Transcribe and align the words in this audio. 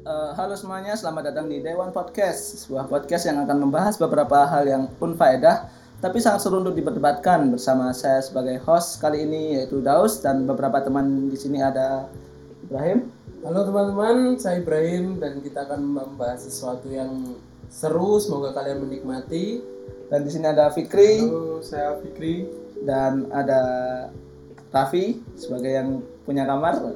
Eh, 0.00 0.32
halo 0.32 0.56
semuanya, 0.56 0.96
selamat 0.96 1.28
datang 1.28 1.52
di 1.52 1.60
Dewan 1.60 1.92
Podcast, 1.92 2.64
sebuah 2.64 2.88
podcast 2.88 3.28
yang 3.28 3.44
akan 3.44 3.68
membahas 3.68 4.00
beberapa 4.00 4.48
hal 4.48 4.64
yang 4.64 4.88
unfaedah 4.96 5.68
tapi 6.00 6.16
sangat 6.16 6.40
seru 6.40 6.64
untuk 6.64 6.72
diperdebatkan 6.72 7.52
bersama 7.52 7.92
saya 7.92 8.24
sebagai 8.24 8.56
host 8.64 8.96
kali 9.04 9.28
ini 9.28 9.60
yaitu 9.60 9.84
Daus 9.84 10.24
dan 10.24 10.48
beberapa 10.48 10.80
teman 10.80 11.28
di 11.28 11.36
sini 11.36 11.60
ada 11.60 12.08
Ibrahim. 12.64 13.12
Halo 13.44 13.60
teman-teman, 13.68 14.40
saya 14.40 14.64
Ibrahim 14.64 15.20
dan 15.20 15.44
kita 15.44 15.68
akan 15.68 15.84
membahas 15.84 16.48
sesuatu 16.48 16.88
yang 16.88 17.36
seru. 17.68 18.16
Semoga 18.16 18.56
kalian 18.56 18.80
menikmati. 18.80 19.60
Dan 20.08 20.24
di 20.24 20.32
sini 20.32 20.48
ada 20.48 20.72
Fikri 20.72 21.28
Halo, 21.28 21.60
saya 21.60 22.00
Fikri. 22.00 22.48
dan 22.88 23.28
ada 23.36 23.60
Raffi 24.72 25.20
sebagai 25.36 25.76
yang 25.76 26.00
punya 26.24 26.48
kamar. 26.48 26.88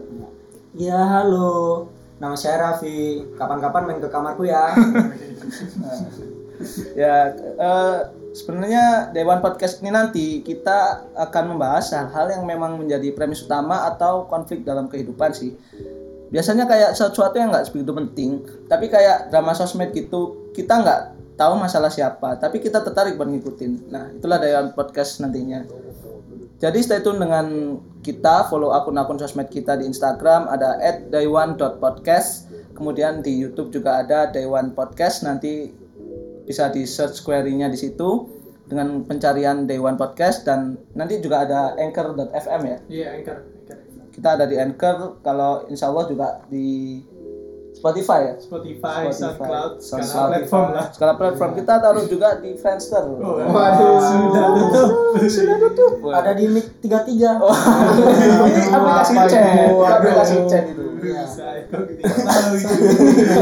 Ya 0.72 1.04
halo, 1.04 1.86
nama 2.24 2.36
saya 2.40 2.56
Raffi. 2.56 3.28
Kapan-kapan 3.36 3.82
main 3.84 4.00
ke 4.00 4.08
kamarku 4.08 4.48
ya. 4.48 4.72
Ya, 6.94 7.34
eh, 7.34 7.98
sebenarnya 8.32 9.10
Dewan 9.10 9.42
Podcast 9.42 9.82
ini 9.82 9.90
nanti 9.90 10.40
kita 10.40 11.02
akan 11.12 11.54
membahas 11.54 11.90
hal-hal 11.92 12.30
yang 12.30 12.46
memang 12.46 12.78
menjadi 12.78 13.10
premis 13.10 13.42
utama 13.42 13.84
atau 13.90 14.24
konflik 14.30 14.62
dalam 14.62 14.86
kehidupan 14.86 15.34
sih. 15.34 15.58
Biasanya 16.30 16.64
kayak 16.70 16.94
sesuatu 16.94 17.36
yang 17.36 17.50
nggak 17.50 17.74
begitu 17.74 17.92
penting, 17.92 18.30
tapi 18.70 18.86
kayak 18.86 19.34
drama 19.34 19.52
sosmed 19.52 19.90
gitu, 19.92 20.50
kita 20.54 20.78
nggak 20.78 21.00
tahu 21.34 21.58
masalah 21.58 21.90
siapa, 21.90 22.38
tapi 22.38 22.62
kita 22.62 22.80
tertarik 22.86 23.18
buat 23.18 23.28
ngikutin. 23.28 23.90
Nah, 23.90 24.14
itulah 24.14 24.38
Dewan 24.38 24.72
Podcast 24.72 25.20
nantinya. 25.20 25.66
Jadi 26.62 26.78
stay 26.80 27.02
tune 27.02 27.18
dengan 27.18 27.76
kita, 28.00 28.46
follow 28.46 28.70
akun-akun 28.70 29.18
sosmed 29.18 29.50
kita 29.50 29.74
di 29.74 29.90
Instagram 29.90 30.46
ada 30.46 30.78
@daywan.podcast. 31.10 32.48
Kemudian 32.74 33.22
di 33.22 33.38
YouTube 33.38 33.70
juga 33.74 34.02
ada 34.02 34.30
Daywan 34.30 34.74
Podcast. 34.74 35.22
Nanti 35.26 35.70
bisa 36.44 36.68
di 36.70 36.84
search 36.84 37.22
query-nya 37.24 37.70
di 37.70 37.78
situ 37.78 38.28
dengan 38.64 39.02
pencarian 39.04 39.66
Daywan 39.68 39.98
Podcast 39.98 40.46
dan 40.46 40.78
nanti 40.96 41.20
juga 41.20 41.44
ada 41.44 41.60
anchor.fm 41.76 42.62
ya. 42.64 42.78
Iya, 42.88 43.08
anchor. 43.20 43.38
Kita 44.14 44.38
ada 44.38 44.46
di 44.46 44.54
Anchor, 44.54 45.18
kalau 45.26 45.66
insya 45.66 45.90
Allah 45.90 46.06
juga 46.06 46.38
di 46.46 47.02
Spotify 47.84 48.20
ya. 48.24 48.34
Spotify, 48.40 49.12
Spotify, 49.12 49.12
SoundCloud, 49.12 49.72
SoundCloud. 49.76 50.08
segala 50.08 50.28
platform 50.32 50.68
lah. 50.72 50.86
Segala 50.88 51.12
platform 51.20 51.50
kita 51.52 51.72
taruh 51.84 52.04
juga 52.08 52.28
di 52.40 52.50
Friendster. 52.56 53.04
Waduh, 53.20 53.96
sudah 54.00 54.46
tutup. 54.56 54.90
Sudah 55.28 55.56
tutup. 55.60 55.92
Ada 56.08 56.32
di 56.32 56.48
mic 56.48 56.80
33. 56.80 57.44
Oh, 57.44 57.52
ini 58.48 58.72
aplikasi 58.72 59.14
chat, 59.28 59.68
aplikasi 59.68 60.36
chat 60.48 60.64
itu. 60.72 60.84
Bisa, 60.96 61.44
gitu. 61.60 61.76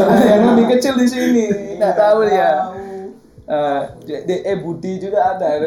Ada 0.10 0.24
yang 0.26 0.42
lebih 0.50 0.74
kecil 0.74 0.98
di 0.98 1.06
sini, 1.06 1.44
nggak 1.78 1.94
tahu 1.94 2.26
ya. 2.26 2.74
Eh, 3.46 3.80
DE 4.26 4.54
Budi 4.58 4.98
juga 4.98 5.38
ada. 5.38 5.62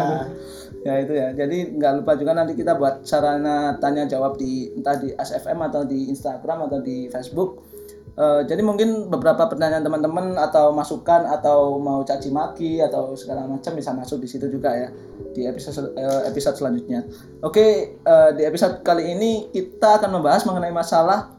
ya 0.88 0.94
itu 0.96 1.12
ya. 1.12 1.28
Jadi 1.36 1.76
nggak 1.76 1.92
lupa 2.00 2.16
juga 2.16 2.32
nanti 2.32 2.56
kita 2.56 2.72
buat 2.80 3.04
sarana 3.04 3.76
tanya 3.76 4.08
jawab 4.08 4.40
di 4.40 4.72
entah 4.72 4.96
di 4.96 5.12
SFM 5.12 5.60
atau 5.68 5.84
di 5.84 6.08
Instagram 6.08 6.72
atau 6.72 6.80
di 6.80 7.12
Facebook. 7.12 7.73
Eh, 8.14 8.46
jadi 8.46 8.62
mungkin 8.62 9.10
beberapa 9.10 9.50
pertanyaan 9.50 9.82
teman-teman 9.82 10.38
atau 10.38 10.70
masukan 10.70 11.26
atau 11.26 11.82
mau 11.82 12.06
caci 12.06 12.30
maki 12.30 12.78
atau 12.78 13.18
segala 13.18 13.42
macam 13.42 13.74
bisa 13.74 13.90
masuk 13.90 14.22
di 14.22 14.30
situ 14.30 14.46
juga 14.46 14.70
ya 14.70 14.86
di 15.34 15.42
episode 15.50 15.98
eh, 15.98 16.22
episode 16.30 16.54
selanjutnya. 16.54 17.02
Oke, 17.42 17.98
eh, 17.98 18.30
di 18.38 18.46
episode 18.46 18.86
kali 18.86 19.18
ini 19.18 19.50
kita 19.50 19.98
akan 19.98 20.14
membahas 20.14 20.46
mengenai 20.46 20.70
masalah 20.70 21.34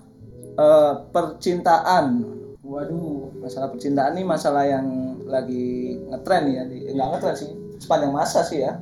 eh, 0.59 0.93
percintaan. 1.15 2.35
Waduh, 2.59 3.39
masalah 3.39 3.71
percintaan 3.71 4.19
ini 4.19 4.27
masalah 4.27 4.67
yang 4.67 5.15
lagi 5.31 5.95
ngetren 6.11 6.43
ya, 6.51 6.67
di, 6.67 6.91
nggak 6.91 7.07
ngetren 7.07 7.35
sih, 7.39 7.49
sepanjang 7.79 8.11
masa 8.11 8.43
sih 8.43 8.67
ya, 8.67 8.75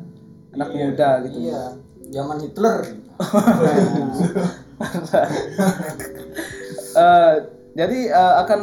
anak 0.57 0.73
muda 0.73 1.21
gitu. 1.29 1.45
Iya, 1.45 1.77
zaman 2.09 2.41
Hitler. 2.41 2.89
Eh, 6.93 7.35
jadi 7.73 7.99
eh, 8.13 8.35
akan 8.45 8.59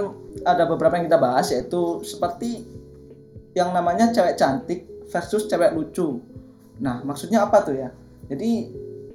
ada 0.46 0.64
beberapa 0.70 0.94
yang 0.98 1.10
kita 1.10 1.18
bahas 1.18 1.50
yaitu 1.50 2.02
seperti 2.06 2.62
yang 3.58 3.74
namanya 3.74 4.14
cewek 4.14 4.38
cantik 4.38 4.86
versus 5.10 5.50
cewek 5.50 5.74
lucu. 5.74 6.22
Nah, 6.78 7.02
maksudnya 7.02 7.44
apa 7.44 7.66
tuh 7.66 7.74
ya? 7.74 7.90
Jadi 8.30 8.70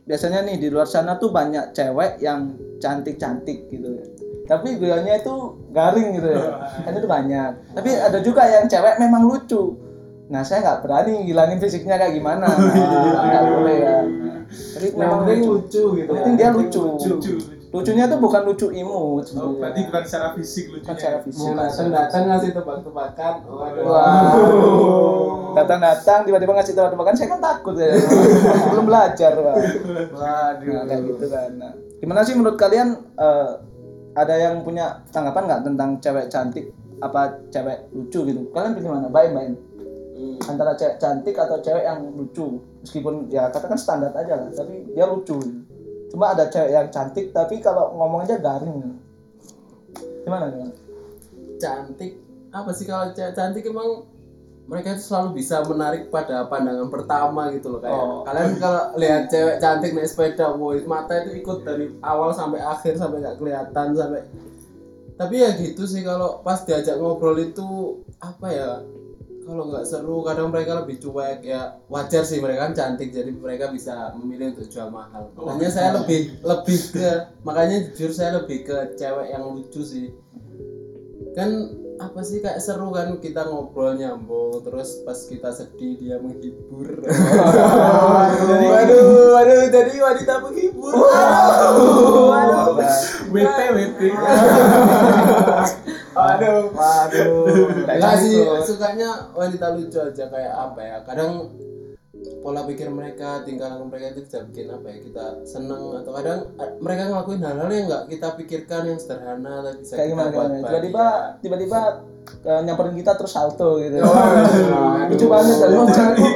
biasanya 0.05 0.43
nih 0.43 0.59
di 0.59 0.67
luar 0.67 0.85
sana 0.85 1.15
tuh 1.15 1.31
banyak 1.31 1.71
cewek 1.71 2.19
yang 2.19 2.53
cantik-cantik 2.83 3.71
gitu 3.71 3.95
ya. 3.95 4.05
Tapi 4.45 4.77
gayanya 4.77 5.17
itu 5.17 5.33
garing 5.73 6.19
gitu 6.19 6.29
ya. 6.35 6.61
Kan 6.83 6.93
itu 6.93 7.07
banyak. 7.09 7.49
Tapi 7.73 7.89
ada 7.95 8.19
juga 8.21 8.45
yang 8.45 8.67
cewek 8.67 8.99
memang 8.99 9.25
lucu. 9.25 9.79
Nah, 10.27 10.43
saya 10.43 10.61
nggak 10.61 10.79
berani 10.85 11.25
ngilangin 11.25 11.57
fisiknya 11.63 11.95
kayak 11.95 12.13
gimana. 12.19 12.45
Nah, 12.45 13.23
nggak 13.25 13.43
boleh 13.55 13.75
ya. 13.79 13.97
Nah, 14.03 14.37
Tapi 14.45 14.87
memang 14.93 15.19
penting 15.25 15.41
lucu. 15.47 15.53
lucu 15.55 15.83
gitu. 16.03 16.09
Penting 16.11 16.33
dia 16.37 16.49
lucu. 16.51 16.83
Lucu. 16.83 17.33
Lucunya 17.75 18.07
tuh 18.07 18.19
bukan 18.23 18.41
lucu 18.47 18.67
imut 18.71 19.25
Oh, 19.35 19.59
berarti 19.59 19.83
bukan 19.91 20.03
secara 20.07 20.31
fisik 20.31 20.71
lucunya. 20.71 20.87
Bukan 20.87 20.95
secara 20.95 21.17
fisik. 21.27 21.43
Mau 21.43 21.51
datang-datang 21.59 22.23
ngasih 22.31 22.51
tebak-tebakan. 22.55 23.33
Waduh. 23.51 23.83
Wow. 23.83 25.55
Datang-datang 25.59 26.19
tiba-tiba 26.23 26.51
ngasih 26.55 26.73
tebak-tebakan 26.73 27.15
saya 27.19 27.27
kan 27.35 27.41
takut 27.43 27.75
ya. 27.75 27.91
Belum 28.71 28.85
belajar, 28.87 29.31
Pak. 29.35 29.55
Waduh. 30.15 30.71
Nah, 30.71 30.83
kayak 30.87 31.01
gitu 31.03 31.25
kan. 31.27 31.49
Nah, 31.59 31.71
gimana 31.99 32.21
sih 32.23 32.33
menurut 32.39 32.55
kalian 32.55 32.95
eh, 33.19 33.49
ada 34.15 34.35
yang 34.39 34.63
punya 34.63 35.03
tanggapan 35.11 35.43
nggak 35.43 35.61
tentang 35.67 35.89
cewek 35.99 36.25
cantik 36.31 36.71
apa 37.03 37.43
cewek 37.51 37.91
lucu 37.91 38.19
gitu? 38.23 38.41
Kalian 38.55 38.71
pilih 38.79 38.89
mana? 38.95 39.11
Baik, 39.11 39.35
baik. 39.35 39.51
Antara 40.47 40.71
cewek 40.79 40.95
cantik 40.95 41.35
atau 41.35 41.59
cewek 41.59 41.83
yang 41.83 41.99
lucu. 42.15 42.63
Meskipun 42.87 43.27
ya 43.27 43.51
katakan 43.51 43.75
standar 43.75 44.15
aja 44.15 44.39
lah, 44.39 44.47
tapi 44.55 44.87
dia 44.95 45.03
lucu. 45.03 45.64
Cuma 46.15 46.31
ada 46.31 46.47
cewek 46.47 46.71
yang 46.71 46.87
cantik 46.87 47.35
tapi 47.35 47.59
kalau 47.59 47.91
ngomong 47.91 48.23
aja 48.23 48.39
garing. 48.39 48.95
Gimana 50.23 50.47
gimana? 50.47 50.85
cantik 51.59 52.19
apa 52.51 52.71
sih 52.71 52.85
kalau 52.87 53.11
cewek 53.11 53.35
cantik 53.35 53.63
emang 53.67 54.07
mereka 54.65 54.97
itu 54.97 55.03
selalu 55.05 55.37
bisa 55.37 55.61
menarik 55.61 56.09
pada 56.09 56.49
pandangan 56.49 56.89
pertama 56.89 57.53
gitu 57.53 57.77
loh 57.77 57.79
kayak 57.83 57.93
Oh. 57.93 58.25
kalian 58.25 58.57
kalau 58.57 58.83
lihat 58.97 59.29
cewek 59.29 59.61
cantik 59.61 59.93
naik 59.93 60.09
sepeda 60.09 60.55
woi 60.55 60.81
mata 60.89 61.21
itu 61.21 61.43
ikut 61.43 61.61
dari 61.61 61.91
awal 62.01 62.33
sampai 62.33 62.63
akhir 62.63 62.97
sampai 62.97 63.21
nggak 63.21 63.37
kelihatan 63.37 63.87
sampai 63.93 64.21
tapi 65.15 65.35
ya 65.39 65.55
gitu 65.55 65.87
sih 65.87 66.03
kalau 66.03 66.43
pas 66.43 66.59
diajak 66.65 66.99
ngobrol 66.99 67.37
itu 67.39 68.01
apa 68.19 68.47
ya 68.51 68.69
kalau 69.45 69.69
nggak 69.69 69.85
seru 69.85 70.25
kadang 70.25 70.49
mereka 70.49 70.81
lebih 70.81 70.97
cuek 70.97 71.45
ya 71.45 71.77
wajar 71.85 72.25
sih 72.25 72.41
mereka 72.41 72.65
kan 72.65 72.73
cantik 72.73 73.13
jadi 73.13 73.29
mereka 73.29 73.69
bisa 73.69 74.09
memilih 74.17 74.57
untuk 74.57 74.65
jual 74.73 74.89
mahal. 74.89 75.29
Makanya 75.37 75.69
saya 75.69 75.89
lebih 76.01 76.41
lebih 76.41 76.79
ke 76.89 77.09
makanya 77.45 77.77
jujur 77.93 78.09
saya 78.09 78.41
lebih 78.41 78.65
ke 78.65 78.97
cewek 78.97 79.29
yang 79.29 79.45
lucu 79.45 79.85
sih. 79.85 80.09
Kan 81.37 81.77
apa 81.95 82.25
sih 82.25 82.43
kayak 82.43 82.59
seru 82.59 82.91
kan 82.91 83.21
kita 83.23 83.47
ngobrol 83.47 83.95
nyambung 83.95 84.59
terus 84.65 85.05
pas 85.05 85.15
kita 85.29 85.53
sedih 85.53 85.93
dia 86.01 86.17
menghibur. 86.17 87.05
Waduh 88.65 89.37
waduh 89.37 89.61
jadi 89.69 89.93
wanita 89.93 90.33
menghibur. 90.41 90.89
Waduh. 90.89 92.33
Waduh. 92.33 92.81
WP 93.29 93.59
WP. 93.77 93.99
waduh 96.15 96.71
Waduh. 96.71 97.43
Enggak 97.85 98.15
sih, 98.23 98.39
sukanya 98.63 99.29
wanita 99.35 99.75
lucu 99.75 99.99
aja 99.99 100.25
kayak 100.31 100.53
apa 100.55 100.79
ya? 100.81 100.97
Kadang 101.03 101.51
pola 102.41 102.61
pikir 102.65 102.89
mereka, 102.89 103.41
tingkah 103.41 103.73
laku 103.73 103.89
mereka 103.89 104.17
itu 104.17 104.21
bisa 104.25 104.37
bikin 104.49 104.69
apa 104.69 104.85
ya? 104.89 104.97
Kita 105.01 105.25
seneng 105.45 105.81
atau 106.01 106.11
kadang 106.13 106.39
eh, 106.57 106.69
mereka 106.77 107.01
ngelakuin 107.09 107.41
hal-hal 107.41 107.69
yang 107.69 107.85
nggak 107.89 108.03
kita 108.09 108.27
pikirkan 108.37 108.81
yang 108.85 108.99
sederhana 109.01 109.53
tapi 109.61 109.77
bisa 109.81 109.93
kayak 109.93 110.05
kita 110.05 110.13
gimana 110.13 110.29
buat 110.29 110.45
gimana 110.49 110.65
tiba-tiba 110.69 111.05
tiba-tiba 111.41 111.79
eh, 112.45 112.61
nyamperin 112.65 112.95
kita 112.97 113.11
terus 113.17 113.33
salto 113.33 113.69
gitu 113.81 113.97
Waduh. 114.01 115.09
lucu 115.09 115.25
banget 115.25 115.55
dari 115.57 115.73
oh, 115.73 115.87
cewek 115.89 116.15
kok 116.17 116.33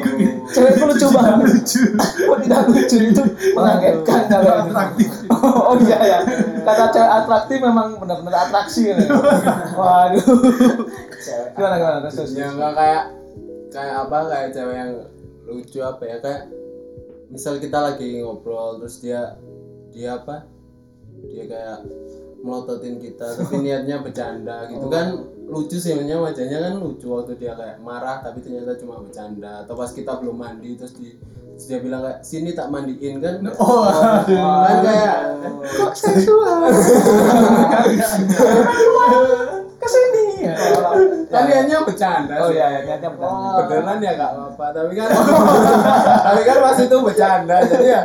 cewek 0.49 0.71
kok 0.77 0.87
lucu 0.89 1.07
banget 1.13 1.47
Lucu. 1.49 1.81
kok 1.97 2.37
tidak 2.45 2.61
lucu 2.69 2.97
itu 3.05 3.23
mengagetkan 3.53 4.21
kalau 4.29 4.53
Atraktif. 4.65 5.09
oh 5.29 5.75
iya 5.85 5.97
ya 6.01 6.19
kata 6.73 6.85
cewek 6.93 7.11
atraktif 7.23 7.57
memang 7.61 7.87
benar-benar 7.97 8.47
atraksi 8.49 8.93
gitu. 8.93 9.15
waduh. 9.79 10.25
Gimana 11.55 11.75
gimana? 11.81 11.97
Terus 12.05 12.15
terus 12.15 12.31
Ya 12.37 12.47
nggak 12.53 12.73
kayak 12.77 13.03
kayak 13.69 13.95
apa 14.07 14.17
kayak 14.29 14.49
cewek 14.53 14.75
yang 14.77 14.93
lucu 15.49 15.79
apa 15.81 16.03
ya 16.05 16.17
kayak 16.21 16.41
misal 17.29 17.57
kita 17.61 17.77
lagi 17.77 18.21
ngobrol 18.21 18.81
terus 18.81 19.01
dia 19.01 19.37
dia 19.93 20.21
apa? 20.21 20.45
Dia 21.29 21.45
kayak 21.49 21.79
melototin 22.39 22.97
kita 23.03 23.35
tapi 23.35 23.59
niatnya 23.65 23.99
bercanda 23.99 24.69
gitu 24.69 24.87
kan. 24.87 25.25
Lucu 25.49 25.81
sih 25.81 25.97
sebenarnya 25.97 26.21
wajahnya 26.21 26.57
kan 26.61 26.73
lucu 26.77 27.09
waktu 27.09 27.33
dia 27.41 27.57
kayak 27.57 27.81
marah 27.81 28.21
tapi 28.21 28.45
ternyata 28.45 28.77
cuma 28.77 29.01
bercanda. 29.01 29.65
Atau 29.65 29.73
pas 29.73 29.89
kita 29.89 30.21
belum 30.21 30.37
mandi 30.37 30.77
terus 30.77 30.93
di 30.93 31.17
Terus 31.59 31.75
dia 31.75 31.83
bilang 31.83 32.07
kayak 32.07 32.23
sini 32.23 32.55
tak 32.55 32.71
mandiin 32.71 33.19
kan? 33.19 33.43
Oh, 33.59 33.83
aduh. 33.83 34.63
kan 34.63 34.77
kayak 34.79 35.15
kok 35.67 35.91
seksual 35.91 36.71
ke 39.79 39.87
sini. 39.91 40.23
Ya 40.39 40.55
kaliannya 41.27 41.77
bercanda 41.83 42.35
oh 42.47 42.49
iya 42.55 42.65
iya 42.71 42.79
niatnya 42.87 43.11
bercanda. 43.11 43.67
Beneran 43.67 43.99
ya 43.99 44.11
gak 44.15 44.31
apa-apa. 44.39 44.65
Tapi 44.71 44.93
kan 44.95 45.09
tapi 46.31 46.41
kan 46.47 46.57
pas 46.63 46.79
itu 46.79 46.97
bercanda. 47.03 47.55
Jadi 47.67 47.85
ya 47.91 48.01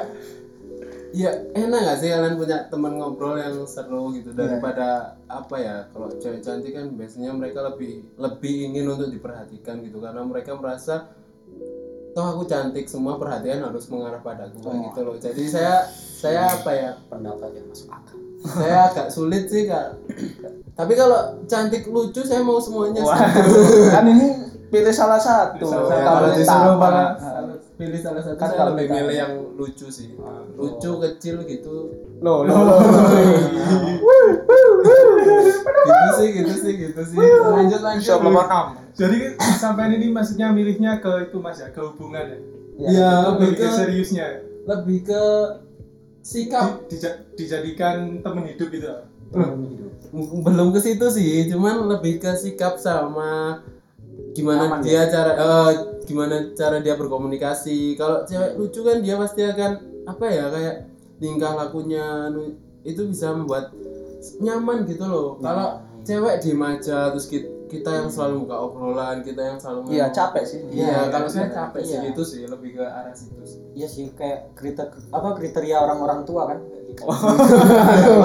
ya 1.15 1.31
enak 1.55 1.79
gak 1.79 1.99
sih 2.03 2.11
kalian 2.11 2.35
punya 2.35 2.59
teman 2.67 2.93
ngobrol 2.99 3.39
yang 3.39 3.55
seru 3.71 4.11
gitu? 4.19 4.35
Daripada 4.35 5.15
apa 5.31 5.57
ya 5.63 5.77
kalau 5.95 6.11
cewek 6.19 6.43
cantik 6.43 6.75
kan 6.75 6.91
biasanya 6.99 7.31
mereka 7.31 7.63
lebih 7.71 8.03
lebih 8.19 8.55
ingin 8.75 8.91
untuk 8.91 9.15
diperhatikan 9.15 9.79
gitu. 9.87 10.03
Karena 10.03 10.27
mereka 10.27 10.59
merasa 10.59 11.07
toh 12.15 12.25
aku 12.25 12.43
cantik 12.47 12.87
semua 12.87 13.19
perhatian 13.19 13.67
harus 13.67 13.91
mengarah 13.91 14.23
padaku 14.23 14.63
kayak 14.63 14.81
gitu 14.89 15.01
loh. 15.03 15.17
Jadi 15.19 15.43
saya 15.51 15.83
saya 15.93 16.47
apa 16.47 16.71
ya? 16.71 16.91
Pendapat 17.11 17.51
yang 17.59 17.67
masuk 17.67 17.91
akal. 17.91 18.19
Saya 18.45 18.77
agak 18.89 19.09
sulit 19.11 19.51
sih 19.51 19.67
kak. 19.67 19.99
Tapi 20.79 20.93
kalau 20.95 21.43
cantik 21.51 21.91
lucu 21.91 22.23
saya 22.23 22.47
mau 22.47 22.63
semuanya 22.63 23.03
sih. 23.03 23.11
Waduh, 23.11 23.91
kan 23.91 24.05
ini 24.07 24.29
pilih 24.71 24.95
salah 24.95 25.19
satu. 25.19 25.67
Salah 25.67 25.87
satu. 25.91 25.99
Ya, 25.99 26.07
Kalau 26.07 26.29
disuruh 26.39 26.77
malah 26.79 27.11
pilih 27.75 27.99
salah 27.99 28.23
satu 28.23 28.39
Kan 28.39 28.49
saya 28.55 28.59
kalau 28.63 28.73
lebih 28.79 28.89
milih 28.95 29.17
yang 29.19 29.33
lucu 29.59 29.87
sih. 29.91 30.15
Lucu 30.55 30.91
kecil 31.03 31.43
gitu 31.51 31.75
Loh, 32.25 32.41
loh, 32.43 32.57
loh. 32.57 32.79
gitu 35.85 36.11
sih 36.17 36.29
gitu 36.33 36.55
sih 36.57 36.73
gitu 36.81 37.01
sih 37.05 37.19
lanjut 37.21 37.81
lanjut 37.81 38.17
nomor 38.19 38.45
6. 38.47 38.95
Jadi 38.95 39.19
sampai 39.59 39.91
ini 39.93 40.07
maksudnya 40.09 40.49
milihnya 40.49 41.03
ke 41.03 41.29
itu 41.29 41.37
mas 41.37 41.59
ya, 41.59 41.69
ke 41.69 41.83
hubungan 41.83 42.25
ya. 42.25 42.39
ya 42.81 43.11
lebih 43.29 43.51
Lebih 43.51 43.51
ke 43.53 43.61
ke 43.61 43.75
seriusnya. 43.75 44.27
lebih 44.65 44.99
ke 45.05 45.23
sikap 46.25 46.89
Di- 46.89 46.97
dija- 46.97 47.21
dijadikan 47.37 48.23
temen 48.23 48.45
hidup 48.49 48.69
gitu. 48.71 48.89
belum 50.41 50.71
ke 50.71 50.81
situ 50.81 51.07
sih 51.11 51.51
cuman 51.51 51.91
lebih 51.91 52.17
ke 52.17 52.33
sikap 52.33 52.79
sama 52.79 53.61
gimana 54.31 54.79
dia 54.79 55.11
cara 55.11 55.33
eh, 55.35 55.71
gimana 56.07 56.55
cara 56.55 56.79
dia 56.79 56.95
berkomunikasi 56.95 57.99
kalau 57.99 58.23
cewek 58.23 58.55
lucu 58.55 58.81
kan 58.81 59.03
dia 59.03 59.19
pasti 59.19 59.43
akan 59.43 59.73
apa 60.07 60.25
ya 60.25 60.45
kayak 60.49 60.77
tingkah 61.25 61.53
lakunya 61.55 62.29
nu- 62.29 62.53
itu 62.85 63.01
bisa 63.07 63.33
membuat 63.33 63.71
nyaman 64.39 64.85
gitu 64.85 65.05
loh 65.05 65.29
kalau 65.39 65.79
cewek 66.03 66.39
diem 66.39 66.61
aja 66.61 67.09
terus 67.09 67.25
kita, 67.25 67.47
kita 67.67 67.89
yang 67.91 68.07
selalu 68.07 68.45
buka 68.45 68.55
obrolan 68.59 69.19
kita 69.21 69.41
yang 69.43 69.57
selalu 69.57 69.91
Iya, 69.91 70.05
capek 70.11 70.43
sih. 70.45 70.59
iya 70.71 71.09
kalau 71.09 71.27
saya 71.27 71.49
capek 71.49 71.81
sih 71.83 71.95
Iya. 71.95 72.01
gitu 72.07 72.21
sih 72.23 72.41
lebih 72.45 72.77
ke 72.77 72.83
arah 72.83 73.11
situ 73.11 73.41
sih 73.43 73.59
iya 73.73 73.87
sih 73.87 74.05
kayak 74.13 74.53
kriteria 74.53 74.93
apa 75.11 75.29
kriteria 75.33 75.75
orang-orang 75.79 76.19
tua 76.23 76.43
kan 76.47 76.59
gitu. 76.87 77.03
Aduh. 77.09 78.21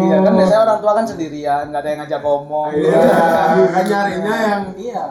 Iya, 0.00 0.16
kan 0.20 0.32
biasanya 0.34 0.60
orang 0.64 0.78
tua 0.80 0.92
kan 0.92 1.04
sendirian, 1.04 1.62
nggak 1.68 1.78
ada 1.78 1.88
yang 1.88 1.98
ngajak 2.02 2.20
ngomong. 2.20 2.68
iya 2.72 2.98
kan 3.68 3.84
nyarinya 3.84 4.34
yang 4.42 4.62
iya 4.74 5.04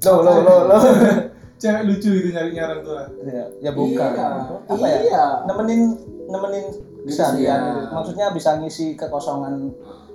Loh, 0.00 0.24
loh, 0.24 0.36
loh, 0.40 0.58
loh. 0.66 0.80
Cewek 1.60 1.82
lucu 1.84 2.08
gitu 2.08 2.28
nyarinya 2.32 2.62
orang 2.72 2.80
tua. 2.80 3.02
Ya, 3.28 3.44
ya 3.60 3.70
bukan. 3.76 4.10
Iya. 4.16 4.28
Apa 4.64 4.86
ya? 4.88 4.98
Iya. 5.04 5.24
Nemenin 5.44 5.80
nemenin. 6.32 6.66
Iya. 7.04 7.26
gitu. 7.36 7.92
Maksudnya 7.92 8.26
bisa 8.32 8.56
ngisi 8.56 8.96
kekosongan 8.96 9.70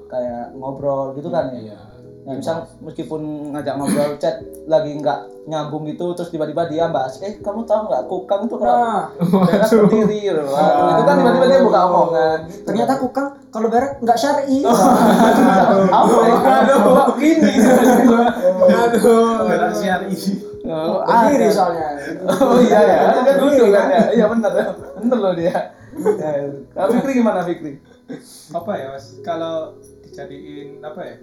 kayak 0.10 0.58
ngobrol 0.58 1.14
gitu 1.14 1.30
kan 1.30 1.54
ya. 1.54 1.62
iya 1.62 1.80
Ya, 2.26 2.34
misal 2.34 2.66
meskipun 2.82 3.54
ngajak 3.54 3.78
ngobrol 3.78 4.18
chat 4.18 4.42
lagi 4.66 4.98
nggak 4.98 5.46
nyambung 5.46 5.86
gitu 5.86 6.10
terus 6.18 6.34
tiba-tiba 6.34 6.66
dia 6.66 6.90
bahas 6.90 7.22
eh 7.22 7.38
kamu 7.38 7.70
tahu 7.70 7.86
nggak 7.86 8.10
kukang 8.10 8.50
itu 8.50 8.58
kalau 8.58 8.74
nah 8.82 9.06
berak 9.46 9.70
berdiri 9.70 10.34
loh 10.34 10.50
itu 10.98 11.04
kan 11.06 11.16
tiba-tiba 11.22 11.46
dia 11.46 11.60
buka 11.62 11.80
omongan 11.86 12.38
gitu. 12.50 12.66
ternyata 12.66 12.98
kukang 12.98 13.30
kalau 13.54 13.70
berak 13.70 14.02
nggak 14.02 14.18
syar'i 14.18 14.66
apa 16.02 16.22
ya 16.26 16.38
aduh 16.66 17.14
gini 17.14 17.54
aduh 18.74 19.46
Berak 19.46 19.72
siari. 19.78 20.10
Oh, 20.68 21.02
berdiri 21.04 21.46
ada. 21.46 21.54
soalnya 21.54 21.88
oh 22.44 22.58
iya 22.60 22.80
ya 22.82 22.98
dia 23.22 23.36
duduk 23.38 23.70
kan 23.70 23.86
ya 23.88 24.04
iya 24.12 24.26
bener 24.28 24.52
bener 24.98 25.18
loh 25.18 25.34
dia 25.34 25.58
Ya, 25.96 26.52
Nah, 26.76 26.92
Fikri 26.92 27.16
gimana 27.16 27.40
Fikri? 27.42 27.80
Apa 28.52 28.72
ya 28.76 28.92
mas? 28.92 29.16
Kalau 29.24 29.80
dijadiin 30.04 30.84
apa 30.84 31.00
ya? 31.00 31.16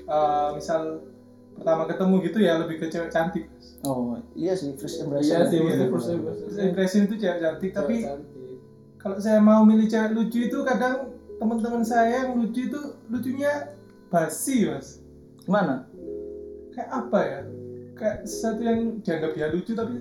Eh, 0.00 0.48
misal 0.56 1.04
pertama 1.52 1.84
ketemu 1.84 2.24
gitu 2.24 2.38
ya 2.40 2.56
lebih 2.56 2.80
ke 2.80 2.88
cewek 2.88 3.12
cantik. 3.12 3.44
Oh 3.82 4.16
iya 4.32 4.56
sih 4.56 4.72
first 4.72 5.04
impression. 5.04 5.36
iya 5.36 5.44
sih 5.44 5.60
Iya. 5.60 5.68
mesti 5.68 5.84
first 5.86 6.08
impression. 6.08 6.46
First 6.48 6.64
impression 6.64 7.00
itu 7.04 7.14
cewek 7.18 7.38
cantik, 7.38 7.70
tapi 7.70 7.96
Cantik. 8.02 8.56
kalau 8.96 9.16
saya 9.20 9.36
mau 9.38 9.60
milih 9.62 9.84
cewek 9.84 10.10
lucu 10.10 10.38
itu 10.42 10.58
kadang 10.64 11.12
teman-teman 11.36 11.84
saya 11.84 12.24
yang 12.24 12.40
lucu 12.40 12.72
itu 12.72 12.80
lucunya 13.06 13.76
basi 14.08 14.64
mas 14.64 15.04
Gimana? 15.44 15.84
kayak 16.72 16.88
apa 16.90 17.18
ya 17.20 17.40
kayak 17.96 18.16
sesuatu 18.22 18.60
yang 18.60 18.78
dianggap 19.00 19.32
dia 19.32 19.46
lucu 19.48 19.72
tapi 19.72 19.94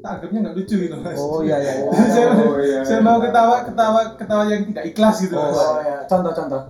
tak 0.00 0.10
anggapnya 0.16 0.38
nggak 0.40 0.56
lucu 0.56 0.74
gitu 0.78 0.96
mas 0.96 1.18
Oh 1.18 1.42
iya 1.42 1.56
iya. 1.58 1.72
iya. 1.76 1.90
saya, 2.14 2.26
Oh, 2.32 2.56
iya, 2.56 2.80
saya 2.80 2.98
iya. 2.98 3.04
mau 3.04 3.18
ketawa 3.18 3.56
ketawa 3.62 4.00
ketawa 4.16 4.42
yang 4.46 4.62
tidak 4.64 4.84
ikhlas 4.86 5.16
gitu 5.20 5.34
mas 5.34 5.54
oh 5.54 5.78
ya 5.78 5.98
contoh-contoh 6.06 6.62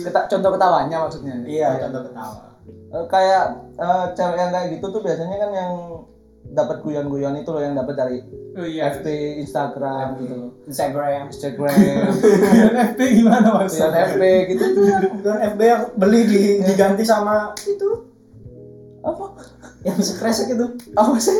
Kita 0.00 0.20
contoh 0.26 0.50
ketawanya 0.54 0.96
maksudnya. 1.04 1.34
iya 1.44 1.76
contoh 1.78 2.02
ketawa 2.04 2.36
Eh, 2.88 3.04
kayak 3.04 3.44
eh, 3.76 4.04
cewek 4.14 4.38
yang 4.38 4.48
kayak 4.48 4.68
gitu 4.72 4.86
tuh 4.88 5.04
biasanya 5.04 5.36
kan 5.36 5.50
yang 5.52 5.72
dapat 6.48 6.80
guyon-guyon 6.80 7.36
itu 7.36 7.50
loh 7.52 7.60
yang 7.60 7.76
dapat 7.76 7.92
dari 7.92 8.18
oh 8.54 8.64
iya 8.64 8.88
FB 8.90 9.04
Instagram 9.44 10.16
gitu 10.16 10.34
loh. 10.34 10.50
Instagram 10.64 11.28
Instagram, 11.28 11.74
Guyon 12.16 12.76
FB 12.88 13.00
gimana 13.14 13.48
mas 13.52 13.76
guyon 13.76 13.92
FB 13.92 14.22
gitu 14.48 14.64
tuh 14.72 14.84
Guyon 15.20 15.40
FB 15.52 15.60
yang 15.60 15.82
beli 15.92 16.20
di, 16.24 16.40
diganti 16.64 17.04
sama 17.04 17.52
itu 17.60 18.07
apa? 19.02 19.24
yang 19.86 19.98
sekresek 20.02 20.54
itu. 20.54 20.66
Apa 20.94 21.16
sih? 21.18 21.38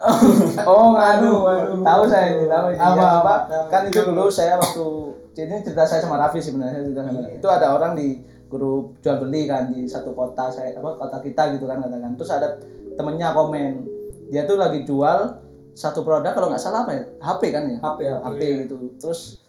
Oh, 0.64 0.96
ngadu, 0.96 1.44
tahu 1.84 2.02
saya 2.08 2.32
ini, 2.32 2.48
tahu 2.48 2.72
ini. 2.72 2.80
Apa, 2.80 2.96
Ya, 2.96 3.08
apa? 3.20 3.34
Kan 3.68 3.82
itu 3.92 4.00
dulu 4.00 4.32
saya 4.32 4.56
waktu 4.56 5.12
ini 5.36 5.60
cerita 5.60 5.84
saya 5.84 6.00
sama 6.00 6.16
Raffi 6.16 6.40
sebenarnya 6.40 6.88
cerita 6.88 7.04
sama 7.04 7.28
itu 7.28 7.48
ada 7.52 7.76
orang 7.76 7.92
di 7.92 8.16
grup 8.48 8.96
jual 9.04 9.20
beli 9.20 9.44
kan 9.44 9.68
di 9.68 9.84
satu 9.84 10.16
kota 10.16 10.48
saya 10.48 10.72
apa 10.80 10.96
kota 10.96 11.20
kita 11.20 11.52
gitu 11.52 11.68
kan 11.68 11.84
katakan. 11.84 12.16
Terus 12.16 12.32
ada 12.32 12.48
temennya 12.96 13.36
komen 13.36 13.84
dia 14.32 14.48
tuh 14.48 14.56
lagi 14.56 14.88
jual 14.88 15.36
satu 15.76 16.00
produk 16.00 16.32
kalau 16.32 16.48
nggak 16.48 16.64
salah 16.64 16.88
apa 16.88 16.92
ya? 16.96 17.04
HP 17.20 17.42
kan 17.52 17.68
ya? 17.68 17.76
HP 17.84 17.98
ya 18.00 18.14
HP 18.24 18.40
gitu. 18.64 18.76
Terus 18.96 19.44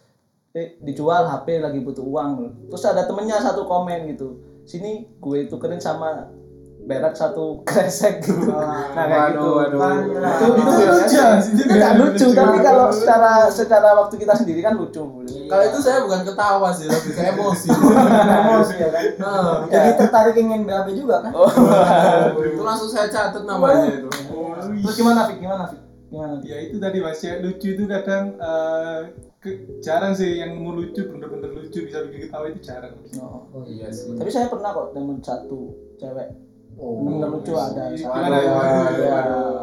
eh, 0.52 0.76
dijual 0.84 1.32
HP 1.32 1.64
lagi 1.64 1.80
butuh 1.80 2.04
uang. 2.04 2.68
Terus 2.68 2.84
ada 2.84 3.08
temennya 3.08 3.40
satu 3.40 3.64
komen 3.64 4.04
gitu 4.12 4.51
sini 4.64 5.10
gue 5.18 5.46
tukerin 5.46 5.78
sama 5.78 6.30
berak 6.82 7.14
satu 7.14 7.58
kresek. 7.68 8.26
Gitu. 8.26 8.50
Nah 8.50 8.90
kayak 9.06 9.38
gitu. 9.38 9.48
Waduh, 9.54 9.78
waduh. 9.78 10.02
itu 10.10 10.44
itu 10.50 10.72
Itu 10.74 10.84
lucu, 10.90 11.18
Mas. 11.22 11.46
Itu 11.54 11.62
nggak 11.62 11.92
lucu 11.94 12.26
lucu. 12.26 12.34
tapi 12.34 12.58
kalau 12.58 12.86
secara 12.90 13.32
secara 13.46 13.88
waktu 13.94 14.14
kita 14.18 14.34
sendiri 14.34 14.60
kan 14.60 14.74
lucu 14.74 15.02
Kalau 15.46 15.64
itu 15.68 15.78
saya 15.84 16.00
bukan 16.02 16.24
ketawa 16.26 16.68
sih, 16.74 16.88
lebih 16.88 17.12
ke 17.12 17.22
emosi. 17.28 17.68
emosi 18.40 18.74
ya 18.80 18.88
kan? 18.88 19.04
Nah, 19.20 19.54
jadi 19.68 19.90
tertarik 20.00 20.34
ingin 20.40 20.64
BAB 20.64 20.88
juga 20.96 21.22
kan? 21.22 21.32
Oh. 21.36 21.50
itu 22.40 22.62
langsung 22.64 22.88
saya 22.88 23.06
catat 23.12 23.44
namanya 23.44 23.86
itu. 23.92 24.08
terus 24.82 24.96
gimana 24.96 25.28
Fik? 25.28 25.38
Gimana 25.38 25.64
Fik? 25.68 25.80
Gimana 26.10 26.34
ya 26.42 26.56
itu 26.60 26.76
tadi 26.82 26.98
mas. 26.98 27.20
Cewek 27.20 27.38
lucu 27.44 27.68
itu 27.76 27.84
kadang 27.86 28.32
eh, 28.36 29.00
jarang 29.78 30.12
sih 30.12 30.38
yang 30.38 30.54
mau 30.56 30.70
lucu 30.72 31.02
bener-bener 31.02 31.50
lucu 31.50 31.82
bisa 31.82 32.06
bikin 32.06 32.26
ketawa 32.26 32.46
itu 32.46 32.60
jarang. 32.60 32.94
Oh. 33.18 33.42
Oh 33.50 33.62
iya 33.64 33.90
sih. 33.90 34.14
tapi 34.14 34.30
saya 34.30 34.46
pernah 34.46 34.70
kok 34.70 34.92
temen 34.92 35.18
satu 35.18 35.60
cewek 35.96 36.30
oh 36.72 37.02
bener 37.02 37.28
lucu 37.28 37.52
ada 37.52 37.90
Gimana 37.90 38.32
Waduh, 38.32 38.86
ya? 38.96 39.18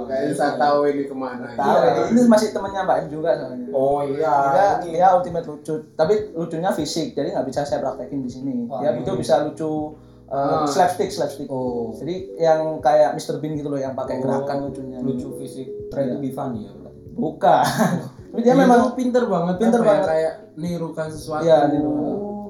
Kayaknya 0.06 0.34
saya 0.34 0.54
tahu 0.56 0.80
ini 0.86 1.04
ke 1.04 1.16
mana. 1.16 1.48
tahu 1.54 1.78
Iya. 1.80 2.02
ini, 2.08 2.20
masih 2.26 2.48
temennya 2.52 2.82
Mbak 2.84 2.98
juga 3.08 3.30
soalnya 3.34 3.68
oh 3.72 4.00
iya 4.04 4.34
dia 4.52 4.68
ini 4.84 4.90
dia 4.94 5.08
ultimate 5.12 5.48
lucu 5.48 5.74
tapi 5.94 6.14
lucunya 6.34 6.70
fisik 6.70 7.08
jadi 7.14 7.32
nggak 7.32 7.48
bisa 7.48 7.64
saya 7.64 7.80
praktekin 7.80 8.20
di 8.20 8.30
sini 8.30 8.54
Wah, 8.66 8.84
dia 8.84 8.92
iya. 8.92 9.00
itu 9.00 9.12
bisa 9.16 9.42
lucu 9.42 9.96
uh, 10.28 10.62
Ah. 10.62 10.68
slapstick 10.68 11.10
slapstick 11.10 11.48
oh 11.48 11.96
jadi 11.96 12.16
yang 12.38 12.78
kayak 12.78 13.16
Mr 13.16 13.40
Bean 13.40 13.56
gitu 13.56 13.66
loh 13.66 13.80
yang 13.80 13.96
pakai 13.96 14.20
gerakan 14.20 14.68
lucunya 14.68 15.00
lucu 15.00 15.34
fisik 15.40 15.90
try 15.90 16.06
to 16.06 16.20
be 16.20 16.30
funny 16.30 16.68
ya 16.68 16.74
bukan 17.16 17.64
tapi 18.30 18.40
dia 18.46 18.54
Dia 18.54 18.62
memang 18.62 18.94
pinter 18.94 19.24
banget, 19.26 19.56
Pinter 19.58 19.82
ya, 19.82 19.88
banget. 19.90 20.06
kayak 20.06 20.34
nirukan 20.54 21.08
sesuatu. 21.10 21.44
Iya, 21.44 21.58
niru. 21.74 21.94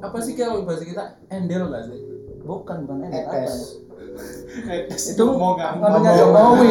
Apa 0.04 0.18
sih 0.20 0.34
kalau 0.36 0.68
bahasa 0.68 0.84
kita 0.84 1.04
endel 1.32 1.72
nggak 1.72 1.84
sih? 1.88 2.00
bukan 2.40 2.78
bukan 2.90 3.14
eh, 3.14 3.22
apa 3.30 3.46
ya? 3.46 3.52
Etes. 4.74 5.14
Itu 5.14 5.24
mau 5.38 5.54
namanya 5.54 6.12
mau. 6.26 6.58
Jokowi 6.58 6.70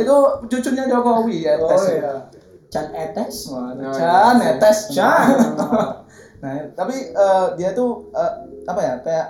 itu. 0.00 0.16
Cucunya 0.46 0.84
Jokowi 0.88 1.36
ya 1.44 1.54
oh 1.60 1.68
tes 1.68 1.84
iya 1.92 2.14
Chan 2.72 2.86
Etes 2.94 3.36
Chan 3.94 4.36
ya 4.40 4.52
tes 4.58 4.78
Chan 4.90 5.36
nah 6.36 6.52
tapi 6.76 6.96
eh, 7.12 7.46
dia 7.56 7.72
tuh 7.72 8.10
eh, 8.12 8.32
apa 8.68 8.80
ya 8.80 8.94
kayak 9.04 9.26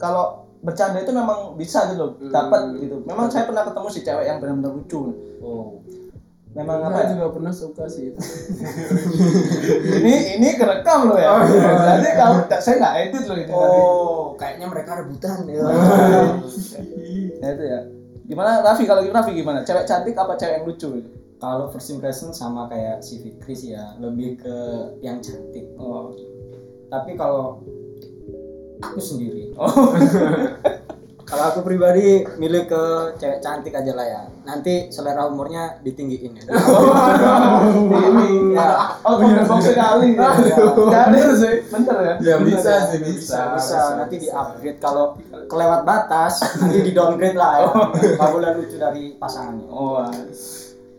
kalau 0.00 0.48
bercanda 0.60 1.00
itu 1.00 1.12
memang 1.12 1.56
bisa 1.56 1.88
gitu 1.92 2.00
loh 2.00 2.10
dapat 2.28 2.76
gitu 2.80 3.00
memang 3.04 3.28
saya 3.32 3.48
pernah 3.48 3.64
ketemu 3.64 3.88
si 3.88 4.00
cewek 4.04 4.24
yang 4.28 4.38
benar-benar 4.40 4.72
lucu 4.76 5.00
Oh. 5.40 5.80
Memang 6.50 6.82
apa 6.82 7.06
ya? 7.06 7.14
juga 7.14 7.26
pernah 7.30 7.54
suka 7.54 7.86
sih 7.86 8.10
itu. 8.10 8.18
ini 10.02 10.34
ini 10.34 10.48
kerekam 10.58 11.14
loh 11.14 11.18
ya 11.18 11.46
jadi 12.02 12.10
kamu 12.18 12.36
saya 12.58 12.74
nggak 12.82 12.94
edit 13.06 13.24
loh 13.30 13.36
tadi. 13.38 13.52
Oh, 13.54 14.22
kayaknya 14.34 14.66
mereka 14.66 14.98
rebutan 14.98 15.46
ya. 15.46 15.62
Nah, 15.62 17.50
itu 17.54 17.64
ya 17.64 17.80
gimana 18.26 18.62
Raffi 18.62 18.86
kalau 18.86 19.02
Raffi 19.02 19.32
gimana 19.34 19.62
cewek 19.62 19.86
cantik 19.86 20.14
apa 20.18 20.34
cewek 20.34 20.62
yang 20.62 20.66
lucu 20.66 20.90
Kalau 21.40 21.72
first 21.72 21.88
impression 21.88 22.36
sama 22.36 22.68
kayak 22.68 23.00
si 23.00 23.16
Fikri 23.16 23.56
sih 23.56 23.72
ya, 23.72 23.96
lebih 23.96 24.44
ke 24.44 24.56
yang 25.00 25.24
cantik. 25.24 25.72
oh 25.80 26.12
Tapi 26.92 27.16
kalau 27.16 27.64
aku 28.84 29.00
sendiri, 29.00 29.48
oh 29.56 29.72
kalau 31.30 31.44
aku 31.54 31.60
pribadi 31.62 32.26
milih 32.36 32.66
ke 32.66 32.82
cewek 33.16 33.38
cantik 33.38 33.70
aja 33.70 33.92
lah 33.94 34.06
ya. 34.06 34.22
Nanti 34.42 34.90
selera 34.90 35.30
umurnya 35.30 35.78
ditinggiin 35.80 36.34
ya. 36.36 36.42
ini 38.10 38.58
ya. 38.58 38.98
Oh 39.06 39.14
kompleks 39.14 39.70
sekali 39.70 40.18
jadi 40.90 41.20
sih. 41.38 41.54
Bener 41.70 41.96
ya. 42.02 42.14
Ya 42.18 42.34
Bener 42.42 42.58
bisa 42.58 42.70
ya? 42.74 42.82
sih 42.90 42.98
bisa. 42.98 43.40
bisa, 43.54 43.80
nanti 43.94 44.18
di 44.18 44.28
upgrade 44.28 44.82
kalau 44.82 45.14
kelewat 45.46 45.86
batas 45.86 46.42
nanti 46.58 46.82
di 46.82 46.90
downgrade 46.90 47.38
lah 47.38 47.52
ya. 47.62 47.68
Nggak 48.18 48.30
boleh 48.34 48.50
lucu 48.58 48.76
dari 48.76 49.14
pasangannya. 49.14 49.66
Oh 49.70 50.02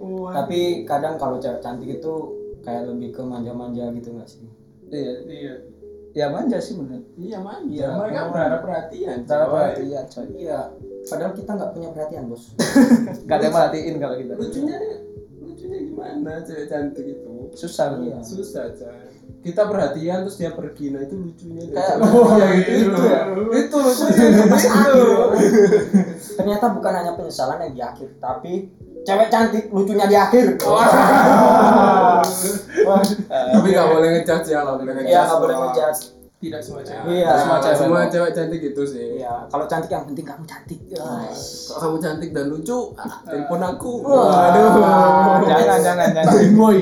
Oh, 0.02 0.34
tapi 0.34 0.82
kadang 0.90 1.14
kalau 1.22 1.38
cewek 1.38 1.62
cantik 1.62 2.02
itu 2.02 2.14
kayak 2.66 2.90
lebih 2.90 3.14
ke 3.14 3.22
manja-manja 3.22 3.94
gitu 3.94 4.18
nggak 4.18 4.26
sih? 4.26 4.50
Iya 4.90 5.14
Iya. 5.30 5.54
Ya 6.12 6.28
manja 6.28 6.58
sih 6.58 6.76
bener 6.76 7.00
Iya 7.16 7.38
manja. 7.40 7.72
Iya. 7.72 7.88
Mereka 7.96 8.20
berharap 8.30 8.60
perhatian. 8.62 9.18
cara 9.24 9.44
coy. 9.46 9.56
perhatian 9.56 10.06
coy 10.06 10.26
iya 10.36 10.60
padahal 11.02 11.34
kita 11.34 11.52
nggak 11.56 11.72
punya 11.72 11.90
perhatian 11.92 12.24
bos 12.28 12.44
gak 13.28 13.36
ada 13.38 13.44
yang 13.48 13.54
merhatiin 13.54 13.96
kalau 13.98 14.16
kita 14.16 14.34
Lucunya 14.36 14.78
lucunya 15.42 15.80
gimana 15.84 16.32
cewek 16.42 16.66
cantik 16.68 17.06
itu? 17.08 17.36
susah 17.54 17.86
Iya. 17.98 18.18
Susah 18.22 18.66
coy. 18.74 19.10
Kita 19.42 19.66
perhatian 19.66 20.22
terus 20.22 20.38
dia 20.38 20.54
pergi 20.54 20.94
nah 20.94 21.02
itu 21.02 21.16
lucunya. 21.18 21.64
kayak 21.74 21.96
Oh, 22.06 22.30
ya 22.42 22.48
itu 22.62 22.72
itu 22.86 23.02
ya 23.02 23.22
itu 23.58 23.78
lucunya 23.78 24.38
itu 24.46 25.02
ternyata 26.32 26.66
bukan 26.72 26.94
hanya 26.94 27.12
penyesalan 27.16 27.58
yang 27.66 27.74
di 27.74 27.82
akhir 27.82 28.10
tapi 28.18 28.54
cewek 29.02 29.28
cantik 29.28 29.66
lucunya 29.68 30.06
di 30.06 30.16
akhir 30.16 30.46
Tapi 33.32 33.68
nggak 33.68 33.88
boleh 33.88 34.10
ngejudge 34.14 34.48
ya 34.48 34.62
kalau 34.62 34.78
boleh 34.78 34.94
ngejudge. 34.94 35.10
iya 35.10 35.22
nggak 35.24 35.40
boleh 35.40 35.56
ngejudge 35.60 36.02
Tidak 36.38 36.58
semua 36.58 36.82
cewek. 36.82 37.06
Iya. 37.06 37.30
Semua 37.38 37.58
cewek. 37.60 37.78
semua 37.78 38.02
cewek 38.08 38.32
cantik 38.32 38.62
itu 38.64 38.82
sih. 38.84 39.08
iya 39.20 39.46
kalau 39.46 39.66
cantik 39.66 39.90
yang 39.90 40.06
penting 40.06 40.26
kamu 40.26 40.44
cantik 40.44 40.80
guys 40.88 41.42
Kalau 41.70 41.80
kamu 41.84 41.98
cantik 42.00 42.30
dan 42.32 42.46
lucu, 42.48 42.80
ah, 42.96 43.22
telepon 43.24 43.62
aku. 43.64 43.92
Waduh. 44.02 44.72
jangan 45.44 45.80
jangan 45.80 46.10
jangan 46.12 46.34
boy. 46.56 46.78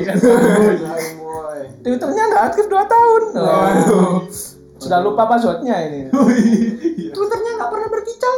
twitternya 1.80 2.24
nggak 2.26 2.44
aktif 2.46 2.66
2 2.66 2.76
tahun 2.86 3.22
Waduh. 3.34 4.12
sudah 4.78 5.00
lupa 5.00 5.24
passwordnya 5.26 5.76
ini 5.86 6.08
twitternya 7.10 7.52
nggak 7.56 7.70
pernah 7.70 7.88
berkicau 7.90 8.38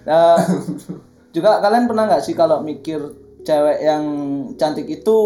Oh. 0.00 1.04
Juga 1.30 1.62
kalian 1.62 1.86
pernah 1.86 2.04
nggak 2.10 2.22
sih 2.22 2.34
kalau 2.34 2.58
mikir 2.60 2.98
cewek 3.40 3.78
yang 3.80 4.04
cantik 4.54 4.86
itu 4.86 5.16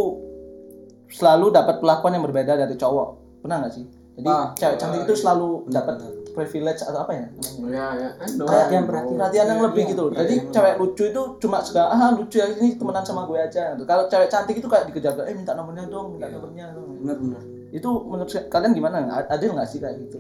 selalu 1.09 1.49
dapat 1.51 1.81
perlakuan 1.81 2.17
yang 2.17 2.25
berbeda 2.25 2.57
dari 2.57 2.75
cowok? 2.75 3.09
Pernah 3.41 3.65
nggak 3.65 3.73
sih? 3.73 3.85
Jadi 4.15 4.29
Ah, 4.29 4.53
cewek 4.55 4.77
cantik 4.79 5.01
itu 5.05 5.15
selalu 5.17 5.67
dapat 5.69 5.97
privilege 6.35 6.83
atau 6.83 7.03
apa 7.03 7.13
ya? 7.15 7.27
namanya? 7.31 7.71
Ya 7.71 7.87
ya. 7.95 8.09
Perhatian, 8.37 8.85
perhatian. 8.85 9.17
Perhatian 9.17 9.47
yang 9.49 9.61
lebih 9.63 9.83
Iya, 9.83 9.91
gitu. 9.95 10.05
iya, 10.05 10.17
Jadi 10.21 10.35
iya. 10.35 10.51
cewek 10.51 10.75
lucu 10.77 11.05
itu 11.09 11.23
cuma 11.41 11.59
segala 11.63 11.89
ah 11.91 12.11
lucu 12.11 12.37
ya 12.37 12.47
ini 12.53 12.75
temenan 12.75 13.05
sama 13.07 13.23
gue 13.25 13.39
aja. 13.39 13.63
Kalau 13.79 14.05
cewek 14.07 14.29
cantik 14.29 14.57
itu 14.59 14.67
kayak 14.67 14.85
dikejar 14.91 15.15
eh 15.25 15.35
minta 15.35 15.55
nomornya 15.55 15.87
dong, 15.87 16.15
minta 16.15 16.27
nomornya 16.29 16.75
dong. 16.75 17.01
bener 17.01 17.17
bener 17.17 17.41
Itu 17.71 17.91
menurut 18.05 18.31
kalian 18.31 18.73
gimana? 18.73 18.97
Adil 19.31 19.51
nggak 19.55 19.67
sih 19.67 19.79
kayak 19.79 19.97
gitu? 19.99 20.19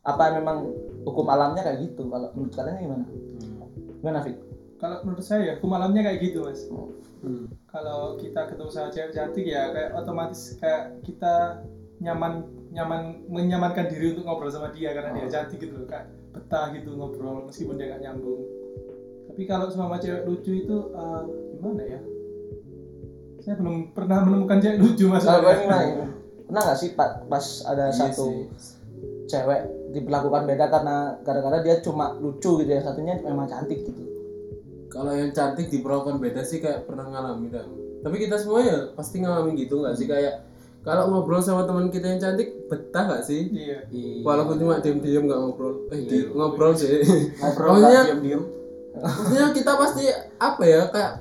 Apa 0.00 0.30
memang 0.32 0.70
hukum 1.02 1.26
alamnya 1.26 1.60
kayak 1.60 1.82
gitu? 1.82 2.06
Kalau 2.06 2.28
menurut 2.32 2.54
kalian 2.54 2.76
gimana? 2.78 3.04
Gimana 4.00 4.18
Fik? 4.22 4.36
Kalau 4.76 5.00
menurut 5.02 5.24
saya, 5.24 5.56
hukum 5.56 5.72
alamnya 5.72 6.04
kayak 6.04 6.20
gitu 6.20 6.44
mas. 6.44 6.68
Hmm. 7.24 7.48
Kalau 7.66 8.20
kita 8.20 8.44
ketemu 8.44 8.70
sama 8.70 8.88
cewek 8.92 9.10
cantik 9.10 9.44
ya 9.44 9.72
kayak 9.72 9.96
otomatis 9.96 10.56
kayak 10.60 11.00
kita 11.00 11.64
nyaman 11.96 12.44
nyaman 12.70 13.24
menyamankan 13.32 13.88
diri 13.88 14.12
untuk 14.12 14.28
ngobrol 14.28 14.52
sama 14.52 14.68
dia 14.68 14.92
karena 14.92 15.16
dia 15.16 15.32
cantik 15.32 15.64
gitu 15.64 15.80
loh 15.80 15.88
kayak 15.88 16.12
betah 16.36 16.68
gitu 16.76 16.92
ngobrol 16.92 17.48
meskipun 17.48 17.80
dia 17.80 17.88
nggak 17.88 18.02
nyambung. 18.04 18.44
Tapi 19.32 19.42
kalau 19.44 19.66
sama 19.68 19.96
cewek 19.96 20.28
lucu 20.28 20.52
itu 20.60 20.76
eh, 20.92 21.22
gimana 21.56 21.82
ya? 21.82 22.00
Saya 23.40 23.54
belum 23.56 23.96
pernah 23.96 24.18
menemukan 24.22 24.60
cewek 24.60 24.76
lucu 24.76 25.04
mas. 25.08 25.24
Kalau 25.24 25.40
gue 25.40 25.54
gimana? 25.56 26.04
Pernah 26.46 26.62
nggak 26.68 26.78
sih 26.78 26.90
pa- 26.92 27.24
pas 27.26 27.44
ada 27.64 27.88
Iya 27.88 27.96
satu 27.96 28.24
sih. 28.28 28.44
cewek 29.26 29.60
diperlakukan 29.90 30.44
beda 30.44 30.68
karena 30.68 30.96
gara-gara 31.24 31.64
dia 31.64 31.80
cuma 31.80 32.12
lucu 32.20 32.60
gitu 32.60 32.70
ya 32.70 32.84
satunya 32.84 33.16
memang 33.24 33.48
cantik 33.48 33.82
gitu. 33.82 34.04
Kalau 34.96 35.12
yang 35.12 35.30
cantik 35.30 35.68
diperlakukan 35.68 36.16
beda 36.16 36.40
sih 36.40 36.58
kayak 36.58 36.88
pernah 36.88 37.04
ngalamin 37.04 37.52
dah. 37.52 37.66
Tapi 38.00 38.16
kita 38.18 38.40
semua 38.40 38.64
ya 38.64 38.96
pasti 38.96 39.20
ngalamin 39.20 39.52
gitu 39.54 39.84
nggak 39.84 39.92
sih 39.92 40.08
kayak 40.08 40.48
kalau 40.80 41.10
ngobrol 41.10 41.42
sama 41.42 41.66
teman 41.66 41.90
kita 41.90 42.06
yang 42.06 42.20
cantik 42.22 42.64
betah 42.64 43.04
nggak 43.04 43.22
sih? 43.22 43.50
Iya. 43.50 43.78
Walaupun 44.22 44.56
cuma 44.56 44.78
diem-diem 44.78 45.26
nggak 45.26 45.36
ngobrol, 45.36 45.84
eh 45.90 46.00
di, 46.00 46.18
ngobrol 46.30 46.72
sih. 46.72 47.02
ngobrol 47.36 47.68
Maksudnya- 47.76 48.16
diem 48.16 48.42
Maksudnya 48.96 49.46
kita 49.52 49.72
pasti 49.76 50.04
apa 50.40 50.62
ya 50.64 50.82
kayak 50.88 51.12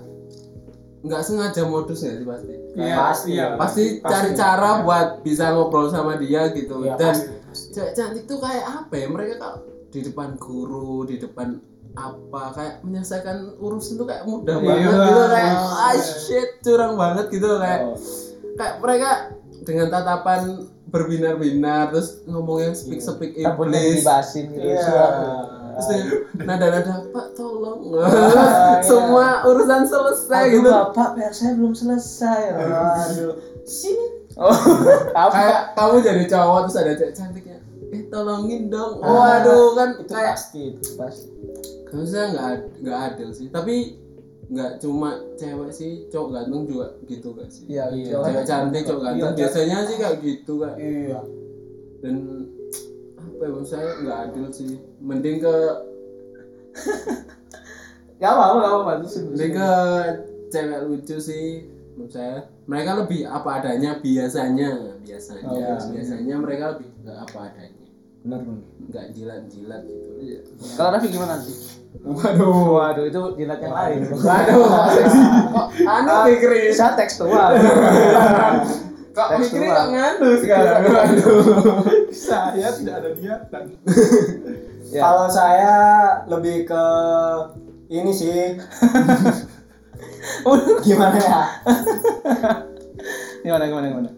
nggak 1.03 1.21
sengaja 1.21 1.61
modus 1.67 1.99
ya 2.01 2.15
sih 2.15 2.25
pasti. 2.25 2.53
Iya, 2.75 2.95
Pasti, 2.97 3.29
iya. 3.33 3.45
Pasti 3.55 3.83
cari 3.99 4.29
cara 4.33 4.81
buat 4.81 5.07
bisa 5.21 5.51
ngobrol 5.51 5.87
sama 5.87 6.15
dia 6.15 6.49
gitu. 6.51 6.81
Iya, 6.81 6.95
Dan 6.95 7.13
pasti, 7.45 7.79
cantik 7.91 8.23
tuh 8.25 8.39
kayak 8.39 8.65
apa 8.65 8.93
ya? 8.95 9.07
Mereka 9.07 9.33
kalau 9.37 9.59
di 9.89 9.99
depan 10.01 10.29
guru, 10.35 11.03
di 11.03 11.15
depan 11.17 11.55
apa 11.95 12.41
kayak 12.51 12.75
menyelesaikan 12.81 13.37
urusan 13.57 13.95
tuh 13.95 14.03
kayak 14.03 14.23
mudah 14.23 14.55
Iya, 14.57 14.67
banget 14.67 14.91
gitu 15.01 15.23
kayak 15.29 15.53
Mas. 15.53 15.71
ah 15.73 15.93
shit 16.19 16.49
curang 16.59 16.93
banget 16.93 17.25
gitu 17.29 17.47
kayak 17.55 17.81
Oh. 17.81 17.95
kayak 18.53 18.73
mereka 18.77 19.09
dengan 19.61 19.87
tatapan 19.89 20.41
berbinar-binar 20.85 21.89
terus 21.89 22.23
ngomong 22.23 22.57
yang 22.61 22.73
speak 22.73 22.99
speak 22.99 23.33
Tabungan 23.33 23.73
iblis 23.73 23.99
dibasin 23.99 24.45
gitu. 24.49 24.63
Iya. 24.65 25.07
terus 25.73 25.87
dengan 26.33 26.55
nada-nada 26.57 26.93
pak 27.05 27.27
tolong 27.33 27.79
iya. 27.85 28.05
semua 28.85 29.27
urusan 29.43 29.83
selesai 29.83 30.41
Aduh 30.45 30.53
gitu 30.53 30.69
bapak 30.69 31.09
PR 31.13 31.31
saya 31.31 31.51
belum 31.53 31.73
selesai. 31.73 32.39
aduh 32.53 33.33
sini 33.63 34.27
Oh, 34.35 34.51
kayak 35.31 35.71
kamu 35.73 35.95
jadi 36.01 36.23
cowok 36.27 36.67
terus 36.67 36.75
ada 36.77 36.91
cewek 36.93 37.13
cantiknya 37.13 37.55
eh 37.87 38.03
tolongin 38.05 38.67
dong 38.67 38.99
Ah, 38.99 39.39
waduh 39.39 39.71
kan 39.73 39.89
itu 39.95 40.11
kayak 40.11 40.35
pasti 40.35 40.61
itu 40.71 40.89
Pasti. 40.93 41.27
Kalau 41.85 42.03
saya 42.03 42.25
nggak 42.29 42.49
nggak 42.81 42.99
adil 43.07 43.29
sih. 43.29 43.47
Tapi 43.47 43.75
nggak 44.45 44.77
cuma 44.77 45.09
cewek 45.33 45.71
sih 45.71 46.05
cowok 46.07 46.29
ganteng 46.31 46.63
juga 46.65 46.87
gitu 47.03 47.33
gak 47.33 47.49
sih. 47.49 47.65
Iya, 47.65 47.89
Iya, 47.89 48.05
cewek. 48.11 48.25
cewek 48.25 48.45
cantik 48.45 48.83
cowok 48.83 49.01
ganteng. 49.01 49.21
Iya, 49.25 49.37
biasanya 49.37 49.77
sih 49.83 49.95
kayak 49.97 50.17
gitu 50.19 50.53
kan 50.59 50.73
iya. 50.77 51.19
Dan 51.99 52.15
apa 53.17 53.43
ya 53.43 53.61
saya 53.63 53.89
nggak 53.99 54.17
adil 54.23 54.45
sih. 54.49 54.71
Mending 54.99 55.37
ke 55.39 55.55
Ya 58.15 58.31
apa 58.31 58.43
apa 58.47 58.59
apa 58.63 58.81
bantu 58.85 59.07
sih. 59.09 59.21
mending 59.25 59.51
ke 59.51 59.69
cewek 60.47 60.79
lucu 60.85 61.17
sih 61.17 61.67
menurut 61.93 62.11
saya. 62.11 62.37
Mereka 62.65 62.91
lebih 63.01 63.27
apa 63.27 63.59
adanya 63.59 63.99
biasanya. 63.99 64.71
Biasanya 65.01 65.43
Oh, 65.43 65.57
iya. 65.57 65.75
biasanya 65.81 66.35
mereka 66.37 66.65
lebih 66.75 66.89
nggak 67.01 67.17
apa 67.19 67.37
adanya 67.49 67.84
bener 68.25 68.39
bener 68.41 68.63
nggak 68.85 69.05
jilat-jilat 69.13 69.81
gitu 69.85 70.09
Iya. 70.17 70.39
Kalau 70.73 70.89
Raffi 70.91 71.07
gimana 71.07 71.37
sih? 71.37 71.55
waduh 71.95 72.75
Waduh, 72.75 73.05
itu 73.05 73.21
jilat 73.35 73.59
yang 73.61 73.71
lain. 73.71 73.99
waduh 74.11 74.61
kok 75.47 75.67
anu 75.87 76.13
pikirin 76.27 76.73
Saya 76.73 76.91
tekstual. 76.95 77.51
kok 79.11 79.27
pikirin 79.37 79.69
kok 79.69 79.87
nganu 79.93 80.29
sekarang 80.41 80.81
waduh 80.83 81.39
Saya 82.09 82.67
tidak 82.73 82.95
ada 82.99 83.09
niatan. 83.13 83.63
Ya. 84.85 85.01
kalau 85.01 85.25
saya 85.27 85.75
lebih 86.25 86.65
ke 86.65 86.83
ini 87.87 88.09
sih 88.09 88.57
gimana 90.81 91.17
ya 91.17 91.41
Gimana 93.39 93.63
gimana 93.63 93.85
gimana? 93.87 94.09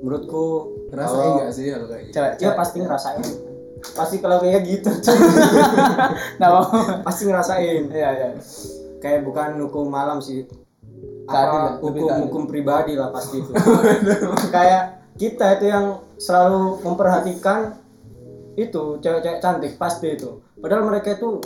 Menurutku 0.00 0.44
ngerasain 0.92 1.30
nggak 1.40 1.50
sih 1.52 1.64
kalau 1.72 1.86
kayak 1.88 2.02
gitu? 2.08 2.14
Cewek, 2.40 2.56
pasti 2.56 2.76
ngerasain. 2.82 3.26
Pasti 3.86 4.16
kalau 4.18 4.36
kayak 4.40 4.62
gitu 4.66 4.90
Nah, 6.40 6.48
mau. 6.48 6.64
pasti 7.04 7.22
ngerasain. 7.28 7.82
Iya, 7.92 8.08
iya. 8.16 8.28
kayak 9.00 9.28
bukan 9.28 9.60
hukum 9.68 9.92
malam 9.92 10.18
sih. 10.24 10.48
Apa 11.26 11.82
hukum 11.82 12.08
hukum 12.28 12.42
pribadi 12.48 12.94
lah 12.94 13.10
pasti 13.10 13.42
itu. 13.42 13.50
Kayak 14.54 15.10
kita 15.18 15.58
itu 15.58 15.66
yang 15.68 16.00
selalu 16.22 16.80
memperhatikan 16.86 17.76
itu 18.56 19.02
cewek-cewek 19.02 19.42
cantik 19.42 19.74
pasti 19.76 20.14
itu. 20.14 20.40
Padahal 20.56 20.86
mereka 20.86 21.18
itu 21.18 21.42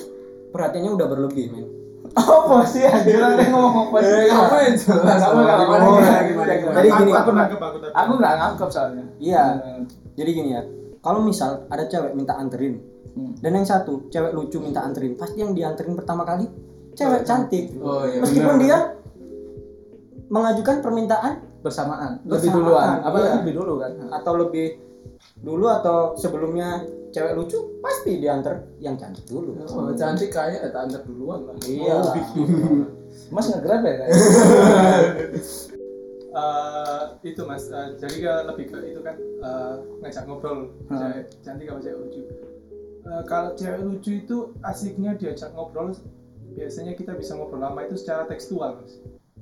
perhatiannya 0.52 0.92
udah 0.94 1.06
berlebih 1.08 1.46
men 1.50 1.79
apa 2.10 2.56
sih 2.66 2.82
anjir 2.82 3.22
Orang 3.22 3.50
ngomong 3.54 3.86
apa 3.94 3.98
sih? 4.02 4.26
Ngapain 4.30 4.74
jelas. 4.74 5.18
Nggak 5.20 5.30
mau, 5.30 5.42
nggak 5.46 5.58
mau. 5.62 5.78
Gimana, 5.94 6.20
gimana, 6.26 6.52
gimana, 6.58 6.76
Jadi 6.76 6.88
gini, 6.90 7.12
aku 7.14 7.30
nangkep 7.30 7.60
aku 7.62 7.76
tapi 7.78 7.92
aku 7.94 8.12
nggak 8.18 8.34
nangkep 8.34 8.68
soalnya. 8.68 9.04
Iya. 9.22 9.44
Jadi 10.18 10.30
gini 10.34 10.50
ya 10.52 10.62
kalau 11.00 11.20
misal 11.24 11.64
ada 11.72 11.84
cewek 11.88 12.12
minta 12.12 12.36
anterin 12.36 12.76
Hmm. 13.10 13.34
dan 13.42 13.58
yang 13.58 13.66
satu 13.66 14.06
cewek 14.06 14.30
lucu 14.30 14.62
minta 14.62 14.86
anterin 14.86 15.18
pasti 15.18 15.42
yang 15.42 15.50
dianterin 15.50 15.98
pertama 15.98 16.22
kali 16.22 16.46
cewek 16.94 17.26
cantik. 17.26 17.74
Oh 17.82 18.06
iya. 18.06 18.22
meskipun 18.22 18.56
dia 18.62 18.94
mengajukan 20.30 20.78
permintaan 20.78 21.42
bersamaan 21.58 22.22
lebih 22.22 22.54
duluan. 22.54 23.02
Apa 23.02 23.16
iya. 23.18 23.30
lebih 23.42 23.52
dulu 23.58 23.82
kan? 23.82 23.92
Atau 24.14 24.38
lebih 24.38 24.78
dulu 25.42 25.66
atau 25.66 26.14
sebelumnya 26.14 26.86
cewek 27.10 27.32
lucu 27.34 27.58
pasti 27.82 28.22
diantar 28.22 28.64
yang 28.78 28.94
cantik 28.94 29.26
dulu. 29.26 29.58
Oh, 29.66 29.90
cantik 29.94 30.30
kaya 30.30 30.62
ya 30.62 30.68
tak 30.70 30.90
antar 30.90 31.02
duluan 31.06 31.46
lah. 31.46 31.56
iya. 31.66 31.98
Mas 33.34 33.50
ngegrab 33.50 33.82
ya 33.82 33.94
kan 34.06 34.10
Eh, 36.30 37.02
itu 37.26 37.42
mas. 37.42 37.66
Eh, 37.66 37.98
jadi 37.98 38.16
ke 38.22 38.34
lebih 38.46 38.64
ke 38.70 38.78
itu 38.86 39.00
kan 39.02 39.18
eh, 39.18 39.74
ngajak 39.98 40.24
ngobrol. 40.30 40.70
Hmm. 40.86 40.98
cewek 40.98 41.26
cantik 41.42 41.66
sama 41.66 41.80
cewek 41.82 41.98
lucu? 42.06 42.20
Eh, 43.02 43.22
kalau 43.26 43.50
cewek 43.58 43.80
lucu 43.82 44.10
itu 44.22 44.36
asiknya 44.62 45.18
diajak 45.18 45.50
ngobrol 45.58 45.90
biasanya 46.54 46.94
kita 46.94 47.18
bisa 47.18 47.34
ngobrol 47.34 47.58
lama. 47.66 47.82
Itu 47.82 47.98
secara 47.98 48.30
tekstual 48.30 48.78
mas. 48.78 48.94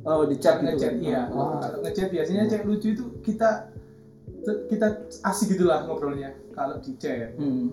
Oh 0.08 0.24
di 0.24 0.40
chat 0.40 0.64
gitu 0.64 0.80
ngechat 0.80 0.94
kan? 0.96 1.04
iya. 1.04 1.22
Oh. 1.28 1.60
kalau 1.60 1.78
ngechat 1.84 2.08
biasanya 2.08 2.48
cewek 2.48 2.64
lucu 2.64 2.88
itu 2.96 3.04
kita 3.20 3.68
kita 4.72 5.04
asik 5.28 5.58
gitulah 5.58 5.84
ngobrolnya 5.84 6.32
kalau 6.58 6.74
di 6.76 6.92
chat 6.96 7.30
Hmm. 7.34 7.70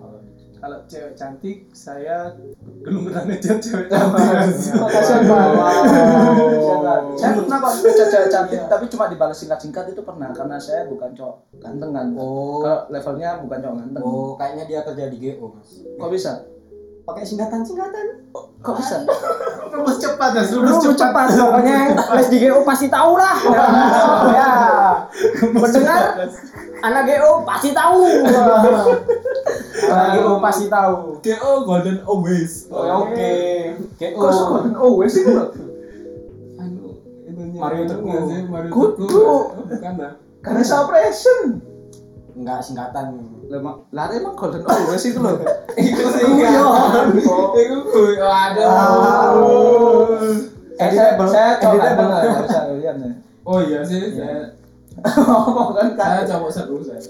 kalau 0.56 0.78
cewek 0.86 1.12
cantik 1.12 1.58
saya 1.68 2.32
belum 2.80 3.02
pernah 3.04 3.22
ngechat 3.26 3.58
cewek 3.58 3.86
cantik. 3.86 4.24
Oh, 4.72 4.88
kasihan 4.88 5.22
banget. 5.22 5.82
Kasihan 5.84 6.80
banget. 6.80 7.02
Saya 7.12 7.30
pernah 7.36 7.56
kok 7.58 7.72
ngechat 7.82 8.08
cewek 8.08 8.30
cantik, 8.30 8.60
tapi 8.64 8.84
cuma 8.88 9.04
dibalas 9.06 9.36
singkat-singkat 9.36 9.84
itu 9.90 10.00
pernah 10.00 10.30
karena 10.30 10.56
saya 10.56 10.86
bukan 10.86 11.10
cowok 11.12 11.36
ganteng 11.58 11.90
kan. 11.92 12.06
oh 12.14 12.62
Ke 12.62 12.72
levelnya 12.88 13.30
bukan 13.38 13.58
cowok 13.60 13.76
ganteng. 13.76 14.02
oh 14.02 14.32
kayaknya 14.34 14.64
dia 14.64 14.80
kerja 14.82 15.04
di 15.06 15.18
GO 15.20 15.46
mas 15.50 15.70
Kok 15.76 16.08
bisa? 16.08 16.32
Pakai 17.06 17.22
singkatan 17.22 17.62
singkatan 17.62 18.06
Kok 18.34 18.74
bisa? 18.82 19.06
Rumus 19.70 19.96
cepat 20.02 20.30
mas 20.34 20.50
lu 20.50 20.66
rumus 20.66 20.82
cepat 20.82 20.98
cepat 20.98 21.26
pokoknya 21.38 21.78
les 22.18 22.28
di 22.34 22.38
GO 22.42 22.66
pasti 22.66 22.90
tahu 22.90 23.14
lah 23.14 23.36
ya 24.36 24.50
mendengar 25.54 26.26
anak 26.82 27.02
GO 27.06 27.46
pasti 27.46 27.70
tahu 27.70 28.02
anak 29.94 30.08
GO 30.18 30.42
pasti 30.42 30.66
tahu 30.66 31.22
GO 31.22 31.50
Golden 31.62 32.02
Always. 32.02 32.66
Oh, 32.74 33.06
oke 33.06 33.32
GO 34.02 34.18
Kok 34.18 34.32
sekolah 34.34 34.70
oh 34.78 34.92
wes 34.98 35.14
itu 35.14 35.30
loh. 35.30 35.50
Anu, 36.58 37.02
itunya. 37.26 37.58
Mario 37.58 37.82
Teguh. 37.86 38.22
sih? 38.30 38.40
Mario 38.50 38.70
Kudu. 38.70 39.06
Teguh. 39.06 39.24
Oh, 39.26 39.44
Bukan 39.66 39.94
lah. 39.98 40.12
Karena 40.42 40.62
operation. 40.62 41.42
Enggak 42.36 42.60
singkatan 42.60 43.16
Lemah, 43.46 43.78
lari 43.90 44.18
emang 44.18 44.34
golden 44.34 44.60
oh 44.60 44.90
wes 44.90 45.02
itu 45.02 45.16
loh. 45.16 45.38
Itu 45.78 46.04
sih 46.10 46.26
kan. 46.26 47.14
Itu 47.14 47.78
kuy. 47.86 48.18
Waduh. 48.18 48.66
Eh, 50.76 50.90
saya 50.92 51.16
saya 51.56 51.56
nggak 51.56 52.44
bisa 52.44 52.60
lihat 52.76 52.96
nih. 53.00 53.12
Oh 53.46 53.62
iya 53.62 53.80
sih, 53.80 54.12
saya 54.12 54.52
Oh, 54.96 55.76
kan 55.76 55.92
saya 55.92 56.24
kan. 56.24 56.26
cowok 56.26 56.50
seru 56.50 56.80
saya. 56.80 56.96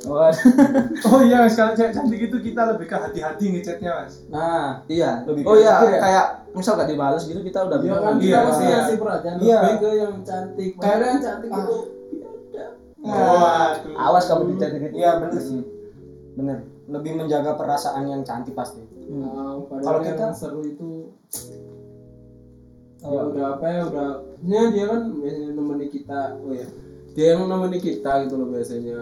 Oh 1.06 1.22
iya 1.22 1.38
mas 1.40 1.54
kalau 1.54 1.72
cewek 1.72 1.94
cantik 1.94 2.20
itu 2.20 2.36
kita 2.42 2.66
lebih 2.66 2.84
ke 2.84 2.96
hati-hati 2.98 3.44
ngechatnya 3.48 3.90
mas 3.96 4.26
nah 4.26 4.82
Iya. 4.86 5.22
Lebih 5.22 5.46
Oh 5.46 5.54
iya, 5.54 5.80
ya? 5.80 5.96
kayak 5.96 6.26
misal 6.50 6.74
gak 6.74 6.90
dibales 6.90 7.22
gitu 7.24 7.40
kita 7.40 7.62
udah 7.62 7.78
Iya 7.78 7.84
bilang, 7.86 8.02
kan 8.02 8.14
Iya, 8.18 8.20
kita 8.20 8.38
pasti 8.44 8.64
iya. 8.64 8.76
ngasih 8.76 8.96
perhatian 8.98 9.34
Iya. 9.38 9.58
lebih 9.62 9.76
ke 9.78 9.88
yang 9.96 10.14
cantik. 10.20 10.70
Karena 10.76 11.04
yang 11.08 11.22
cantik 11.22 11.48
itu 11.48 11.76
waduh. 13.06 13.94
Awas 13.96 14.24
kamu 14.26 14.42
dicari 14.52 14.76
gitu. 14.80 14.94
iya 14.94 15.10
bener 15.18 15.38
sih. 15.38 15.62
Bener. 16.34 16.58
Lebih 16.86 17.12
menjaga 17.16 17.54
perasaan 17.54 18.06
yang 18.06 18.22
cantik 18.22 18.52
pasti. 18.52 18.82
Nah, 19.06 19.62
Kalau 19.62 19.70
padahal 19.70 20.02
kita- 20.02 20.18
yang 20.20 20.34
seru 20.34 20.60
itu 20.62 21.14
ya 23.06 23.22
udah 23.22 23.44
apa 23.54 23.66
ya 23.70 23.82
udah 23.86 24.08
ya 24.42 24.62
dia 24.74 24.84
kan 24.90 25.02
biasanya 25.14 25.50
nemeni 25.54 25.86
kita 25.86 26.20
oh 26.42 26.50
ya 26.50 26.66
dia 27.14 27.26
yang 27.32 27.46
nemeni 27.46 27.78
kita 27.78 28.12
gitu 28.26 28.34
loh 28.36 28.48
biasanya. 28.50 28.98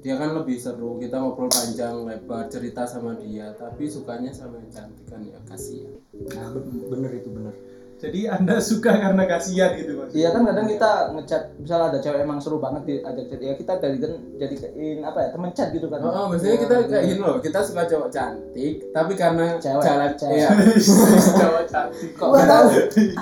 Dia 0.00 0.16
kan 0.16 0.32
lebih 0.32 0.56
seru 0.56 0.96
kita 0.96 1.20
ngobrol 1.20 1.48
panjang 1.48 2.08
lebar 2.08 2.48
cerita 2.48 2.84
sama 2.84 3.16
dia 3.16 3.52
tapi 3.52 3.84
sukanya 3.84 4.32
sama 4.32 4.56
yang 4.56 4.70
cantik 4.72 5.04
kan 5.08 5.20
ya 5.20 5.36
kasihan. 5.44 5.92
Nah, 6.16 6.52
bener 6.88 7.10
itu 7.16 7.28
bener 7.28 7.52
jadi 8.00 8.20
anda 8.32 8.56
suka 8.72 8.90
karena 8.96 9.24
kasihan 9.28 9.76
gitu 9.76 10.00
mas 10.00 10.08
Iya 10.10 10.32
kan 10.32 10.42
kadang 10.42 10.66
kita 10.66 10.90
ngechat, 11.12 11.42
misalnya 11.60 11.86
ada 11.92 11.98
cewek 12.00 12.20
emang 12.24 12.40
seru 12.40 12.56
banget 12.56 12.82
diajak 12.88 13.28
chat, 13.28 13.40
ya 13.40 13.52
kita 13.54 13.72
dari 13.76 13.96
kan 14.00 14.12
jadiin 14.40 14.98
apa 15.04 15.18
ya 15.20 15.28
temen 15.30 15.50
chat 15.52 15.68
gitu 15.70 15.86
kan. 15.86 16.00
oh, 16.00 16.08
oh 16.08 16.24
biasanya 16.32 16.56
kita 16.58 16.74
kayak 16.88 17.04
gini 17.06 17.20
loh 17.20 17.36
kita 17.38 17.60
suka 17.60 17.82
cowok 17.84 18.08
cantik 18.08 18.74
tapi 18.90 19.12
karena 19.14 19.46
Cewek, 19.60 19.82
jalan 19.84 20.10
cewek. 20.16 20.34
iya 20.34 20.48
cowok 21.44 21.64
cantik 21.68 22.10
Kok 22.16 22.28
kita 22.32 22.44
tahu? 22.48 22.66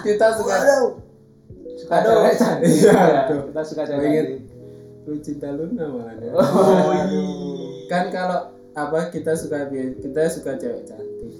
kita 0.06 0.26
suka 0.32 0.54
Suka 1.78 1.96
cewek 2.02 2.34
cantik. 2.34 2.68
Iya, 2.70 2.90
Iya, 2.90 3.22
kita 3.50 3.62
suka 3.62 3.82
cewek 3.82 4.02
cantik. 4.06 4.40
Lu 5.08 5.14
cinta 5.18 5.48
Luna 5.50 5.84
malah 5.88 6.14
ya. 6.20 6.30
oh 6.36 6.92
iya 6.92 7.22
kan 7.88 8.12
kalau 8.12 8.40
apa 8.76 9.08
kita 9.08 9.32
suka 9.32 9.66
dia 9.66 9.90
kita 9.96 10.28
suka 10.28 10.54
cewek 10.54 10.84
cantik 10.84 11.32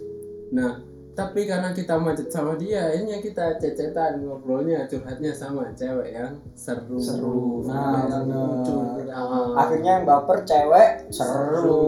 nah 0.48 0.80
tapi 1.18 1.50
karena 1.50 1.74
kita 1.74 1.98
macet 1.98 2.30
sama 2.30 2.54
dia 2.54 2.94
akhirnya 2.94 3.18
kita 3.18 3.58
cecetan 3.58 4.22
ngobrolnya 4.22 4.86
curhatnya 4.86 5.34
sama 5.34 5.66
cewek 5.74 6.14
yang 6.14 6.38
seru. 6.54 6.94
Seru. 6.94 7.66
Nah, 7.66 8.06
yang 8.06 8.30
bener. 8.30 8.62
lucu. 8.62 8.78
Ah, 9.10 9.66
akhirnya 9.66 9.98
yang 9.98 10.06
baper 10.06 10.46
cewek 10.46 11.10
seru. 11.10 11.42
Seru. 11.58 11.82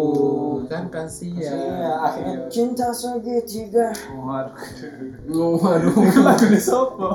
Kan 0.66 0.90
kasihan. 0.90 1.54
Iya 1.54 1.92
akhirnya 2.02 2.36
cinta 2.50 2.90
segitiga 2.90 3.94
Oh, 4.18 5.54
waduh. 5.62 5.94
Lagunya 6.26 6.58
sopo 6.58 7.14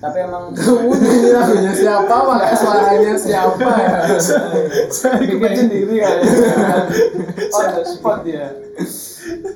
tapi 0.00 0.16
emang 0.24 0.52
kamu 0.56 0.92
ini 0.96 1.28
lagunya 1.32 1.72
siapa? 1.72 2.16
Pakai 2.24 2.56
suaranya 2.56 3.14
siapa 3.16 3.68
ya? 3.80 3.98
Saya 4.92 5.20
Bikin 5.20 5.68
sendiri 5.68 6.04
kan. 6.04 6.16
The 7.80 7.84
spot 7.84 8.28
dia. 8.28 8.48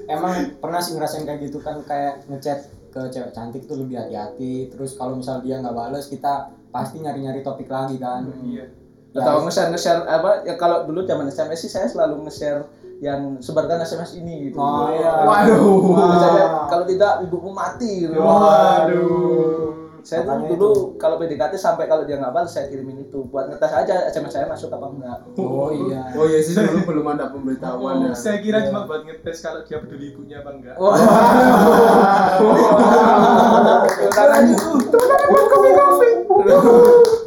Emang 0.09 0.59
pernah 0.59 0.81
sih 0.81 0.95
ngerasain 0.97 1.25
kayak 1.25 1.41
gitu 1.49 1.59
kan 1.61 1.81
kayak 1.85 2.25
ngechat 2.31 2.69
ke 2.95 3.01
cewek 3.11 3.35
cantik 3.35 3.67
tuh 3.67 3.81
lebih 3.83 3.99
hati-hati 3.99 4.71
terus 4.71 4.95
kalau 4.95 5.19
misal 5.19 5.43
dia 5.43 5.59
nggak 5.59 5.75
bales 5.75 6.07
kita 6.07 6.55
pasti 6.71 7.03
nyari-nyari 7.03 7.43
topik 7.43 7.67
lagi 7.67 7.99
kan 7.99 8.31
iya 8.47 8.67
Atau 9.15 9.47
nge-share 9.47 9.71
nge-share 9.71 10.03
apa 10.11 10.43
ya 10.43 10.55
kalau 10.59 10.87
dulu 10.91 11.07
zaman 11.07 11.31
SMS 11.31 11.67
sih 11.67 11.71
saya 11.71 11.87
selalu 11.87 12.27
nge-share 12.27 12.67
yang 13.03 13.39
sebarkan 13.43 13.83
SMS 13.83 14.15
ini 14.19 14.51
gitu. 14.51 14.59
Oh, 14.59 14.91
iya. 14.91 15.27
waduh 15.27 15.83
Misalnya, 16.15 16.47
kalau 16.71 16.85
tidak 16.87 17.13
ibumu 17.27 17.51
mati 17.51 18.07
gitu. 18.07 18.19
waduh 18.19 19.74
Saya 20.05 20.21
tuh 20.29 20.37
dulu 20.53 21.01
kalau 21.01 21.17
PDKT 21.17 21.57
sampai 21.57 21.89
kalau 21.89 22.05
dia 22.05 22.21
nggak 22.21 22.29
balas 22.29 22.53
saya 22.53 22.69
kirimin 22.69 23.09
itu 23.09 23.25
buat 23.33 23.49
ngetes 23.49 23.73
aja 23.73 24.05
SMS 24.13 24.37
saya 24.37 24.45
masuk 24.45 24.69
apa 24.77 24.93
enggak. 24.93 25.19
oh 25.41 25.73
iya 25.73 26.05
oh 26.21 26.29
iya 26.29 26.45
sih 26.45 26.53
dulu 26.53 26.85
belum 26.85 27.17
ada 27.17 27.33
pemberitahuan 27.33 28.05
Oh, 28.05 28.05
ya 28.05 28.13
saya 28.13 28.45
kira 28.45 28.69
cuma 28.69 28.85
buat 28.85 29.09
ngetes 29.09 29.41
kalau 29.41 29.65
dia 29.65 29.81
peduli 29.81 30.13
ibunya 30.13 30.45
apa 30.45 30.51
enggak. 30.53 30.77
Wah. 30.77 31.01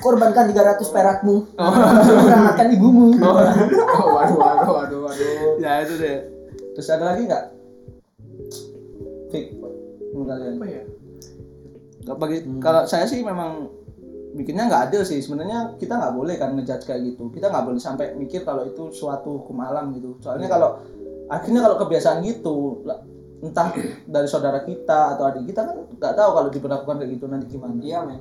korbankan 0.00 0.48
300 0.48 0.80
perakmu 0.92 1.36
berangkatkan 1.56 2.68
ibumu 2.72 3.16
oh, 3.24 3.36
waduh 4.16 4.36
waduh 4.36 4.72
waduh 4.74 5.00
waduh 5.08 5.60
ya 5.60 5.84
itu 5.84 5.94
deh. 6.00 6.18
Terus 6.76 6.88
ada 6.92 7.04
lagi 7.12 7.28
nggak? 7.28 7.44
Fik, 9.30 9.44
menurut 10.12 10.26
kalian? 10.32 10.54
Apa 10.56 10.66
ya? 10.66 10.82
Bagi 12.16 12.46
kalau 12.62 12.86
saya 12.86 13.04
sih 13.06 13.20
memang 13.20 13.68
bikinnya 14.34 14.70
nggak 14.70 14.82
adil 14.90 15.02
sih. 15.02 15.18
Sebenarnya 15.20 15.74
kita 15.76 15.98
nggak 15.98 16.14
boleh 16.14 16.34
kan 16.38 16.54
ngejudge 16.54 16.86
kayak 16.86 17.02
gitu. 17.14 17.30
Kita 17.34 17.50
nggak 17.50 17.64
boleh 17.66 17.80
sampai 17.82 18.14
mikir 18.14 18.46
kalau 18.46 18.66
itu 18.66 18.94
suatu 18.94 19.42
hukum 19.42 19.58
alam 19.62 19.90
gitu. 19.94 20.18
Soalnya 20.22 20.46
kalau 20.46 20.78
akhirnya 21.30 21.62
kalau 21.62 21.76
kebiasaan 21.78 22.26
gitu 22.26 22.82
entah 23.40 23.72
dari 24.04 24.28
saudara 24.28 24.60
kita 24.60 25.16
atau 25.16 25.24
adik 25.32 25.48
kita 25.48 25.64
kan 25.64 25.76
nggak 25.96 26.12
tahu 26.12 26.30
kalau 26.36 26.48
diperlakukan 26.52 26.96
kayak 27.00 27.10
gitu 27.16 27.24
nanti 27.26 27.46
gimana. 27.48 27.72
Iya 27.80 27.98
men. 28.04 28.20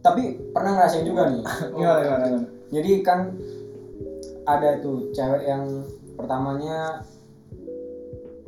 Tapi 0.00 0.22
pernah 0.56 0.80
ngerasain 0.80 1.04
juga 1.04 1.28
nih. 1.28 1.44
Gimana 1.76 2.00
gimana, 2.00 2.24
gimana? 2.24 2.48
jadi 2.72 2.90
kan 3.04 3.36
ada 4.48 4.80
tuh 4.80 5.12
cewek 5.12 5.44
yang 5.44 5.84
pertamanya 6.16 7.04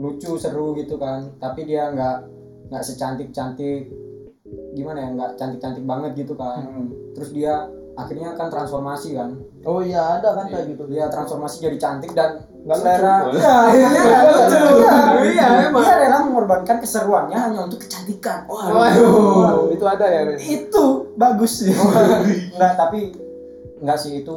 lucu 0.01 0.41
seru 0.41 0.73
gitu 0.81 0.97
kan. 0.97 1.29
Tapi 1.37 1.69
dia 1.69 1.93
nggak 1.93 2.17
nggak 2.73 2.85
secantik 2.89 3.37
cantik 3.37 3.93
gimana 4.73 4.99
ya 5.05 5.09
nggak 5.13 5.31
cantik 5.37 5.61
cantik 5.61 5.85
banget 5.85 6.11
gitu 6.25 6.35
kan. 6.37 6.65
Hmm. 6.65 6.89
terus 7.13 7.31
dia 7.37 7.69
akhirnya 7.93 8.33
kan 8.35 8.49
transformasi 8.49 9.15
kan. 9.15 9.37
Oh 9.69 9.85
iya 9.85 10.19
ada 10.19 10.33
kan 10.33 10.49
kayak 10.49 10.73
gitu. 10.73 10.89
dia 10.89 11.13
transformasi 11.13 11.61
jadi 11.61 11.77
cantik 11.77 12.13
dan 12.17 12.41
Nggak 12.63 12.79
selera. 12.79 13.17
Iya 13.27 13.55
nggak 13.75 14.13
iya 14.79 14.97
Iya, 15.23 15.47
emang. 15.69 15.83
dia 15.83 15.95
rela 15.99 16.19
mengorbankan 16.23 16.79
keseruannya 16.79 17.35
hanya 17.35 17.61
untuk 17.67 17.83
kecantikan. 17.83 18.47
Waduh, 18.47 19.67
itu 19.75 19.85
ada 19.85 20.07
ya. 20.07 20.21
Itu 20.39 21.11
bagus. 21.19 21.53
Sih 21.67 21.75
enggak 22.55 22.73
tapi 22.79 23.13
enggak 23.83 23.99
sih 23.99 24.23
itu 24.23 24.37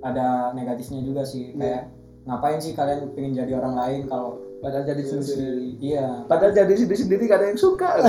ada 0.00 0.56
negatifnya 0.56 1.04
juga 1.04 1.22
sih. 1.22 1.52
Kayak 1.52 1.92
ngapain 2.24 2.58
sih 2.58 2.72
kalian 2.72 3.12
pengen 3.12 3.36
jadi 3.44 3.52
orang 3.60 3.76
lain 3.76 4.00
kalau 4.08 4.40
Padahal 4.60 4.84
jadi 4.84 5.02
sendiri 5.02 5.24
sendiri. 5.26 5.66
iya 5.80 6.06
Padahal 6.24 6.52
jadi 6.52 6.72
sendiri 6.74 6.98
sendiri 6.98 7.22
gak 7.24 7.38
ada 7.38 7.48
yang 7.48 7.58
suka. 7.58 7.88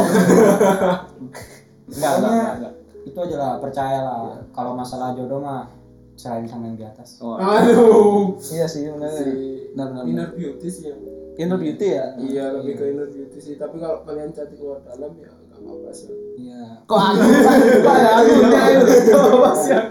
enggak 1.88 2.14
enggak, 2.14 2.54
enggak. 2.56 2.74
itu 3.02 3.18
aja 3.18 3.36
lah 3.36 3.52
percayalah 3.58 4.20
kalau 4.52 4.72
masalah 4.74 5.12
jodoh 5.12 5.40
mah 5.40 5.72
serahin 6.14 6.46
sama 6.46 6.70
yang 6.70 6.78
di 6.78 6.86
atas 6.86 7.18
Aduh. 7.18 8.36
Iya 8.38 8.66
sih 8.68 8.86
benar. 8.88 9.10
Si 9.10 9.26
Benar 9.72 9.88
benar. 9.90 10.04
inner 10.06 10.30
beauty 10.32 10.68
sih 10.68 10.84
yang 10.86 11.00
Inner 11.32 11.58
beauty 11.58 11.88
ya. 11.90 12.06
Iya 12.16 12.44
lebih 12.54 12.74
ke 12.76 12.84
inner 12.86 13.08
beauty 13.08 13.40
sih. 13.40 13.56
Tapi 13.56 13.80
kalau 13.80 14.04
kalian 14.04 14.30
cantik 14.30 14.60
luar 14.60 14.84
dalam 14.84 15.12
ya 15.18 15.32
nggak 15.32 15.58
apa-apa 15.58 15.90
sih. 15.92 16.12
iya 16.38 16.84
Kok 16.84 17.00
ada 17.00 17.24
kok 17.86 17.94
ada 17.94 18.10
akunya 18.20 18.62
itu? 18.70 18.86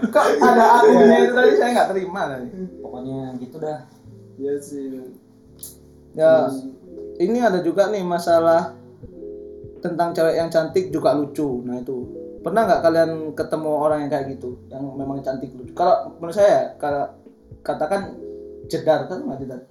Kok 0.07 0.25
ada 0.39 0.65
akunya 0.77 1.17
itu 1.19 1.33
tadi 1.33 1.51
saya 1.55 1.69
nggak 1.73 1.89
terima 1.91 2.21
tadi. 2.29 2.47
pokoknya 2.79 3.19
gitu 3.37 3.57
dah 3.57 3.79
Iya 4.37 4.53
sih. 4.57 4.87
Ya, 6.11 6.51
ini 7.23 7.39
ada 7.39 7.63
juga 7.63 7.87
nih 7.87 8.03
masalah 8.03 8.75
tentang 9.81 10.13
cewek 10.13 10.35
yang 10.37 10.49
cantik 10.51 10.93
juga 10.93 11.15
lucu. 11.17 11.63
Nah 11.65 11.81
itu 11.81 12.05
pernah 12.41 12.65
nggak 12.65 12.81
kalian 12.81 13.11
ketemu 13.37 13.71
orang 13.71 13.99
yang 14.05 14.11
kayak 14.11 14.25
gitu, 14.37 14.57
yang 14.69 14.83
memang 14.97 15.21
cantik 15.23 15.53
lucu? 15.53 15.71
Kalau 15.73 16.17
menurut 16.21 16.35
saya, 16.35 16.73
kalau 16.77 17.09
katakan 17.61 18.17
jedar 18.69 19.05
kan 19.09 19.25
nggak 19.25 19.39
jedar? 19.45 19.61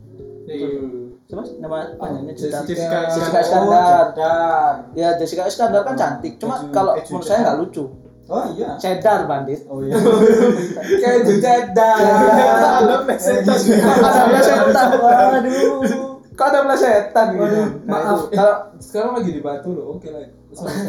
Siapa 1.31 1.43
sih 1.47 1.57
nama 1.63 1.95
panjangnya 1.95 2.35
jedar? 2.35 2.63
Jessica. 2.67 2.99
Jessica 3.07 3.39
oh 3.39 3.45
Iskandar. 3.45 3.85
cedar 3.87 4.73
Ya 4.99 5.09
Jessica 5.15 5.43
Iskandar 5.47 5.83
kan 5.87 5.95
cantik, 5.95 6.39
cuma 6.43 6.59
kalau 6.75 6.99
keju 6.99 7.11
menurut 7.15 7.27
saya 7.27 7.39
nggak 7.47 7.59
lucu. 7.63 7.85
oh 8.31 8.47
iya 8.55 8.79
Cedar 8.79 9.27
bandit. 9.27 9.67
oh 9.67 9.83
iya 9.83 9.99
Kayak 11.03 11.21
cedar. 11.27 11.99
Ada 11.99 12.97
plesetan. 13.03 13.59
Ada 13.59 14.23
plesetan. 14.31 14.89
waduh 15.03 16.10
Kok 16.41 16.49
ada 16.49 16.61
plesetan 16.65 17.27
gitu? 17.31 17.43
Waduh, 17.45 17.69
Nah, 17.85 18.01
maaf. 18.01 18.21
Kalau 18.33 18.55
Sekarang 18.81 19.13
lagi 19.13 19.31
di 19.31 19.43
Batu 19.45 19.71
loh. 19.77 19.87
Oke 19.93 20.09
lah. 20.09 20.25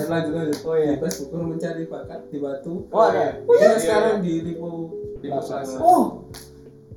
Lanjut 0.08 0.32
lanjut. 0.34 0.58
Oh, 0.64 0.74
iya. 0.74 0.88
Di 0.88 0.98
Facebook 0.98 1.28
guru 1.30 1.44
mencari 1.52 1.84
bakat 1.86 2.20
di 2.32 2.38
Batu. 2.40 2.88
Oh, 2.88 3.04
ada. 3.04 3.36
Iya 3.38 3.70
sekarang 3.76 4.24
di 4.24 4.34
Lipo. 4.42 4.68
Oh 5.78 6.24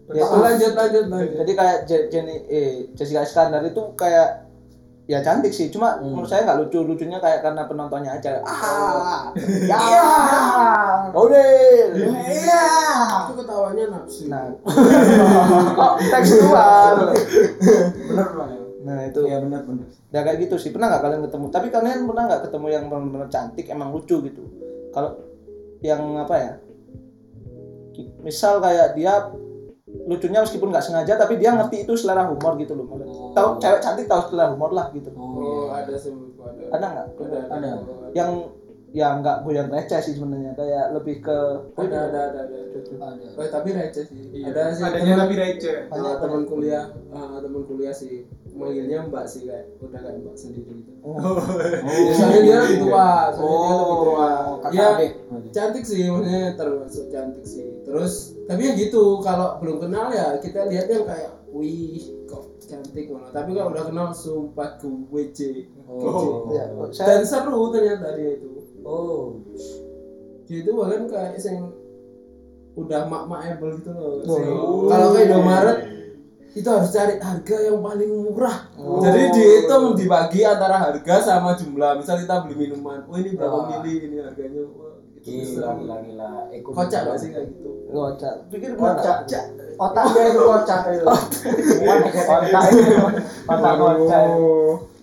Ya, 0.06 0.20
Oh, 0.20 0.36
lanjut 0.38 0.76
lanjut 0.76 1.04
lanjut. 1.08 1.32
Jadi 1.40 1.52
kayak 1.56 1.78
Je- 1.88 2.06
Jenny 2.12 2.36
eh 2.46 2.92
Jessica 2.92 3.24
Iskandar 3.24 3.64
itu 3.64 3.80
kayak 3.96 4.43
ya 5.04 5.20
cantik 5.20 5.52
sih, 5.52 5.68
cuma 5.68 6.00
menurut 6.00 6.24
saya 6.24 6.48
nggak 6.48 6.64
lucu 6.64 6.80
lucunya 6.80 7.20
kayak 7.20 7.44
karena 7.44 7.68
penontonnya 7.68 8.16
aja. 8.16 8.40
Ah, 8.40 9.28
ya, 9.68 9.80
Odil. 11.12 12.08
iya 12.24 12.64
Itu 13.28 13.32
ketawanya 13.36 13.84
nafsu. 13.92 14.32
Nah, 14.32 14.48
kok 15.76 15.92
tekstual. 16.08 17.12
bener 18.08 18.28
ya 18.32 18.64
Nah 18.84 19.00
itu, 19.08 19.20
iya 19.24 19.40
bener 19.40 19.64
bener 19.64 19.88
ya 20.12 20.20
kayak 20.22 20.38
gitu 20.46 20.56
sih. 20.56 20.70
Pernah 20.72 20.92
nggak 20.94 21.02
kalian 21.02 21.22
ketemu? 21.26 21.46
Tapi 21.50 21.66
kalian 21.68 22.00
pernah 22.06 22.24
nggak 22.30 22.42
ketemu 22.48 22.66
yang 22.70 22.84
benar-benar 22.88 23.28
cantik, 23.28 23.66
emang 23.68 23.88
lucu 23.90 24.16
gitu? 24.22 24.42
Kalau 24.94 25.10
yang 25.82 26.00
apa 26.16 26.34
ya? 26.36 26.52
Misal 28.24 28.62
kayak 28.62 28.96
dia 28.96 29.32
lucunya 30.04 30.40
meskipun 30.44 30.68
nggak 30.68 30.84
sengaja, 30.84 31.16
tapi 31.16 31.40
dia 31.40 31.56
ngerti 31.56 31.88
itu 31.88 31.92
selera 31.96 32.28
humor 32.28 32.60
gitu 32.60 32.76
loh. 32.76 32.86
Tahu 33.32 33.48
cewek 33.56 33.80
cantik 33.80 34.06
tahu 34.06 34.20
selera 34.28 34.52
humor 34.52 34.70
lah 34.76 34.92
gitu. 34.92 35.08
Oh, 35.16 35.72
ada 35.72 35.96
sih 35.96 36.12
ada. 36.72 36.88
Nggak? 36.92 37.06
Ada. 37.24 37.38
ada. 37.48 37.70
yang 38.12 38.30
yang 38.94 39.20
nggak 39.20 39.42
goyang 39.42 39.66
receh 39.68 39.98
sih 39.98 40.14
sebenarnya 40.14 40.54
kayak 40.54 40.94
lebih 40.94 41.18
ke 41.18 41.38
Ada 41.74 41.82
ada 41.82 42.20
ada 42.30 42.40
ada. 42.46 42.56
ada. 42.62 43.02
ada 43.10 43.26
Oh, 43.34 43.42
tapi 43.44 43.74
receh 43.74 44.06
sih. 44.06 44.18
Iya. 44.32 44.54
Ada 44.54 44.62
sih. 44.70 44.82
Adanya 44.86 45.02
teman- 45.04 45.20
tapi 45.20 45.34
receh. 45.34 45.76
Ah, 45.90 46.14
teman 46.16 46.42
kuliah, 46.46 46.84
ah, 47.10 47.42
teman 47.42 47.62
kuliah 47.66 47.90
sih 47.90 48.22
manggilnya 48.54 49.10
Mbak 49.10 49.26
sih 49.26 49.50
kayak 49.50 49.66
udah 49.82 49.98
kayak 49.98 50.22
Mbak 50.22 50.36
sendiri 50.38 50.72
gitu. 50.78 50.92
oh, 51.02 51.42
Ya, 51.82 52.12
soalnya 52.14 52.40
dia 52.40 52.56
lebih 52.62 52.78
tua, 52.86 53.08
soalnya 53.34 53.58
dia 53.58 53.74
lebih 53.74 53.98
tua. 53.98 54.28
kakak 54.62 54.70
Ya, 54.72 54.86
adik 54.94 55.12
cantik 55.50 55.84
sih 55.84 56.02
maksudnya 56.06 56.42
termasuk 56.54 57.04
cantik 57.10 57.44
sih. 57.44 57.66
Terus 57.82 58.12
tapi 58.46 58.62
ya 58.62 58.72
gitu 58.78 59.18
kalau 59.18 59.58
belum 59.58 59.82
kenal 59.82 60.06
ya 60.14 60.38
kita 60.38 60.70
lihat 60.70 60.86
yang 60.86 61.02
kayak 61.02 61.34
wih 61.50 61.98
kok 62.30 62.46
cantik 62.62 63.10
malah. 63.10 63.34
Tapi 63.34 63.50
kalau 63.52 63.74
udah 63.74 63.84
kenal 63.84 64.08
sumpah 64.14 64.78
gue 64.78 65.02
WC. 65.10 65.38
Oh. 65.84 66.46
ya, 66.48 66.70
saya 66.94 67.18
Dan 67.18 67.22
seru 67.26 67.74
ternyata 67.74 68.14
dia 68.14 68.38
itu. 68.38 68.53
Oh 68.84 69.40
Dia 70.44 70.60
itu 70.60 70.70
bahkan 70.76 71.08
kayak 71.08 71.40
yang 71.40 71.72
udah 72.74 73.06
mak-makable 73.08 73.80
gitu 73.80 73.90
loh. 73.96 74.20
Oh. 74.20 74.36
Sing- 74.36 74.90
Kalau 74.92 75.06
ke 75.14 75.18
Indomaret 75.24 75.78
itu 76.54 76.68
harus 76.68 76.90
cari 76.94 77.18
harga 77.18 77.56
yang 77.66 77.80
paling 77.80 78.12
murah. 78.12 78.70
Oh. 78.76 79.00
Jadi 79.00 79.32
dihitung 79.32 79.96
dibagi 79.96 80.44
antara 80.44 80.76
harga 80.78 81.14
sama 81.24 81.56
jumlah. 81.56 81.98
Misal 81.98 82.20
kita 82.20 82.44
beli 82.44 82.68
minuman, 82.68 83.08
oh 83.08 83.16
ini 83.16 83.34
berapa 83.34 83.56
Wah. 83.56 83.66
mili 83.80 84.04
ini 84.04 84.16
harganya. 84.20 84.62
Wah, 84.68 85.00
gitu. 85.24 85.56
gila 85.56 85.70
gila 85.80 85.96
gila 86.04 86.30
Eko 86.52 86.68
Kocak 86.76 87.00
gak 87.08 87.16
sih 87.16 87.32
kayak 87.32 87.48
gitu? 87.48 87.74
kocak 87.94 88.34
pikir 88.50 88.74
kocak 88.74 89.18
otak 89.78 90.04
dia 90.10 90.24
itu 90.34 90.40
kocak 90.42 90.80
itu 90.90 91.06
otak 91.06 92.66
itu 92.74 92.94
otak 93.46 93.74
kocak 93.78 94.22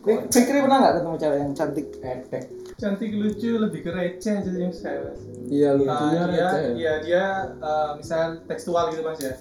Fikri 0.02 0.60
pernah 0.66 0.78
nggak 0.82 0.94
ketemu 0.98 1.16
cewek 1.22 1.38
yang 1.40 1.52
cantik 1.54 1.88
efek 2.04 2.44
Cantik 2.82 3.14
lucu 3.14 3.62
lebih 3.62 3.86
ke 3.86 3.94
receh 3.94 4.42
jadi 4.42 4.58
yang 4.58 4.74
saya 4.74 5.06
mas. 5.06 5.22
Iya, 5.46 5.70
lucunya 5.78 6.24
dia, 6.26 6.50
receh. 6.50 6.62
iya 6.74 6.94
dia 7.06 7.26
uh, 7.62 7.94
misal 7.94 8.42
tekstual 8.50 8.90
gitu 8.90 9.06
mas 9.06 9.22
ya. 9.22 9.38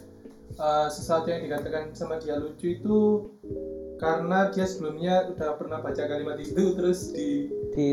Uh, 0.61 0.93
sesuatu 0.93 1.33
yang 1.33 1.49
dikatakan 1.49 1.97
sama 1.97 2.21
dia 2.21 2.37
lucu 2.37 2.77
itu 2.77 3.33
karena 3.97 4.53
dia 4.53 4.69
sebelumnya 4.69 5.33
udah 5.33 5.57
pernah 5.57 5.81
baca 5.81 6.05
kalimat 6.05 6.37
itu 6.37 6.77
terus 6.77 7.17
di 7.17 7.49
di 7.73 7.87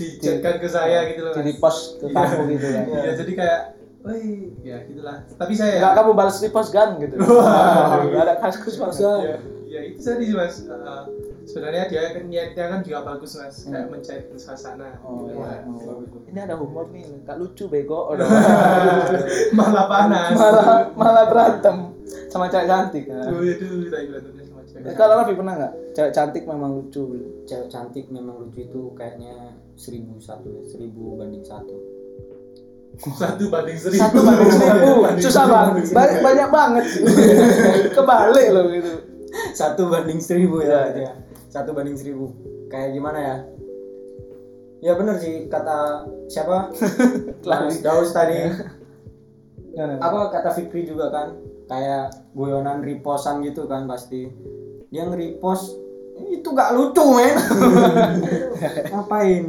dijadikan 0.00 0.56
ke 0.64 0.68
saya 0.68 1.12
gitu 1.12 1.28
loh 1.28 1.32
di 1.36 1.44
repost 1.44 2.00
ke 2.00 2.08
kamu 2.08 2.56
gitu 2.56 2.66
ya 2.72 2.82
Iya 2.88 3.12
jadi 3.20 3.32
kayak, 3.36 3.60
wih 4.00 4.48
ya 4.64 4.76
gitulah. 4.88 5.28
Tapi 5.36 5.52
saya 5.52 5.76
nggak 5.76 5.92
kamu 5.92 6.10
balas 6.16 6.40
repost 6.40 6.72
kan 6.72 6.96
gitu 6.96 7.20
nggak 7.20 8.24
ada 8.24 8.36
kasus 8.40 8.80
mas 8.80 8.96
ya, 8.96 9.36
ya 9.68 9.80
itu 9.92 10.00
tadi 10.00 10.24
sih 10.24 10.36
mas. 10.36 10.64
Uh, 10.64 11.04
sebenarnya 11.46 11.84
dia 11.86 12.02
kan 12.10 12.24
niatnya 12.26 12.64
kan 12.68 12.80
juga 12.82 12.98
bagus 13.06 13.38
mas, 13.38 13.56
kayak 13.64 13.86
mencari 13.86 14.22
suasana. 14.34 14.98
Oh, 15.00 15.24
gitu, 15.24 15.38
iya. 15.38 15.62
Mas. 15.62 15.86
Oh. 15.86 16.02
ini 16.26 16.38
ada 16.38 16.54
humor 16.54 16.90
nih 16.90 17.06
nggak 17.22 17.36
lucu 17.38 17.64
bego 17.66 18.06
Udah. 18.12 18.26
Malah 19.54 19.86
panas. 19.86 20.34
malah 20.34 20.66
malah 20.92 21.24
berantem 21.26 21.76
sama 22.28 22.46
cewek 22.46 22.66
cantik 22.66 23.04
ya. 23.06 23.22
Tuh 23.24 23.40
itu 23.42 23.66
tadi 23.86 24.04
berantemnya 24.10 24.44
sama 24.44 24.62
cewek. 24.66 24.92
Kalau 24.92 25.14
Raffi 25.16 25.34
pernah 25.34 25.54
nggak 25.54 25.72
cewek 25.94 26.12
cantik 26.12 26.42
memang 26.44 26.70
lucu 26.74 27.02
cewek 27.44 27.68
cantik 27.68 28.04
memang 28.10 28.36
lucu 28.36 28.60
itu 28.60 28.82
kayaknya 28.92 29.54
seribu 29.74 30.18
satu 30.18 30.50
ya 30.50 30.62
seribu 30.66 31.14
banding 31.14 31.40
satu 31.40 31.76
Satu 32.96 33.52
banding 33.52 33.76
seribu. 33.76 34.00
satu 34.00 34.18
banding 34.18 34.50
seribu 34.50 34.90
susah 35.20 35.44
banget 35.44 35.84
banyak, 35.92 36.18
banyak 36.24 36.48
banget 36.48 36.84
kebalik 37.96 38.46
loh 38.50 38.64
gitu 38.72 38.92
satu 39.52 39.82
banding 39.86 40.16
seribu 40.16 40.60
Iya, 40.60 40.64
ya, 40.64 40.72
berarti 40.80 41.02
ya. 41.04 41.12
Satu 41.56 41.72
banding 41.72 41.96
seribu. 41.96 42.36
Kayak 42.68 42.92
gimana 42.92 43.18
ya? 43.18 43.36
Ya 44.84 44.92
bener 44.92 45.16
sih 45.16 45.48
kata 45.48 46.04
siapa? 46.28 46.68
Daus. 47.84 48.12
Tadi. 48.12 48.52
Gimana? 49.72 50.00
apa 50.00 50.32
kata 50.32 50.52
Fikri 50.52 50.84
juga 50.84 51.08
kan? 51.08 51.36
Kayak 51.68 52.12
guyonan 52.36 52.84
repostan 52.84 53.40
gitu 53.40 53.64
kan 53.64 53.88
pasti. 53.88 54.28
Dia 54.92 55.08
nge-repost 55.08 55.85
itu 56.16 56.48
gak 56.48 56.72
lucu 56.72 57.04
men 57.12 57.36
ngapain 58.90 59.42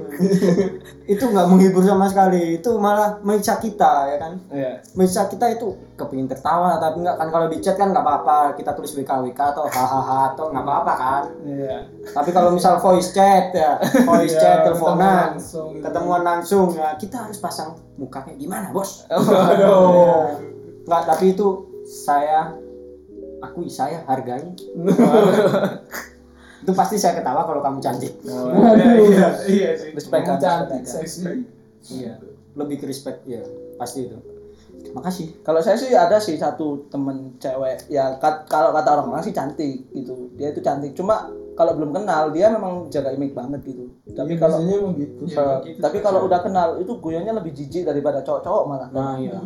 itu 1.06 1.24
nggak 1.24 1.48
menghibur 1.48 1.80
sama 1.80 2.06
sekali 2.06 2.60
itu 2.60 2.72
malah 2.76 3.16
menyiksa 3.22 3.56
kita 3.56 3.94
ya 4.06 4.18
kan 4.18 4.34
Iya. 4.50 4.84
menyiksa 4.92 5.26
kita 5.26 5.48
itu 5.50 5.64
kepingin 5.96 6.28
tertawa 6.28 6.76
tapi 6.76 7.00
nggak 7.00 7.16
kan 7.16 7.28
kalau 7.30 7.48
di 7.48 7.58
chat 7.58 7.76
kan 7.76 7.90
nggak 7.90 8.02
apa-apa 8.02 8.38
kita 8.54 8.76
tulis 8.76 8.92
WKWK 8.94 9.40
atau 9.56 9.64
hahaha 9.66 10.34
atau 10.34 10.52
nggak 10.52 10.60
apa-apa 10.62 10.94
kan 10.94 11.24
Iya. 11.42 11.78
tapi 12.12 12.30
kalau 12.30 12.52
misal 12.52 12.76
voice 12.78 13.10
chat 13.12 13.56
ya 13.56 13.80
voice 14.10 14.34
Iya, 14.34 14.42
chat 14.42 14.58
teleponan 14.66 15.40
langsung 15.40 15.68
gitu. 15.72 15.84
ketemuan 15.84 16.24
langsung 16.24 16.68
ya 16.76 17.00
kita 17.00 17.16
harus 17.24 17.40
pasang 17.40 17.80
muka 17.96 18.20
kayak 18.22 18.38
gimana 18.38 18.76
bos 18.76 19.08
Aduh. 19.08 20.36
nggak 20.84 21.04
tapi 21.06 21.32
itu 21.32 21.48
saya 21.86 22.52
akui 23.40 23.70
saya 23.70 24.04
hargai 24.04 24.44
itu 26.58 26.72
pasti 26.72 26.96
saya 26.96 27.14
ketawa 27.14 27.44
kalau 27.44 27.60
kamu 27.60 27.80
cantik 27.80 28.14
Iya, 28.24 28.98
iya, 29.00 29.28
iya 29.46 29.70
sih. 29.74 29.92
Respect 29.92 30.24
kan, 30.24 30.38
cantik, 30.38 30.82
respect. 30.84 31.40
iya 31.90 32.14
lebih 32.54 32.76
ke 32.78 32.86
respect 32.86 33.22
ya 33.24 33.42
pasti 33.76 34.06
itu 34.06 34.18
makasih 34.88 35.34
Kalau 35.42 35.60
saya 35.60 35.76
sih 35.76 35.92
ada 35.92 36.18
sih 36.18 36.36
satu 36.36 36.88
temen 36.88 37.38
cewek 37.38 37.86
ya 37.88 38.18
kat- 38.18 38.46
kalau 38.46 38.72
kata 38.72 38.90
orang-orang 38.94 39.22
sih 39.22 39.32
cantik 39.32 39.84
gitu. 39.92 40.32
Dia 40.34 40.50
itu 40.50 40.60
cantik. 40.60 40.94
Cuma 40.94 41.28
kalau 41.54 41.74
belum 41.74 41.92
kenal 41.92 42.30
dia 42.30 42.48
memang 42.48 42.86
jaga 42.88 43.10
image 43.10 43.34
banget 43.34 43.62
gitu. 43.64 43.90
Tapi 44.08 44.34
Iya, 44.34 44.40
kalau 44.40 44.58
gitu 44.94 45.22
Iya, 45.26 45.38
eh, 45.38 45.58
gitu. 45.66 45.80
tapi 45.82 45.98
kalau 46.00 46.20
udah 46.24 46.40
kenal 46.40 46.78
itu 46.78 46.94
guyonnya 46.96 47.34
lebih 47.34 47.52
jijik 47.52 47.84
daripada 47.84 48.22
cowok-cowok 48.22 48.64
malah. 48.66 48.90
nah 48.90 49.14
iya. 49.18 49.38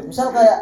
Misal 0.00 0.30
kayak 0.30 0.58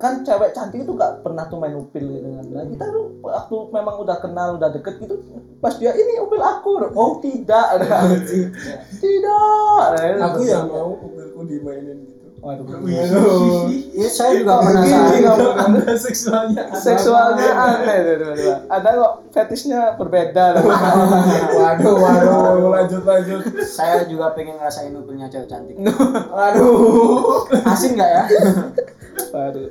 kan 0.00 0.24
cewek 0.24 0.56
cantik 0.56 0.80
itu 0.80 0.92
gak 0.96 1.20
pernah 1.20 1.44
tuh 1.44 1.60
main 1.60 1.76
upil 1.76 2.00
gitu 2.00 2.28
kan. 2.40 2.44
Nah, 2.48 2.64
kita 2.64 2.84
tuh 2.88 3.04
waktu 3.20 3.56
memang 3.68 3.96
udah 4.00 4.16
kenal, 4.16 4.56
udah 4.56 4.72
deket 4.72 4.96
gitu 5.04 5.20
pas 5.60 5.76
dia 5.76 5.92
ini 5.92 6.16
upil 6.24 6.40
aku. 6.40 6.80
Oh, 6.96 7.20
tidak. 7.20 7.76
tidak. 9.04 9.84
Nah, 10.16 10.32
aku 10.32 10.40
yang 10.48 10.72
mau 10.72 10.96
mobilku 10.96 11.44
dimainin 11.44 12.00
gitu 12.08 12.20
Waduh. 12.40 13.68
Ya 13.92 14.08
saya 14.08 14.40
juga 14.40 14.64
Gini 14.64 14.72
penasaran 14.72 15.12
ngomong. 15.28 15.56
Anda 15.60 15.92
seksualnya 15.92 16.62
seksualnya 16.72 17.50
aneh 17.52 18.00
ada 18.64 18.88
kok 18.96 19.12
fetishnya 19.28 20.00
berbeda 20.00 20.56
waduh 21.60 21.94
waduh 22.00 22.72
lanjut 22.72 23.04
lanjut 23.04 23.44
saya 23.68 24.08
juga 24.08 24.32
pengen 24.32 24.56
ngerasain 24.56 24.96
upilnya 24.96 25.28
cewek 25.28 25.52
cantik 25.52 25.76
waduh 26.32 27.44
asin 27.68 27.92
nggak 28.00 28.08
ya 28.08 28.24
Waduh. 29.30 29.70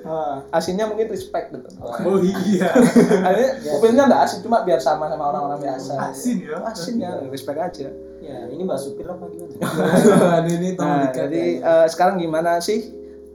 asinnya 0.55 0.87
mungkin 0.87 1.11
respect 1.11 1.51
gitu 1.51 1.67
Oh 1.83 2.19
iya. 2.23 2.71
Akhirnya 3.27 3.49
upilnya 3.75 4.03
nggak 4.07 4.21
asin 4.23 4.39
cuma 4.45 4.63
biar 4.63 4.79
sama 4.79 5.11
sama 5.11 5.31
orang-orang 5.31 5.59
biasa 5.59 5.93
Asin 6.11 6.47
ya. 6.47 6.57
asin 6.63 6.95
ya 6.99 7.11
respect 7.27 7.59
aja 7.59 7.87
ya 8.19 8.37
ini 8.51 8.61
mbak 8.67 8.77
supir 8.77 9.07
apa 9.07 9.25
gimana 9.31 10.43
ini 10.53 10.75
tahu 10.75 10.85
nah, 10.85 10.99
dikat 11.07 11.17
jadi 11.25 11.43
ya. 11.63 11.73
eh, 11.83 11.87
sekarang 11.89 12.15
gimana 12.19 12.51
sih 12.59 12.79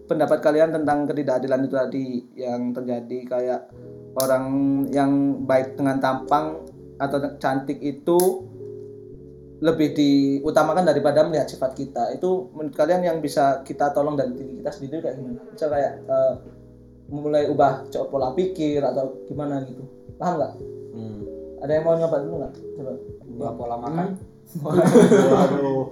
pendapat 0.05 0.39
kalian 0.45 0.71
tentang 0.71 1.09
ketidakadilan 1.09 1.61
itu 1.65 1.75
tadi 1.75 2.07
yang 2.37 2.71
terjadi 2.77 3.19
kayak 3.25 3.61
orang 4.21 4.45
yang 4.93 5.43
baik 5.49 5.75
dengan 5.75 5.99
tampang 5.99 6.63
atau 7.01 7.19
cantik 7.41 7.81
itu 7.83 8.19
lebih 9.65 9.97
diutamakan 9.97 10.85
daripada 10.85 11.25
melihat 11.25 11.49
sifat 11.49 11.73
kita. 11.73 12.13
Itu 12.13 12.53
menurut 12.53 12.77
kalian 12.77 13.01
yang 13.01 13.17
bisa 13.25 13.65
kita 13.65 13.97
tolong 13.97 14.13
dari 14.13 14.37
diri 14.37 14.61
kita 14.61 14.71
sendiri 14.77 15.01
kayak 15.01 15.17
gimana? 15.17 15.41
Misal 15.49 15.69
kayak 15.73 15.93
eh, 16.05 16.35
mulai 17.09 17.49
ubah 17.49 17.89
co- 17.89 18.09
pola 18.13 18.37
pikir 18.37 18.85
atau 18.85 19.25
gimana 19.25 19.65
gitu. 19.65 19.81
Paham 20.21 20.37
nggak? 20.37 20.53
Hmm. 20.95 21.21
ada 21.65 21.73
yang 21.81 21.85
mau 21.89 21.97
nyoba 21.97 22.17
dulu 22.21 22.35
nggak? 22.45 22.55
Coba. 22.77 22.93
Ubah 23.25 23.53
pola 23.57 23.77
makan. 23.81 24.09
Waduh. 25.33 25.89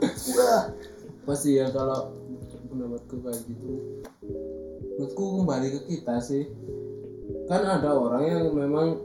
Pasti 1.25 1.57
ya 1.57 1.73
kalau 1.73 2.13
pendapatku 2.69 3.17
kayak 3.25 3.41
gitu. 3.49 3.73
Menurutku 5.01 5.25
kembali 5.41 5.67
ke 5.73 5.81
kita 5.89 6.21
sih. 6.21 6.45
Kan 7.49 7.65
ada 7.65 7.97
orang 7.97 8.23
yang 8.29 8.53
memang 8.53 9.01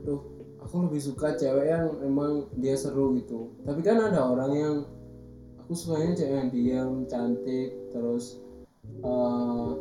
aduh 0.00 0.37
aku 0.68 0.84
lebih 0.84 1.00
suka 1.00 1.32
cewek 1.32 1.72
yang 1.72 1.96
memang 1.96 2.44
dia 2.60 2.76
seru 2.76 3.16
gitu. 3.16 3.56
Tapi 3.64 3.80
kan 3.80 4.04
ada 4.04 4.20
orang 4.20 4.52
yang 4.52 4.76
aku 5.64 5.72
sukanya 5.72 6.12
cewek 6.12 6.36
yang 6.36 6.48
diam 6.52 6.90
cantik 7.08 7.72
terus 7.88 8.36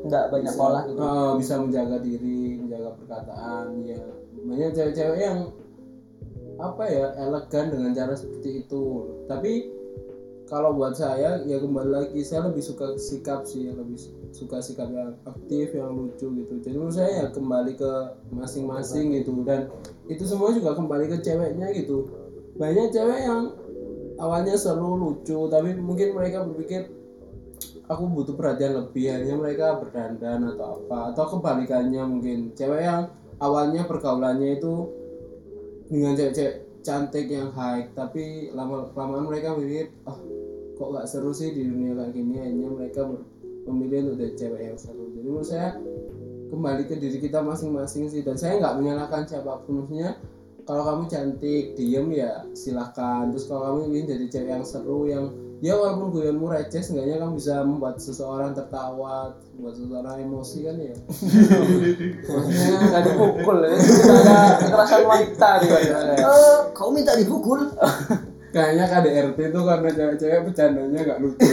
nggak 0.07 0.31
banyak 0.31 0.53
bisa, 0.55 0.59
pola. 0.59 0.81
Gitu 0.87 0.99
eh, 1.03 1.31
bisa 1.43 1.53
menjaga 1.59 1.97
diri 1.99 2.39
menjaga 2.63 2.89
perkataan 3.03 3.83
ya. 3.83 3.99
Banyak 4.47 4.71
cewek-cewek 4.71 5.19
yang 5.19 5.51
apa 6.57 6.83
ya 6.87 7.05
elegan 7.19 7.65
dengan 7.67 7.91
cara 7.91 8.15
seperti 8.15 8.63
itu. 8.63 8.83
Tapi 9.27 9.53
kalau 10.47 10.71
buat 10.71 10.95
saya 10.95 11.43
ya 11.43 11.59
kembali 11.59 11.91
lagi 11.91 12.23
saya 12.23 12.47
lebih 12.47 12.63
suka 12.63 12.95
sikap 12.95 13.43
sih 13.43 13.67
yang 13.67 13.75
lebih 13.83 13.99
su- 13.99 14.15
suka 14.31 14.59
sikap 14.59 14.91
yang 14.91 15.15
aktif 15.23 15.73
yang 15.73 15.95
lucu 15.95 16.27
gitu. 16.43 16.53
Jadi 16.61 16.75
menurut 16.75 16.95
saya 16.95 17.11
ya 17.23 17.25
kembali 17.31 17.73
ke 17.79 17.91
masing-masing 18.31 19.15
gitu. 19.21 19.31
Dan 19.47 19.71
itu 20.07 20.23
semua 20.27 20.51
juga 20.53 20.75
kembali 20.75 21.05
ke 21.11 21.17
ceweknya 21.23 21.71
gitu. 21.73 22.07
Banyak 22.57 22.91
cewek 22.91 23.19
yang 23.23 23.53
awalnya 24.17 24.57
seru 24.57 24.97
lucu 24.97 25.45
tapi 25.47 25.77
mungkin 25.77 26.17
mereka 26.17 26.41
berpikir 26.43 26.89
aku 27.87 28.03
butuh 28.11 28.35
perhatian 28.35 28.77
lebih. 28.77 29.13
Akhirnya 29.13 29.37
mereka 29.37 29.67
berdandan 29.79 30.53
atau 30.55 30.83
apa 30.83 31.15
atau 31.15 31.25
kebalikannya 31.37 32.03
mungkin. 32.03 32.51
Cewek 32.53 32.81
yang 32.83 33.09
awalnya 33.39 33.85
pergaulannya 33.85 34.59
itu 34.59 34.73
dengan 35.87 36.13
cewek-cewek 36.17 36.83
cantik 36.83 37.27
yang 37.27 37.51
high 37.51 37.91
tapi 37.91 38.47
lama 38.55 38.87
kelamaan 38.95 39.27
mereka 39.27 39.55
mikir 39.59 39.91
ah 40.07 40.15
kok 40.77 40.93
gak 40.93 41.09
seru 41.09 41.33
sih 41.33 41.51
di 41.51 41.65
dunia 41.65 41.97
kayak 41.97 42.11
gini? 42.13 42.35
Akhirnya 42.37 42.69
mereka 42.69 43.01
ber- 43.07 43.36
memilih 43.67 44.09
untuk 44.09 44.17
jadi 44.23 44.33
cewek 44.39 44.61
yang 44.71 44.77
seru 44.79 45.11
jadi 45.11 45.27
menurut 45.27 45.47
saya 45.47 45.69
kembali 46.47 46.83
ke 46.87 46.95
diri 46.97 47.19
kita 47.19 47.43
masing-masing 47.43 48.07
sih. 48.07 48.23
Dan 48.23 48.39
saya 48.39 48.59
nggak 48.59 48.75
menyalahkan 48.79 49.27
siapa 49.27 49.63
pun. 49.67 49.83
Maksudnya 49.83 50.15
kalau 50.67 50.83
kamu 50.83 51.03
cantik 51.07 51.65
diem 51.79 52.07
ya 52.11 52.43
silahkan 52.51 53.31
terus 53.31 53.47
kalau 53.47 53.71
kamu 53.71 53.79
ingin 53.87 54.03
jadi 54.11 54.25
cewek 54.27 54.51
yang 54.51 54.65
seru 54.67 55.07
yang 55.07 55.31
ya 55.63 55.79
walaupun 55.79 56.11
guyonmu 56.11 56.51
receh 56.51 56.83
seenggaknya 56.83 57.23
kamu 57.23 57.39
bisa 57.39 57.63
membuat 57.63 58.03
seseorang 58.03 58.51
tertawa 58.51 59.31
membuat 59.55 59.75
seseorang 59.79 60.15
emosi 60.27 60.57
kan 60.67 60.75
ya. 60.75 60.95
Maksudnya 62.27 62.75
nggak 62.83 63.03
dipukul 63.07 63.57
ya. 63.63 63.71
Ada 64.27 64.37
kekerasan 64.59 65.01
wanita 65.07 65.49
di 65.63 65.67
kau 66.75 66.91
minta 66.91 67.15
dipukul 67.15 67.59
kayaknya 68.51 68.85
KDRT 68.87 69.39
itu 69.51 69.59
karena 69.59 69.89
cewek-cewek 69.91 70.41
bercandanya 70.47 70.99
nggak 71.03 71.19
lucu. 71.21 71.47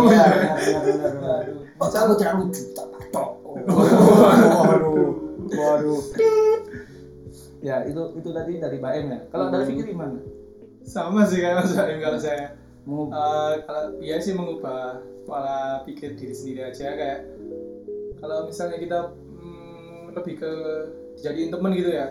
Iya 0.00 0.78
benar 0.82 1.12
benar 1.16 1.42
oh, 1.80 1.88
kamu 1.88 2.12
tidak 2.20 2.34
lucu 2.38 2.62
tak 2.76 2.86
patok. 2.92 3.30
Waduh 4.68 5.10
waduh. 5.50 6.00
Ya 7.60 7.84
itu 7.84 8.02
itu 8.16 8.28
tadi 8.32 8.52
dari 8.56 8.76
Mbak 8.80 8.92
Em 8.96 9.06
ya. 9.10 9.20
Kalau 9.32 9.46
dari 9.52 9.64
Fikri 9.68 9.92
gimana? 9.92 10.20
Sama 10.84 11.28
sih 11.28 11.40
kayak 11.44 11.60
Mas 11.60 11.72
Baim 11.76 12.00
kalau 12.00 12.18
saya. 12.20 12.56
mau 12.88 13.12
Eh, 13.12 13.54
kalau 13.68 14.00
iya 14.00 14.16
sih 14.16 14.32
mengubah 14.32 15.04
pola 15.28 15.84
pikir 15.84 16.16
diri 16.16 16.32
sendiri 16.32 16.72
aja 16.72 16.96
kayak 16.96 17.28
kalau 18.24 18.48
misalnya 18.48 18.80
kita 18.80 18.98
mm, 19.36 20.16
lebih 20.16 20.40
ke 20.40 20.50
dijadiin 21.20 21.52
temen 21.52 21.76
gitu 21.76 21.92
ya 21.92 22.08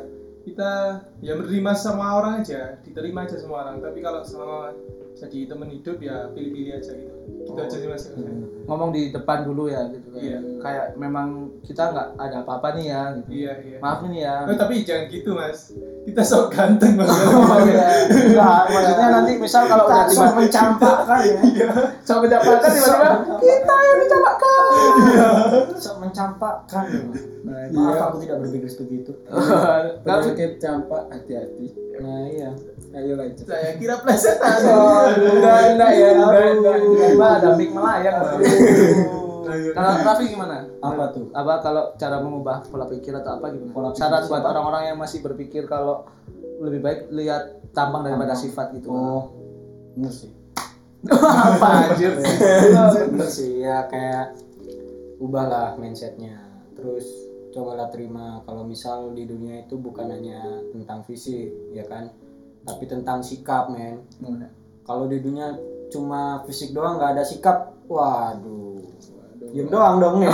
kita 0.50 1.06
ya 1.22 1.38
menerima 1.38 1.72
sama 1.78 2.18
orang 2.18 2.42
aja 2.42 2.82
diterima 2.82 3.30
aja 3.30 3.38
semua 3.38 3.70
orang. 3.70 3.78
Tapi 3.80 4.00
kalau 4.02 4.26
sama 4.26 4.74
jadi 5.14 5.46
temen 5.46 5.70
hidup 5.70 6.02
ya 6.02 6.32
pilih-pilih 6.34 6.74
aja 6.80 6.92
gitu 6.96 7.19
gitu 7.50 7.60
aja 7.60 7.76
sih 7.78 7.90
mas 7.90 8.04
ngomong 8.70 8.94
di 8.94 9.10
depan 9.10 9.42
dulu 9.50 9.66
ya 9.66 9.90
gitu 9.90 10.14
kayak, 10.14 10.22
Iya. 10.22 10.40
kayak 10.62 10.86
memang 11.02 11.50
kita 11.66 11.90
nggak 11.90 12.08
ada 12.22 12.38
apa-apa 12.46 12.78
nih 12.78 12.86
ya 12.94 13.02
gitu. 13.18 13.30
Iya 13.34 13.54
iya. 13.66 13.78
Maaf 13.82 14.00
nih 14.06 14.22
ya. 14.22 14.36
Oh, 14.46 14.54
tapi 14.54 14.74
jangan 14.86 15.06
gitu 15.10 15.30
mas. 15.34 15.60
Kita 16.06 16.22
sok 16.22 16.54
ganteng 16.54 16.94
mas. 16.94 17.10
Oh, 17.30 17.58
iya. 17.66 18.06
Enggak, 18.14 18.62
maksudnya 18.70 19.08
nanti 19.10 19.32
misal 19.42 19.66
kalau 19.66 19.90
udah 19.90 20.06
tiba 20.06 20.22
sok 20.22 20.34
mencampakkan 20.38 21.20
ya. 21.26 21.70
Sok 22.06 22.18
mencampakkan 22.22 22.70
tiba-tiba 22.70 23.14
kita 23.42 23.76
yang 23.82 23.98
dicampakkan 24.06 24.64
sok 25.80 25.98
mencampakkan 25.98 26.86
nah, 27.42 27.66
maaf 27.74 28.14
aku 28.14 28.18
tidak 28.22 28.38
berpikir 28.46 28.70
seperti 28.70 28.96
itu. 29.02 29.12
Kalau 30.06 30.22
penyakit 30.22 30.62
campak 30.62 31.04
hati-hati. 31.10 31.68
Nah 32.00 32.22
iya 32.30 32.52
ayo 32.90 33.14
lanjut 33.14 33.46
saya 33.46 33.78
kira 33.78 34.02
plesetan. 34.02 34.60
Enggak 35.20 35.60
enggak 35.78 35.92
ya 35.94 36.10
enggak 36.18 36.46
enggak 36.58 36.78
tiba 36.82 37.28
ada 37.38 37.50
mic 37.54 37.70
melayang 37.70 38.18
kalau 39.50 39.92
Raffi 40.06 40.26
gimana? 40.30 40.66
Apa 40.82 41.04
tuh? 41.10 41.26
Apa 41.34 41.62
kalau 41.66 41.84
cara 41.98 42.22
mengubah 42.22 42.70
pola 42.70 42.86
pikir 42.86 43.14
atau 43.18 43.42
apa 43.42 43.50
gimana? 43.50 43.74
Pola 43.74 43.90
pikir 43.94 44.02
saran 44.02 44.24
buat 44.30 44.44
orang-orang 44.46 44.84
yang 44.94 44.98
masih 45.02 45.20
berpikir 45.26 45.66
kalau 45.66 46.06
lebih 46.62 46.80
baik 46.84 47.00
lihat 47.10 47.64
tampang 47.74 48.06
daripada 48.06 48.38
sifat 48.38 48.76
gitu. 48.78 48.94
Oh 48.94 49.34
bener 49.98 50.14
sih. 50.14 50.32
Apa 51.10 51.96
anjir? 51.96 52.12
Bener 53.16 53.30
sih 53.32 53.64
ya 53.64 53.88
kayak 53.88 54.36
ubahlah 55.18 55.80
mindsetnya. 55.80 56.36
Terus 56.76 57.08
cobalah 57.56 57.88
terima 57.90 58.44
kalau 58.46 58.68
misal 58.68 59.16
di 59.16 59.26
dunia 59.26 59.66
itu 59.66 59.80
bukan 59.80 60.12
hanya 60.12 60.62
tentang 60.70 61.02
fisik 61.08 61.50
ya 61.74 61.82
kan 61.88 62.14
tapi 62.70 62.86
tentang 62.86 63.26
sikap 63.26 63.74
men. 63.74 64.06
Kalau 64.86 65.10
di 65.10 65.18
dunia 65.18 65.58
cuma 65.90 66.46
fisik 66.46 66.70
doang 66.78 67.02
nggak 67.02 67.18
ada 67.18 67.24
sikap 67.26 67.74
waduh. 67.90 68.78
Diem 69.50 69.66
doang 69.66 69.98
dong 69.98 70.22
ya 70.26 70.30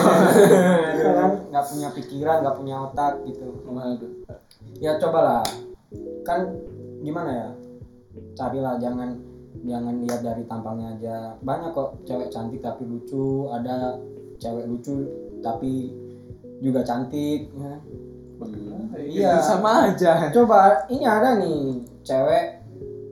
Ya 1.00 1.12
kan? 1.16 1.32
Nggak 1.48 1.66
punya 1.72 1.88
pikiran 1.96 2.38
nggak 2.44 2.58
punya 2.60 2.76
otak 2.92 3.24
gitu. 3.24 3.48
Waduh. 3.64 4.12
ya 4.84 5.00
cobalah. 5.00 5.44
Kan 6.28 6.52
gimana 7.00 7.32
ya? 7.32 7.50
Carilah 8.36 8.76
jangan 8.84 9.16
jangan 9.64 9.96
lihat 10.04 10.20
dari 10.20 10.44
tampangnya 10.44 11.00
aja. 11.00 11.18
Banyak 11.40 11.72
kok 11.72 12.04
cewek 12.04 12.28
cantik 12.28 12.60
tapi 12.60 12.84
lucu. 12.84 13.48
Ada 13.48 13.96
cewek 14.44 14.68
lucu 14.68 15.08
tapi 15.40 15.96
juga 16.60 16.84
cantik 16.84 17.48
ya. 17.56 17.76
Iya. 19.00 19.40
sama 19.40 19.92
aja. 19.92 20.28
Coba 20.36 20.84
ini 20.92 21.08
ada 21.08 21.40
nih 21.40 21.95
cewek 22.06 22.62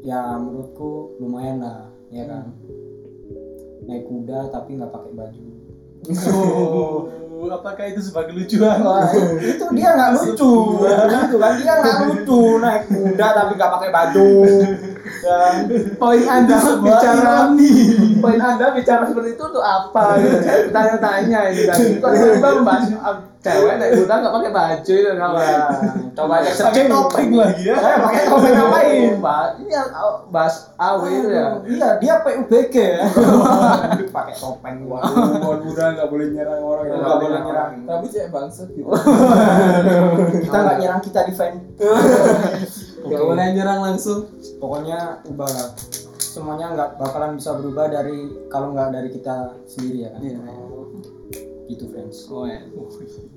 ya 0.06 0.38
menurutku 0.38 1.17
lumayan 1.17 1.65
lah 1.65 1.89
ya 2.13 2.29
kan? 2.29 2.53
Naik 3.89 4.06
kuda 4.06 4.53
tapi 4.53 4.77
nggak 4.77 4.93
pakai 4.93 5.12
baju. 5.17 5.43
Oh, 6.29 7.47
apakah 7.47 7.89
itu 7.89 8.03
sebagai 8.03 8.36
lucuan? 8.36 8.79
Wah, 8.84 9.08
itu 9.39 9.65
dia 9.73 9.89
nggak 9.97 10.12
lucu. 10.19 10.53
Gitu 10.86 11.36
kan 11.41 11.53
dia 11.58 11.73
nggak 11.82 11.97
lucu 12.06 12.41
naik 12.62 12.84
kuda 12.88 13.27
tapi 13.34 13.51
nggak 13.58 13.71
pakai 13.73 13.89
baju 13.89 14.29
dan 15.23 15.55
Poin 15.95 16.23
Anda 16.27 16.57
bicara 16.83 17.36
poin 18.19 18.39
Anda 18.39 18.65
bicara 18.75 19.03
seperti 19.07 19.39
itu 19.39 19.43
untuk 19.47 19.63
apa? 19.63 20.19
Gitu. 20.19 20.38
Saya 20.43 20.67
Tanya-tanya 20.69 21.39
ini 21.49 21.63
kan. 21.65 21.77
Kok 22.03 22.12
tiba 22.12 22.49
membahas 22.59 22.86
ah, 22.99 23.15
cewek 23.39 23.75
naik 23.75 23.91
kuda 23.99 24.15
nggak 24.19 24.33
pakai 24.33 24.51
baju 24.51 24.93
itu 24.95 25.12
kawan. 25.19 25.43
ya, 25.43 25.63
coba 26.15 26.33
aja 26.39 26.51
Pakai 26.71 26.83
topeng 26.88 27.29
lagi 27.36 27.63
ya. 27.67 27.75
Eh, 27.75 27.97
pakai 27.99 28.23
topeng 28.23 28.53
ngapain 28.55 29.12
Pak, 29.19 29.45
ini 29.59 29.71
yang 29.71 29.89
ah, 29.91 30.15
bahas 30.31 30.55
AW 30.75 31.03
itu 31.03 31.27
ya. 31.27 31.45
iya 31.67 31.89
dia 31.99 32.13
PUBG 32.23 32.75
ya 32.75 33.03
pakai 34.09 34.33
topeng 34.36 34.88
gua 34.88 35.03
Mohon 35.43 35.59
muda 35.67 35.83
nggak 35.91 36.07
boleh 36.07 36.27
nyerang 36.31 36.62
orang 36.63 36.86
yang 36.88 36.99
Nggak 37.03 37.17
boleh 37.19 37.39
nyerang. 37.43 37.71
Tapi 37.83 38.05
cek 38.07 38.27
bangsat 38.31 38.67
gitu. 38.71 38.88
kita 40.47 40.57
nggak 40.57 40.77
nyerang 40.79 41.01
kita 41.03 41.19
defend 41.27 41.55
Nggak 43.04 43.24
boleh 43.24 43.46
nyerang 43.54 43.82
langsung. 43.84 44.20
pokoknya 44.58 45.20
ubah 45.28 45.50
lah 45.50 45.70
semuanya 46.34 46.74
nggak 46.74 46.89
bakalan 46.98 47.38
bisa 47.38 47.54
berubah 47.54 47.86
dari 47.94 48.26
kalau 48.50 48.74
nggak 48.74 48.89
dari 48.89 49.10
kita 49.13 49.54
sendiri 49.70 50.08
ya 50.08 50.10
kan 50.18 50.22
Iya. 50.26 50.39
gitu 51.63 51.88
friends 51.94 52.28
Oh, 52.28 52.44
ya. 52.44 52.60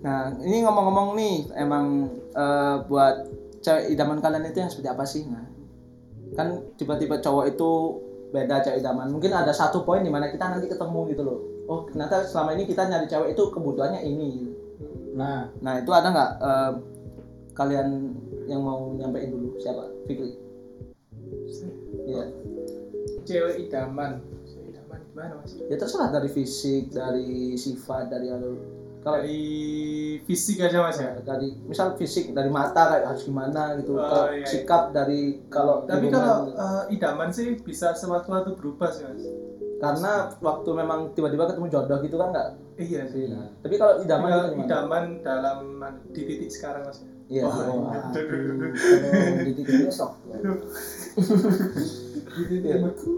Nah, 0.03 0.35
ini 0.43 0.67
ngomong-ngomong 0.67 1.15
nih, 1.15 1.47
emang 1.55 2.11
eh, 2.35 2.77
buat 2.91 3.29
cewek 3.63 3.95
idaman 3.95 4.19
kalian 4.19 4.51
itu 4.51 4.59
yang 4.59 4.71
seperti 4.71 4.89
apa 4.91 5.05
sih? 5.07 5.23
Nah, 5.31 5.47
kan 6.35 6.59
tiba-tiba 6.75 7.23
cowok 7.23 7.55
itu 7.55 7.71
beda 8.35 8.67
cewek 8.67 8.83
idaman. 8.83 9.15
Mungkin 9.15 9.31
ada 9.31 9.55
satu 9.55 9.87
poin 9.87 10.03
di 10.03 10.11
mana 10.11 10.27
kita 10.27 10.43
nanti 10.51 10.67
ketemu 10.67 11.01
gitu 11.15 11.23
loh. 11.23 11.39
Oh, 11.67 11.81
ternyata 11.87 12.27
selama 12.27 12.59
ini 12.59 12.67
kita 12.67 12.87
nyari 12.87 13.07
cewek 13.07 13.29
itu 13.39 13.43
kebutuhannya 13.51 14.03
ini. 14.03 14.31
nah 15.15 15.49
Nah, 15.63 15.79
itu 15.79 15.91
ada 15.95 16.09
nggak 16.11 16.31
eh, 16.43 16.73
kalian 17.55 17.89
yang 18.47 18.61
mau 18.61 18.91
nyampein 18.93 19.29
dulu? 19.29 19.55
Siapa? 19.57 19.85
Fikri. 20.05 20.39
Iya. 22.05 22.25
Cewek 23.23 23.57
idaman. 23.61 24.23
Cewek 24.45 24.67
idaman 24.71 24.99
gimana 25.05 25.33
mas? 25.37 25.53
Ya 25.61 25.77
terserah 25.77 26.09
dari 26.09 26.29
fisik, 26.29 26.91
dari 26.91 27.29
sifat, 27.55 28.09
dari 28.09 28.31
anu. 28.31 28.55
kalau 28.99 29.23
Dari 29.23 29.39
fisik 30.21 30.59
aja 30.61 30.83
mas 30.83 30.99
ya. 30.99 31.15
dari 31.21 31.55
misal 31.63 31.95
fisik 31.95 32.31
dari 32.33 32.51
mata 32.51 32.91
kayak 32.91 33.07
harus 33.07 33.23
gimana 33.23 33.79
gitu 33.79 33.95
Oh, 33.95 34.03
iya, 34.27 34.43
iya. 34.43 34.47
sikap 34.47 34.91
dari 34.91 35.47
kalau 35.47 35.87
Tapi 35.87 36.11
kalau 36.11 36.51
eh, 36.51 36.83
idaman 36.91 37.31
sih 37.31 37.55
bisa 37.57 37.95
sewaktu-waktu 37.95 38.55
berubah 38.55 38.91
sih 38.91 39.07
mas. 39.07 39.23
karena 39.77 40.13
waktu 40.41 40.71
memang 40.73 41.13
tiba-tiba 41.13 41.47
ketemu 41.47 41.69
jodoh 41.69 41.99
gitu 42.01 42.17
kan 42.17 42.33
nggak 42.33 42.49
Iya 42.77 43.03
sih. 43.07 43.31
Nah, 43.31 43.47
tapi 43.59 43.75
kalau 43.77 44.03
idaman 44.03 44.31
idaman 44.59 45.05
dalam 45.21 45.59
di 46.11 46.21
titik 46.23 46.51
sekarang 46.51 46.83
mas. 46.85 46.99
Iya. 47.27 47.43
Wah, 47.47 47.55
kalau 47.55 47.77
di 49.43 49.53
titik 49.55 49.77
besok 49.89 50.11
titik 52.37 52.77
beku. 52.85 53.12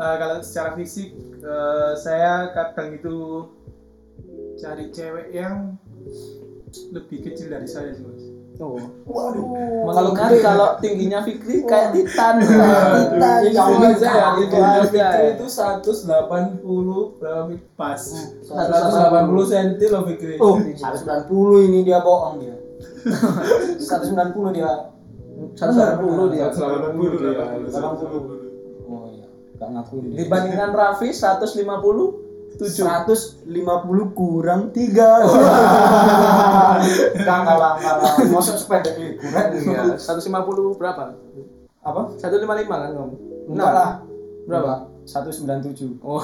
Eh, 0.00 0.16
kalau 0.16 0.40
secara 0.40 0.70
fisik 0.80 1.12
eh, 1.44 1.92
saya 2.00 2.54
kadang 2.56 2.96
itu 2.96 3.16
cari 4.56 4.88
cewek 4.88 5.28
yang 5.34 5.76
lebih 6.94 7.20
kecil 7.26 7.52
dari 7.52 7.68
saya 7.68 7.92
sih 7.92 8.04
mas. 8.06 8.29
Oh. 8.58 8.76
waduh 9.06 9.46
Mengingat 9.86 10.36
kalau 10.42 10.76
tingginya 10.76 11.24
Fikri 11.24 11.64
kayak 11.64 11.96
Titan. 11.96 12.44
Titan. 12.44 13.40
Ini 13.40 13.56
Ya 13.56 13.62
aja 13.64 13.88
ya. 14.04 14.26
aja, 14.36 14.80
Fikri 14.84 15.26
itu 15.32 15.46
180 15.48 16.60
berapa? 17.16 17.52
Pas. 17.72 18.02
180 18.44 18.52
cm 19.46 19.80
loh 19.88 20.02
Fikri. 20.04 20.34
oh 20.36 20.60
190 20.60 21.68
ini 21.72 21.78
dia 21.82 22.00
bohong 22.00 22.36
dia 22.36 22.52
190 23.80 24.52
dia 24.52 24.70
180 25.56 26.34
dia. 26.34 26.46
180 26.52 27.16
dia. 27.16 27.32
80 27.64 28.84
oh 28.84 29.04
iya 29.08 29.26
gak 29.56 29.68
ngakuin. 29.72 30.12
Dibandingkan 30.12 30.70
Raffi 30.70 31.08
150 31.08 31.64
7. 31.64 32.29
150 32.58 33.46
kurang 34.16 34.74
3 34.74 34.80
Enggak 37.20 37.40
kalah 37.46 37.74
kalah 37.78 38.14
Masuk 38.26 38.56
sepeda 38.58 38.90
ini 38.98 39.16
kurang 39.16 39.54
Iya, 39.54 39.94
150 39.96 40.78
berapa? 40.80 41.14
Apa? 41.80 42.02
155 42.20 42.68
kan 42.68 42.90
kamu? 42.92 43.14
Enggak 43.48 43.70
lah. 43.72 43.90
Berapa? 44.44 44.74
197 45.08 45.98
Oh. 46.04 46.22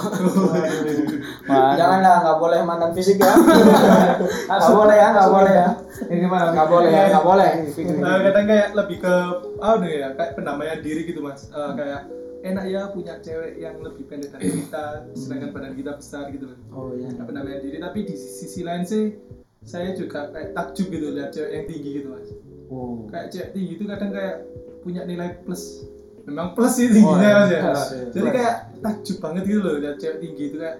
Jangan 1.49 1.99
lah, 2.05 2.17
nggak 2.23 2.39
boleh 2.39 2.61
mantan 2.63 2.93
fisik 2.95 3.19
ya. 3.19 3.35
Nggak 3.35 4.71
boleh 4.71 4.95
ya, 4.95 5.09
nggak 5.11 5.31
boleh 5.33 5.53
ya. 5.57 5.69
Ini 6.07 6.19
gimana? 6.23 6.53
Nggak 6.55 6.69
boleh 6.71 6.91
ya, 6.93 7.03
nggak 7.11 7.25
boleh. 7.25 7.51
Eh, 7.67 8.19
kadang 8.31 8.47
kayak 8.47 8.69
lebih 8.77 8.99
ke 9.03 9.15
apa 9.59 9.85
ya 9.89 10.09
kayak 10.15 10.33
pendamaian 10.37 10.79
diri 10.85 11.03
gitu 11.09 11.25
mas. 11.25 11.49
Eh, 11.51 11.71
kayak 11.75 12.07
enak 12.47 12.65
ya 12.71 12.83
punya 12.95 13.15
cewek 13.19 13.59
yang 13.59 13.83
lebih 13.83 14.07
pendek 14.07 14.31
dari 14.31 14.49
kita 14.49 14.85
sedangkan 15.19 15.51
badan 15.51 15.75
kita 15.75 15.93
besar 15.99 16.31
gitu 16.31 16.55
loh. 16.55 16.59
Oh 16.71 16.91
iya. 16.95 17.11
Nah, 17.11 17.25
pendamaian 17.27 17.61
diri 17.61 17.79
tapi 17.79 18.07
di 18.07 18.15
sisi 18.15 18.63
lain 18.63 18.87
sih 18.87 19.19
saya 19.67 19.91
juga 19.99 20.31
kayak 20.31 20.55
takjub 20.55 20.87
gitu 20.89 21.07
lihat 21.11 21.35
cewek 21.35 21.51
yang 21.51 21.67
tinggi 21.67 21.91
gitu 22.01 22.09
mas. 22.15 22.31
Oh. 22.67 23.07
kayak 23.11 23.31
cewek 23.31 23.49
tinggi 23.55 23.73
itu 23.79 23.85
kadang 23.87 24.11
kayak 24.15 24.37
punya 24.83 25.03
nilai 25.03 25.43
plus. 25.43 25.87
Memang 26.27 26.59
plus 26.59 26.75
sih 26.75 26.91
tingginya 26.91 27.29
Oh, 27.31 27.39
mas 27.43 27.51
ya. 27.51 27.61
Plus, 27.67 27.83
iya. 27.91 28.07
jadi 28.15 28.29
kayak 28.31 28.57
takjub 28.83 29.17
banget 29.23 29.43
gitu 29.47 29.61
loh 29.63 29.75
lihat 29.83 29.97
cewek 29.99 30.19
tinggi 30.23 30.45
itu 30.51 30.59
kayak 30.59 30.79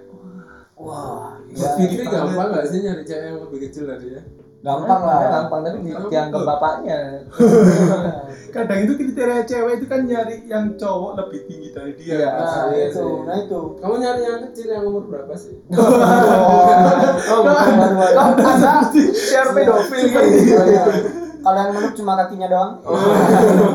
Wah, 0.77 1.41
Ya, 1.57 1.73
Fikri 1.73 2.05
gampang 2.05 2.53
gak 2.53 2.69
sih 2.69 2.85
nyari 2.85 3.01
cewek 3.01 3.25
yang 3.33 3.41
lebih 3.41 3.59
kecil 3.65 3.89
dari 3.89 4.13
dia? 4.13 4.21
Gampang 4.57 5.01
lah 5.01 5.19
gampang 5.29 5.61
tapi 5.61 5.77
di- 5.79 5.93
dianggap 6.09 6.41
bapaknya. 6.43 6.97
kadang 8.47 8.79
itu 8.79 8.93
kriteria 8.95 9.43
cewek 9.43 9.73
itu 9.77 9.85
kan 9.85 10.01
nyari 10.01 10.35
yang 10.43 10.73
cowok 10.73 11.11
lebih 11.15 11.45
tinggi 11.45 11.69
dari 11.69 11.93
dia 11.93 12.15
Iya. 12.17 12.29
Nah, 12.33 12.65
Iya 12.71 12.85
itu, 12.89 12.97
sih. 12.97 13.21
nah 13.21 13.35
itu 13.37 13.59
Kamu 13.77 13.95
nyari 13.97 14.21
yang 14.23 14.39
kecil 14.41 14.67
yang 14.67 14.83
umur 14.83 15.03
berapa 15.05 15.33
sih? 15.35 15.55
Oh, 17.27 17.39
bukan 17.43 17.73
baru 17.93 18.15
Anda 18.17 18.51
share 19.13 19.51
pedofil 19.51 20.03
kan? 20.09 20.25
Kalau 21.37 21.59
yang 21.59 21.71
menurut 21.71 21.93
cuma 21.93 22.13
kakinya 22.17 22.47
doang 22.47 22.71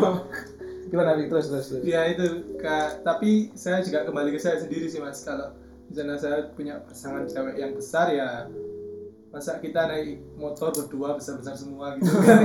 Gimana 0.91 1.17
Fik? 1.17 1.27
Terus 1.27 1.47
terus 1.49 1.67
terus. 1.71 1.83
ya 1.83 2.05
itu 2.05 2.27
Kak, 2.59 3.01
tapi 3.01 3.49
saya 3.55 3.81
juga 3.81 4.05
kembali 4.05 4.29
ke 4.29 4.39
saya 4.39 4.59
sendiri 4.59 4.85
sih 4.87 4.99
mas 4.99 5.23
kalau 5.23 5.57
misalnya 5.87 6.17
saya 6.17 6.53
punya 6.53 6.81
pasangan 6.83 7.25
cewek 7.25 7.57
yang 7.57 7.73
besar 7.73 8.09
ya 8.09 8.45
masa 9.33 9.57
kita 9.59 9.89
naik 9.89 10.21
motor 10.37 10.69
berdua 10.69 11.17
besar 11.17 11.41
besar 11.41 11.57
semua 11.57 11.97
gitu 11.97 12.13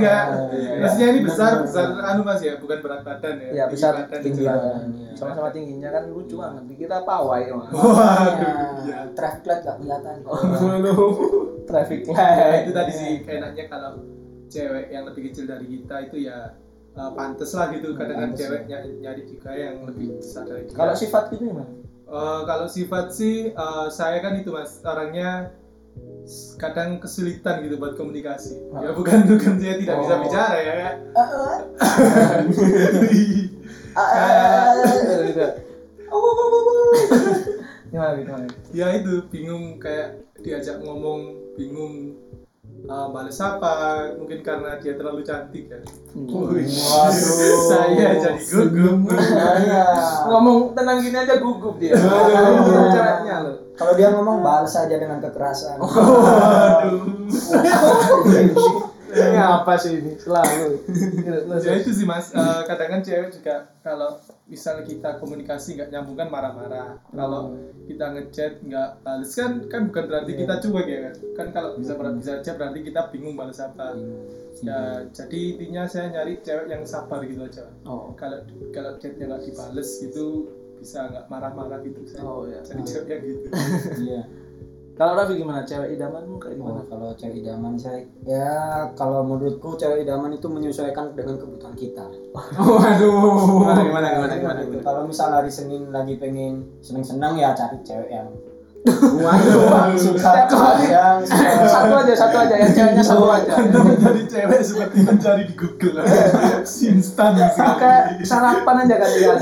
iya. 0.56 0.80
maksudnya 0.80 1.08
ini 1.12 1.20
besar 1.20 1.60
besar 1.60 1.92
anu 2.00 2.24
mas 2.24 2.40
ya 2.40 2.56
bukan 2.56 2.80
berat 2.80 3.04
badan 3.04 3.36
ya 3.44 3.48
Ya 3.52 3.64
besar 3.68 3.92
badan 3.92 4.20
tinggi 4.24 4.40
gitu. 4.40 4.48
badan. 4.48 4.88
Iya. 4.96 5.12
Sama-sama 5.12 5.52
tingginya 5.52 5.90
kan 5.90 6.08
lucu 6.08 6.40
banget. 6.40 6.62
Dikira 6.64 7.04
pawai 7.04 7.44
Mas. 7.50 7.68
waduh 7.76 8.56
ya. 8.88 8.98
traffic 9.12 9.44
light 9.44 9.62
gak 9.62 9.76
kelihatan 9.76 10.16
Traffic 11.68 12.00
ya 12.02 12.16
light. 12.16 12.64
itu 12.64 12.72
tadi 12.72 12.92
sih 12.96 13.12
enaknya 13.28 13.64
kalau 13.68 13.92
cewek 14.48 14.88
yang 14.88 15.04
lebih 15.04 15.28
kecil 15.28 15.44
dari 15.44 15.66
kita 15.68 16.08
itu 16.08 16.24
ya 16.24 16.56
uh, 16.96 17.12
pantes 17.12 17.52
lah 17.52 17.68
gitu 17.68 17.92
kadang 17.92 18.16
kan 18.16 18.30
cewek 18.32 18.64
nyari, 18.64 18.96
nyari 18.96 19.22
juga 19.28 19.52
yang 19.52 19.84
lebih 19.84 20.16
besar 20.16 20.48
dari 20.48 20.64
kita 20.64 20.76
Kalau 20.80 20.94
sifat 20.96 21.24
gitu 21.36 21.52
gimana? 21.52 21.68
Eh, 22.08 22.40
kalau 22.48 22.64
sifat 22.64 23.12
sih 23.12 23.52
eh, 23.52 23.86
saya 23.92 24.24
kan 24.24 24.40
itu 24.40 24.48
mas 24.48 24.80
orangnya 24.80 25.52
kadang 26.56 26.98
kesulitan 26.98 27.64
gitu 27.64 27.76
buat 27.76 27.94
komunikasi 27.94 28.60
ya 28.74 28.92
bukan 28.92 29.24
bukan 29.26 29.54
saya 29.56 29.76
tidak 29.76 29.96
bisa 29.98 30.14
Oh. 30.14 30.20
bicara 30.22 30.56
ya 30.58 30.72
Kak. 30.76 30.94
Ah, 33.94 34.72
gitu. 35.24 35.46
Gimana 37.88 38.20
gimana? 38.20 38.46
ya 38.68 38.92
itu 38.92 39.24
bingung 39.32 39.80
kayak 39.80 40.20
diajak 40.44 40.76
ngomong 40.84 41.32
bingung 41.56 42.12
eh, 42.86 43.06
balas 43.10 43.38
apa 43.40 43.72
mungkin 44.14 44.38
karena 44.40 44.78
dia 44.78 44.94
terlalu 44.94 45.26
cantik 45.26 45.66
ya 45.66 45.80
Waduh. 46.14 46.62
saya 47.68 48.18
jadi 48.18 48.42
gugup 48.42 49.10
Iya. 49.12 49.84
Ngomong 50.26 50.74
tenang 50.74 50.98
gini 50.98 51.14
aja 51.14 51.38
gugup 51.38 51.78
dia. 51.78 51.94
Aduh. 51.94 52.90
Caranya 52.90 53.34
lo. 53.46 53.52
Kalau 53.78 53.94
dia 53.94 54.10
ngomong 54.10 54.42
balas 54.42 54.72
saja 54.74 54.98
dengan 54.98 55.22
kekerasan. 55.22 55.78
waduh 55.78 57.02
Ini 59.18 59.38
apa 59.42 59.72
sih 59.74 59.92
ini? 59.98 60.12
Selalu. 60.14 60.70
Ya 61.58 61.72
itu 61.74 61.90
sih 61.90 62.06
mas. 62.06 62.30
Eh, 62.30 62.62
kadang 62.64 62.88
kan 62.98 63.00
cewek 63.02 63.34
juga 63.34 63.66
kalau 63.82 64.14
misalnya 64.46 64.84
kita 64.86 65.10
komunikasi 65.18 65.76
nggak 65.76 65.90
nyambung 65.90 66.16
kan 66.16 66.28
marah-marah. 66.30 67.02
Kalau 67.10 67.58
kita 67.84 68.06
ngechat 68.14 68.52
nggak 68.62 68.90
balas 69.02 69.32
kan 69.34 69.52
kan 69.66 69.90
bukan 69.90 70.04
berarti 70.06 70.32
kita 70.38 70.54
cuek 70.62 70.86
ya 70.86 71.00
kan? 71.10 71.14
Kan 71.36 71.46
kalau 71.52 71.70
bisa 71.76 71.92
berarti 71.98 72.18
bisa 72.22 72.32
aja 72.40 72.52
berarti 72.54 72.78
kita 72.86 73.00
bingung 73.10 73.34
balas 73.34 73.58
apa. 73.58 73.98
Ya 74.62 75.06
jadi 75.10 75.40
intinya 75.54 75.82
saya 75.86 76.10
nyari 76.14 76.40
cewek 76.42 76.66
yang 76.70 76.82
sabar 76.86 77.22
gitu 77.26 77.42
aja. 77.44 77.66
Oh. 77.86 78.14
kalau 78.14 78.42
kalau 78.70 78.96
chatnya 78.98 79.30
nggak 79.30 79.42
dibales 79.46 79.90
gitu 80.02 80.50
bisa 80.78 81.10
nggak 81.10 81.26
marah-marah 81.26 81.82
gitu 81.82 82.06
saya. 82.06 82.22
Oh 82.22 82.46
ya. 82.46 82.62
jadi 82.62 82.82
cewek 82.86 83.08
yang 83.10 83.22
gitu. 83.26 83.46
Iya 84.08 84.22
Kalau 84.98 85.14
Raffi 85.14 85.38
gimana? 85.38 85.62
Cewek 85.62 85.94
idamanmu 85.94 86.42
kayak 86.42 86.58
gimana? 86.58 86.82
Oh, 86.82 86.86
kalau 86.90 87.08
cewek 87.14 87.38
idaman 87.38 87.78
saya 87.78 88.02
ya 88.26 88.50
kalau 88.98 89.22
menurutku 89.22 89.78
cewek 89.78 90.02
idaman 90.02 90.34
itu 90.34 90.50
menyesuaikan 90.50 91.14
dengan 91.14 91.38
kebutuhan 91.38 91.70
kita. 91.72 92.02
Waduh. 92.58 93.62
Gimana 93.62 93.80
gimana 93.80 94.06
gimana 94.10 94.34
gimana? 94.34 94.60
Gitu. 94.66 94.82
Kalau 94.82 95.06
misal 95.06 95.30
hari 95.30 95.46
Senin 95.48 95.94
lagi 95.94 96.18
pengen 96.18 96.66
seneng-seneng 96.82 97.38
ya 97.38 97.54
cari 97.54 97.78
cewek 97.80 98.10
yang 98.10 98.26
Waduh. 98.90 99.94
suka 99.94 100.30
yang 100.82 101.22
Satu 101.22 101.94
aja, 101.94 102.14
satu 102.14 102.36
aja. 102.42 102.54
Yang 102.58 102.72
ceweknya 102.74 103.04
satu 103.06 103.26
aja. 103.30 103.52
anda 103.54 103.78
menjadi 103.78 104.22
cewek 104.26 104.60
seperti 104.66 104.98
mencari 105.06 105.42
di 105.46 105.54
Google 105.54 106.02
instan 106.66 107.38
Kayak 107.54 108.18
sarapan 108.26 108.76
aja 108.82 108.94
kan 108.98 109.10
ya. 109.14 109.34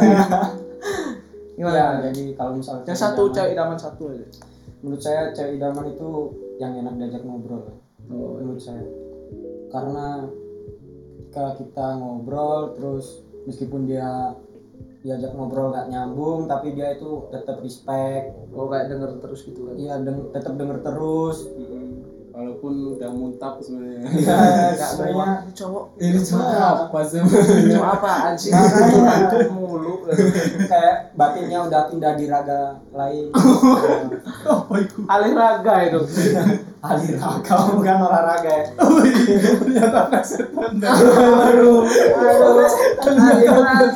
Gimana? 1.57 1.77
Ya, 1.81 2.13
jadi 2.13 2.37
kalau 2.37 2.53
misal 2.53 2.85
Yang 2.85 2.99
satu 3.01 3.33
cewek 3.33 3.57
idaman 3.57 3.81
satu 3.81 4.13
aja. 4.13 4.29
Menurut 4.87 5.03
saya 5.03 5.35
cewek 5.35 5.59
idaman 5.59 5.91
itu 5.91 6.31
yang 6.63 6.79
enak 6.79 6.95
diajak 6.95 7.27
ngobrol. 7.27 7.75
Oh, 8.07 8.39
menurut 8.39 8.63
saya. 8.63 8.87
Karena 9.67 10.31
ketika 11.27 11.59
kita 11.59 11.87
ngobrol 11.99 12.79
terus 12.79 13.27
meskipun 13.51 13.91
dia 13.91 14.31
diajak 15.03 15.35
ngobrol 15.35 15.75
gak 15.75 15.91
nyambung 15.91 16.47
tapi 16.47 16.79
dia 16.79 16.95
itu 16.95 17.27
tetap 17.35 17.59
respect. 17.67 18.31
Oh 18.55 18.71
kayak 18.71 18.95
denger 18.95 19.19
terus 19.19 19.43
gitu 19.43 19.67
kan. 19.67 19.75
iya 19.75 19.99
deng 19.99 20.31
tetap 20.31 20.55
denger 20.55 20.79
terus 20.87 21.51
Walaupun 22.37 23.01
udah 23.01 23.11
muntap 23.17 23.57
sebenarnya. 23.65 24.13
ya 24.13 24.77
gak 24.77 24.91
sebenarnya 24.93 25.41
Ini 25.49 25.53
cowok. 25.57 25.85
Ini 25.97 26.19
cuma 26.21 26.45
apa 26.53 27.01
sebenarnya? 27.01 27.73
cuma 27.73 27.89
apaan 27.97 28.35
sih? 28.37 28.53
Makanya. 28.53 29.49
mulu. 29.57 30.05
kayak 30.69 31.17
batinnya 31.17 31.65
udah 31.65 31.89
pindah 31.89 32.13
di 32.13 32.29
raga 32.29 32.77
lain. 32.93 33.33
Apa 34.53 34.75
itu? 34.85 35.01
Alih 35.09 35.33
raga 35.33 35.75
itu. 35.89 36.01
alih 36.87 37.11
raga 37.17 37.55
bukan 37.73 37.97
olahraga 38.05 38.53
ya. 38.53 38.65
Oh 38.85 39.01
iya. 39.01 39.57
Ternyata 39.57 40.01
presetan 40.13 40.77
aduh. 40.77 41.89
Aduh. 41.89 42.69
Alih 43.01 43.49
raga. 43.49 43.89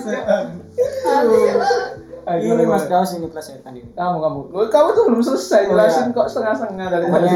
Aduh. 2.25 2.57
ini 2.57 2.65
mas 2.65 2.89
Daus 2.89 3.13
ini 3.21 3.29
plesetan 3.29 3.77
ini 3.77 3.93
kamu 3.93 4.17
kamu. 4.17 4.41
Lu, 4.49 4.65
kamu 4.73 4.89
tuh 4.97 5.03
belum 5.13 5.21
selesai 5.21 5.69
Oh, 5.69 5.77
jelasin 5.77 6.09
iya. 6.09 6.17
kok 6.17 6.27
setengah-setengah 6.33 6.87
dari 6.89 7.07
tadi 7.07 7.29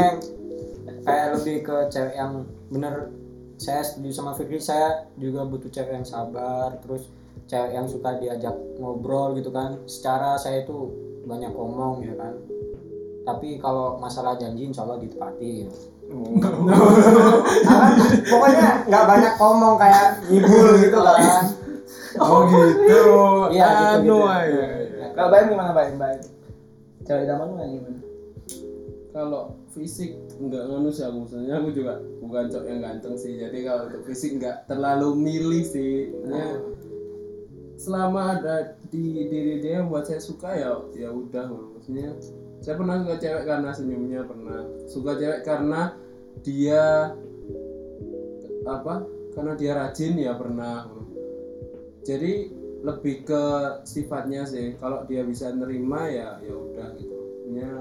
kayak 1.05 1.27
lebih 1.37 1.57
ke 1.61 1.77
cewek 1.93 2.15
yang 2.17 2.43
bener 2.73 3.13
saya 3.55 3.85
setuju 3.85 4.11
sama 4.11 4.35
Fikri 4.35 4.59
saya 4.59 5.07
juga 5.15 5.47
butuh 5.47 5.71
cewek 5.71 5.93
yang 6.01 6.07
sabar 6.07 6.75
terus 6.83 7.07
cewek 7.47 7.71
yang 7.77 7.87
suka 7.87 8.17
diajak 8.19 8.55
ngobrol 8.81 9.37
gitu 9.37 9.53
kan 9.53 9.79
secara 9.85 10.35
saya 10.35 10.65
itu 10.65 10.91
banyak 11.29 11.53
ngomong 11.53 12.03
ya 12.03 12.13
kan 12.17 12.33
tapi 13.25 13.57
kalau 13.57 13.97
masalah 13.97 14.37
janji 14.37 14.69
insya 14.69 14.85
Allah 14.85 15.01
ditepati 15.01 15.65
gitu. 15.65 15.79
Karena 17.65 17.89
pokoknya 18.29 18.69
nggak 18.85 19.05
banyak 19.09 19.33
ngomong 19.41 19.73
kayak 19.81 20.21
ngibul 20.29 20.77
gitu 20.77 20.99
kan 21.01 21.43
Oh 22.21 22.45
gitu. 22.47 23.01
Iya, 23.49 23.99
gitu, 23.99 24.05
gitu. 24.05 24.17
aja. 24.29 24.65
kalau 25.17 25.29
Baim 25.33 25.49
gimana 25.49 25.71
Baim 25.73 25.97
Baim 25.97 26.21
cewek 27.05 27.25
yang 27.25 27.41
gimana 27.41 28.01
Kalau 29.15 29.57
fisik 29.73 30.24
nggak 30.35 30.63
nganu 30.67 30.89
sih 30.91 31.07
aku 31.07 31.23
sebenarnya 31.31 31.55
aku 31.63 31.69
juga 31.71 31.93
bukan 32.19 32.45
cowok 32.51 32.67
yang 32.67 32.79
ganteng 32.83 33.15
sih. 33.15 33.33
Jadi 33.39 33.57
kalau 33.63 33.81
untuk 33.87 34.03
fisik 34.03 34.31
nggak 34.39 34.67
terlalu 34.67 35.09
milih 35.15 35.63
sih. 35.63 36.11
Maksudnya, 36.11 36.49
selama 37.75 38.39
ada 38.39 38.55
di 38.91 39.27
diri 39.31 39.63
dia 39.63 39.83
yang 39.83 39.87
buat 39.87 40.07
saya 40.07 40.19
suka 40.19 40.49
ya 40.55 40.75
ya 40.95 41.09
udah. 41.11 41.47
Maksudnya 41.79 42.15
saya 42.59 42.75
pernah 42.75 42.95
suka 43.03 43.15
cewek 43.21 43.43
karena 43.47 43.69
senyumnya 43.71 44.21
pernah 44.27 44.59
suka 44.89 45.11
cewek 45.15 45.41
karena 45.47 45.81
dia 46.43 47.13
apa 48.65 49.07
karena 49.35 49.53
dia 49.55 49.71
rajin 49.75 50.19
ya 50.19 50.35
pernah. 50.35 50.91
Jadi 52.05 52.51
lebih 52.85 53.25
ke 53.25 53.43
sifatnya 53.87 54.45
sih. 54.45 54.77
Kalau 54.77 55.07
dia 55.09 55.25
bisa 55.25 55.49
nerima 55.49 56.05
ya 56.11 56.37
ya 56.43 56.53
udah 56.53 56.87
gitu. 56.99 57.17
Maksudnya, 57.45 57.71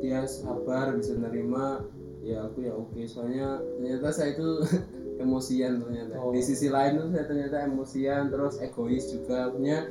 dia 0.00 0.24
sabar 0.26 0.94
bisa 0.94 1.14
nerima. 1.16 1.82
Ya 2.22 2.44
aku 2.44 2.66
ya 2.66 2.74
oke. 2.74 2.98
Soalnya 3.06 3.62
ternyata 3.78 4.08
saya 4.10 4.34
itu 4.34 4.48
emosian 5.22 5.82
ternyata. 5.82 6.18
Oh. 6.22 6.30
di 6.30 6.42
sisi 6.42 6.70
lain 6.70 7.02
tuh 7.02 7.08
saya 7.10 7.24
ternyata 7.26 7.56
emosian 7.66 8.30
terus 8.30 8.58
egois 8.62 9.06
juga. 9.10 9.50
Punya 9.50 9.86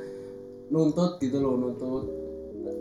nuntut 0.68 1.20
gitu 1.20 1.40
loh 1.40 1.56
nuntut. 1.56 2.04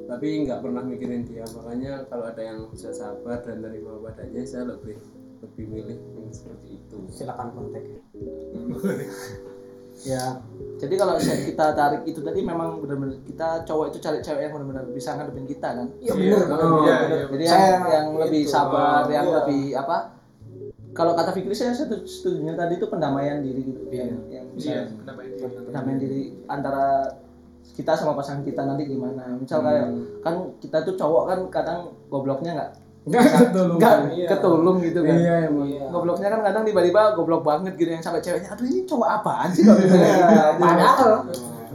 Tapi 0.07 0.47
nggak 0.47 0.63
pernah 0.63 0.83
mikirin 0.83 1.27
dia. 1.27 1.43
Makanya 1.55 2.07
kalau 2.11 2.27
ada 2.27 2.41
yang 2.43 2.67
bisa 2.71 2.91
sabar 2.91 3.43
dan 3.43 3.63
nerima 3.63 3.99
padanya 4.03 4.43
saya 4.47 4.71
lebih 4.75 4.99
lebih 5.43 5.65
milih 5.69 5.99
yang 6.17 6.29
seperti 6.33 6.81
itu. 6.81 6.97
Silakan 7.13 7.49
kontak 7.53 7.83
ya. 10.05 10.25
Jadi 10.77 10.93
kalau 10.93 11.17
kita 11.17 11.65
tarik 11.73 12.01
itu 12.05 12.21
tadi 12.21 12.45
memang 12.45 12.77
benar-benar 12.85 13.17
kita 13.25 13.65
cowok 13.65 13.85
itu 13.89 13.97
cari 13.97 14.19
cewek 14.21 14.41
yang 14.45 14.53
benar-benar 14.53 14.85
bisa 14.93 15.17
ngadepin 15.17 15.49
kita 15.49 15.69
kan? 15.73 15.87
Iya 15.97 16.13
Iya, 16.13 16.37
bener 16.45 16.59
oh, 16.69 16.81
iya, 16.85 16.95
iya. 17.09 17.23
jadi 17.33 17.43
yang, 17.49 17.81
yang 17.89 18.07
lebih 18.21 18.41
itu, 18.45 18.53
sabar 18.53 19.09
oh, 19.09 19.09
yang 19.09 19.25
iya. 19.25 19.35
lebih 19.41 19.63
apa? 19.73 19.97
Kalau 20.93 21.13
kata 21.13 21.29
Fikri 21.33 21.53
saya 21.53 21.73
setuju 21.73 22.41
tadi 22.57 22.73
itu 22.77 22.87
pendamaian 22.89 23.41
diri 23.41 23.61
gitu. 23.61 23.81
Yang, 23.89 24.21
yang 24.33 24.45
bisa 24.53 24.69
iya 24.69 24.81
kenapa 24.89 25.19
ini 25.25 25.35
pendamaian 25.41 25.99
diri. 26.01 26.21
antara 26.49 27.13
kita 27.77 27.93
sama 27.93 28.17
pasangan 28.17 28.41
kita 28.41 28.61
nanti 28.65 28.89
gimana. 28.89 29.37
Misal 29.37 29.61
kayak 29.61 29.87
kan 30.25 30.35
kita 30.57 30.77
tuh 30.85 30.97
cowok 30.97 31.23
kan 31.29 31.39
kadang 31.53 31.79
gobloknya 32.09 32.51
nggak 32.53 32.71
nggak 33.07 33.23
ketulungan 33.23 33.79
nggak 33.79 33.95
iya. 34.13 34.27
ketulung 34.27 34.77
gitu 34.83 34.99
kan. 34.99 35.15
Iya 35.15 35.33
emang. 35.47 35.67
Iya. 35.67 35.85
gobloknya 35.87 36.27
kan 36.27 36.41
kadang 36.43 36.63
tiba-tiba 36.67 37.01
goblok 37.15 37.43
banget 37.47 37.73
gitu 37.79 37.89
yang 37.95 38.03
sampai 38.03 38.21
ceweknya. 38.21 38.49
Aduh 38.51 38.65
ini 38.67 38.81
cowok 38.83 39.09
apaan 39.21 39.49
sih 39.55 39.63
kalau 39.63 39.79
misalnya 39.79 40.55
padahal. 40.59 41.13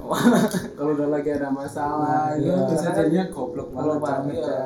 Kalau 0.76 0.92
udah 0.92 1.08
lagi 1.08 1.30
ada 1.32 1.48
masalah 1.48 2.36
itu 2.36 2.52
Iya. 2.52 2.68
bisa 2.68 2.92
jadinya 2.92 3.24
goblok 3.32 3.72
banget 3.72 3.96
banget, 4.02 4.34
ya. 4.44 4.60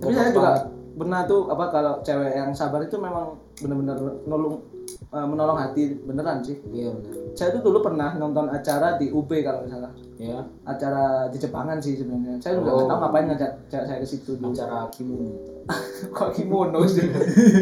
tapi 0.00 0.12
saya 0.16 0.30
juga 0.32 0.52
pernah 0.96 1.20
tuh 1.28 1.52
apa 1.52 1.64
kalau 1.68 1.92
cewek 2.00 2.32
yang 2.32 2.50
sabar 2.56 2.80
itu 2.80 2.96
memang 2.96 3.36
benar-benar 3.60 3.96
nolong 4.24 4.56
eh, 5.10 5.26
menolong 5.26 5.58
hati 5.58 5.82
beneran 6.00 6.38
sih 6.40 6.58
iya 6.70 6.88
bener 6.88 7.14
saya 7.32 7.50
tuh 7.50 7.62
dulu 7.62 7.78
pernah 7.80 8.14
nonton 8.14 8.46
acara 8.46 8.94
di 8.94 9.08
UB 9.08 9.30
kalau 9.40 9.62
nggak 9.62 9.72
salah 9.72 9.92
ya 10.16 10.38
acara 10.62 11.04
di 11.26 11.36
Jepangan 11.36 11.78
sih 11.78 11.94
sebenarnya 11.94 12.36
saya 12.38 12.56
juga 12.56 12.70
nggak 12.70 12.84
Oh. 12.84 12.88
tahu 12.88 12.98
ngapain 13.00 13.24
ngajak 13.26 13.52
saya 13.66 13.96
ke 13.96 14.06
situ 14.06 14.30
dulu 14.34 14.52
acara 14.52 14.86
kimono 14.88 15.30
kok 16.16 16.30
kimono 16.32 16.80
sih 16.84 17.06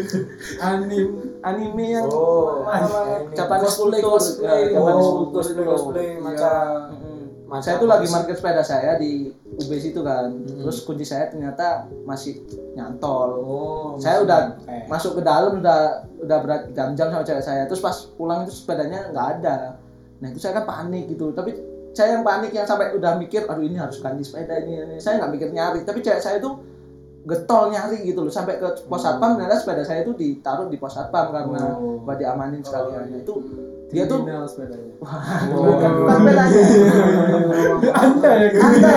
anim 0.62 1.08
anime 1.40 1.84
yang 1.90 2.08
Oh, 2.08 2.64
anime. 2.64 3.32
Japanese 3.32 3.76
Cosplay, 3.76 4.00
cosplay. 4.00 4.62
Japanese 4.70 5.06
Oh, 5.06 5.14
culture 5.22 5.36
cosplay, 5.38 5.54
itu. 5.54 5.70
cosplay, 5.70 6.08
Iya. 6.08 6.20
macam- 6.20 7.07
Macam 7.48 7.64
saya 7.64 7.80
tuh 7.80 7.88
lagi 7.88 8.06
parkir 8.12 8.36
sepeda 8.36 8.60
saya 8.60 9.00
di 9.00 9.32
UB 9.56 9.72
situ 9.80 10.04
kan. 10.04 10.28
Hmm. 10.28 10.60
terus 10.68 10.84
kunci 10.84 11.08
saya 11.08 11.32
ternyata 11.32 11.88
masih 12.04 12.44
nyantol. 12.76 13.28
Oh 13.40 13.88
saya 13.96 14.20
udah 14.20 14.60
eh. 14.68 14.84
masuk 14.84 15.16
ke 15.16 15.22
dalam 15.24 15.64
udah 15.64 16.04
udah 16.20 16.38
berjam-jam 16.44 17.08
sama 17.08 17.24
cewek 17.24 17.40
saya. 17.40 17.64
Terus 17.64 17.80
pas 17.80 17.96
pulang 18.20 18.44
itu 18.44 18.52
sepedanya 18.52 19.08
nggak 19.08 19.26
ada. 19.40 19.80
Nah 20.20 20.28
itu 20.28 20.38
saya 20.44 20.60
kan 20.60 20.68
panik 20.68 21.08
gitu. 21.08 21.32
Tapi 21.32 21.56
saya 21.96 22.20
yang 22.20 22.22
panik 22.22 22.52
yang 22.52 22.68
sampai 22.68 22.92
udah 22.92 23.16
mikir 23.16 23.48
aduh 23.48 23.64
ini 23.64 23.80
harus 23.80 23.98
ganti 23.98 24.22
sepeda 24.22 24.60
ini, 24.60 24.84
ini. 24.84 24.96
saya 25.00 25.24
nggak 25.24 25.32
mikir 25.32 25.48
nyari. 25.48 25.88
Tapi 25.88 26.04
cewek 26.04 26.20
saya 26.20 26.36
itu 26.36 26.52
getol 27.24 27.72
nyari 27.72 28.04
gitu 28.04 28.28
loh. 28.28 28.32
Sampai 28.32 28.60
ke 28.60 28.84
pos 28.84 29.00
satpam 29.00 29.40
ternyata 29.40 29.56
sepeda 29.56 29.88
saya 29.88 30.04
itu 30.04 30.12
ditaruh 30.12 30.68
di 30.68 30.76
pos 30.76 30.92
satpam 30.92 31.32
karena 31.32 31.80
Oh. 31.80 32.04
buat 32.04 32.20
diamanin 32.20 32.60
sekalian. 32.60 33.24
Itu 33.24 33.40
dia 33.88 34.04
tuh 34.04 34.20
sepedanya. 34.44 34.92
Bukan 35.48 35.90
bukan 35.96 36.16
sepedanya 36.20 36.60
anda 37.96 38.30
ya 38.36 38.48
anda 38.60 38.90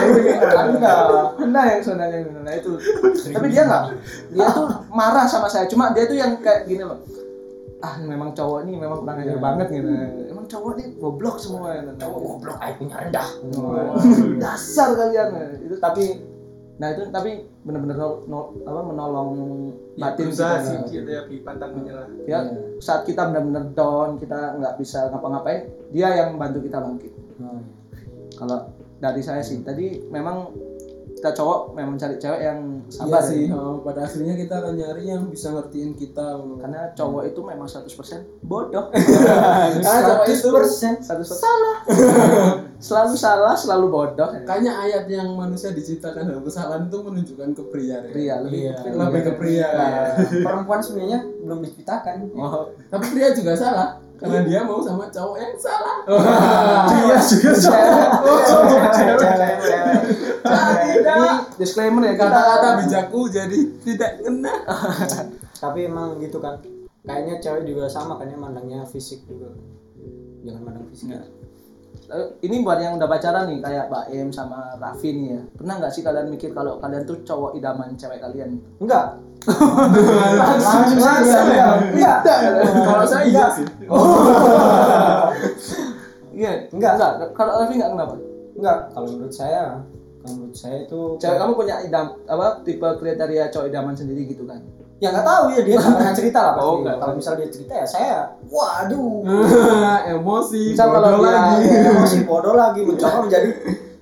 anda 0.51 0.91
anda 1.39 1.61
yang 1.63 1.81
sebenarnya. 1.83 2.19
Nah 2.43 2.53
itu. 2.59 2.71
Tapi 3.31 3.47
dia 3.47 3.63
nggak. 3.67 3.83
Dia 4.35 4.47
tuh 4.51 4.67
marah 4.91 5.25
sama 5.31 5.47
saya. 5.47 5.63
Cuma 5.71 5.95
dia 5.95 6.07
tuh 6.11 6.19
yang 6.19 6.35
kayak 6.43 6.67
gini 6.67 6.83
loh. 6.83 6.99
Ah 7.81 7.97
memang 7.97 8.35
cowok 8.35 8.67
ini 8.67 8.77
memang 8.77 9.01
kurang 9.01 9.23
ajar 9.23 9.39
banget 9.41 9.67
gitu. 9.73 9.89
Emang 10.27 10.45
cowok 10.45 10.71
ini 10.77 10.83
goblok 10.99 11.39
semua. 11.39 11.79
Cowok 11.95 12.19
goblok 12.19 12.57
air 12.59 12.75
punya 12.75 12.95
rendah. 12.99 13.29
Dasar 14.37 14.91
kalian. 14.93 15.27
Itu 15.65 15.79
tapi 15.79 16.19
nah 16.81 16.97
itu 16.97 17.13
tapi 17.13 17.45
benar-benar 17.61 17.93
nol- 17.93 18.25
nol- 18.25 18.51
apa 18.65 18.81
menolong 18.89 19.29
batin 20.01 20.33
berusaha 20.33 20.49
kita 20.57 20.65
sih 20.65 20.77
gitu 20.97 21.09
ya 21.13 21.21
pantang 21.45 21.71
menyerah 21.77 22.09
ya 22.25 22.39
saat 22.81 23.05
kita 23.05 23.29
benar-benar 23.29 23.69
down 23.77 24.17
kita 24.17 24.57
nggak 24.57 24.81
bisa 24.81 25.13
ngapa-ngapain 25.13 25.69
dia 25.93 26.09
yang 26.09 26.41
bantu 26.41 26.65
kita 26.65 26.81
bangkit. 26.81 27.13
Oh, 27.37 27.61
kalau 28.33 28.73
dari 28.97 29.21
saya 29.21 29.45
sih 29.45 29.61
tadi 29.61 30.01
memang 30.09 30.49
kita 31.21 31.37
cowok 31.37 31.77
memang 31.77 31.93
cari 31.95 32.17
cewek 32.17 32.41
yang 32.41 32.59
Iya 32.81 32.97
sabar 32.97 33.21
sih, 33.21 33.45
ya. 33.45 33.53
oh, 33.53 33.85
pada 33.85 34.01
akhirnya 34.01 34.33
kita 34.33 34.57
akan 34.57 34.73
nyari 34.73 35.03
yang 35.05 35.29
bisa 35.29 35.53
ngertiin 35.53 35.93
kita. 35.93 36.33
karena 36.57 36.89
cowok 36.91 37.29
itu 37.29 37.39
memang 37.39 37.69
100% 37.69 37.85
bodoh 38.41 38.89
Karena 39.85 40.01
cowok 40.01 40.25
itu 40.25 40.49
100% 40.49 41.05
100% 41.05 41.21
salah 41.21 41.77
selalu 42.81 43.13
salah 43.13 43.53
selalu 43.53 43.85
bodoh 43.87 44.33
kayaknya 44.41 44.73
ayat 44.73 45.05
yang 45.05 45.29
manusia 45.31 45.69
diciptakan 45.69 46.25
dalam 46.25 46.41
kesalahan 46.41 46.89
itu 46.89 46.97
menunjukkan 46.99 47.49
ke 47.53 47.63
pria. 47.69 48.01
ya. 48.01 48.09
pria 48.09 48.35
lebih 48.41 48.59
Iya. 48.59 48.73
ke 48.73 48.81
pria. 48.81 48.97
Lebih 48.97 49.21
ke 49.21 49.31
pria. 49.37 49.67
Nah, 49.69 49.87
ya. 49.87 50.03
perempuan 50.41 50.79
sebenarnya 50.81 51.19
belum 51.37 51.59
diciptakan 51.61 52.15
oh 52.33 52.65
Tapi 52.89 53.05
pria 53.13 53.29
juga 53.31 53.53
salah 53.53 54.01
karena 54.21 54.39
dia 54.45 54.61
mau 54.61 54.77
sama 54.79 55.09
cowok 55.09 55.35
yang 55.35 55.55
salah. 55.57 55.97
Iya 56.93 57.17
juga 57.19 57.51
Cewek. 57.57 58.09
Cewek, 58.45 58.89
cewek, 58.93 59.17
cewek. 59.17 59.99
ini 61.01 61.25
disclaimer 61.57 62.03
ya 62.05 62.13
Kata-kata 62.15 62.67
bijakku 62.79 63.19
jadi 63.27 63.57
tidak 63.81 64.11
kena. 64.21 64.53
tapi 65.57 65.85
emang 65.85 66.17
gitu 66.17 66.37
kan 66.37 66.57
kayaknya 67.01 67.37
cewek 67.37 67.65
juga 67.65 67.85
sama 67.85 68.17
kan 68.17 68.25
ya 68.25 68.33
mandangnya 68.35 68.81
fisik 68.83 69.25
juga 69.25 69.49
jangan 70.41 70.61
mandang 70.63 70.85
fisik 70.89 71.09
Ya. 71.11 71.21
Ini 72.41 72.59
buat 72.59 72.75
yang 72.75 72.99
udah 72.99 73.07
pacaran 73.07 73.47
nih 73.47 73.63
kayak 73.63 73.87
Mbak 73.87 74.05
Em 74.11 74.27
sama 74.29 74.75
Raffi 74.75 75.15
nih 75.15 75.27
ya 75.31 75.41
pernah 75.55 75.79
nggak 75.79 75.93
sih 75.95 76.03
kalian 76.03 76.27
mikir 76.27 76.51
kalau 76.51 76.75
kalian 76.77 77.07
tuh 77.07 77.23
cowok 77.23 77.55
idaman 77.55 77.95
cewek 77.95 78.19
kalian 78.19 78.59
enggak 78.83 79.15
langsung 79.43 80.97
saja 80.97 81.39
enggak 81.83 82.17
Kalau 82.85 83.05
saya 83.05 83.23
iya 83.25 83.45
sih. 83.49 83.65
iya 86.31 86.51
Enggak. 86.69 86.93
enggak 86.95 87.11
kalau 87.33 87.51
Raffi 87.57 87.75
nggak 87.75 87.91
kenapa 87.91 88.13
enggak 88.53 88.77
kalau 88.89 89.07
menurut 89.09 89.31
saya 89.31 89.81
kalau 90.17 90.33
menurut 90.37 90.53
saya 90.53 90.77
itu 90.81 90.99
cewek 91.17 91.37
kamu 91.37 91.53
punya 91.55 91.75
idam 91.81 92.05
apa 92.23 92.61
tipe 92.61 92.87
kriteria 92.95 93.49
cowok 93.49 93.67
idaman 93.67 93.93
sendiri 93.93 94.21
gitu 94.25 94.43
kan 94.43 94.61
ya 94.97 95.09
nggak 95.09 95.25
tahu 95.25 95.43
ya 95.49 95.61
dia 95.61 95.75
nggak 95.75 95.97
pernah 95.97 96.13
cerita 96.13 96.39
lah 96.39 96.53
pasti 96.53 96.69
Oh, 96.69 96.77
kalau 96.95 97.13
misal 97.17 97.33
dia 97.35 97.49
cerita 97.49 97.73
ya 97.73 97.85
saya 97.85 98.17
waduh 98.45 99.25
Emosi, 100.13 100.63
Misal 100.71 100.87
kalau 100.87 101.09
bodoh 101.09 101.19
dia- 101.19 101.33
lagi. 101.33 101.65
ya, 101.65 101.79
emosi 101.89 102.17
bodoh 102.23 102.53
lagi 102.53 102.79
mencoba 102.81 103.17
menjadi 103.19 103.49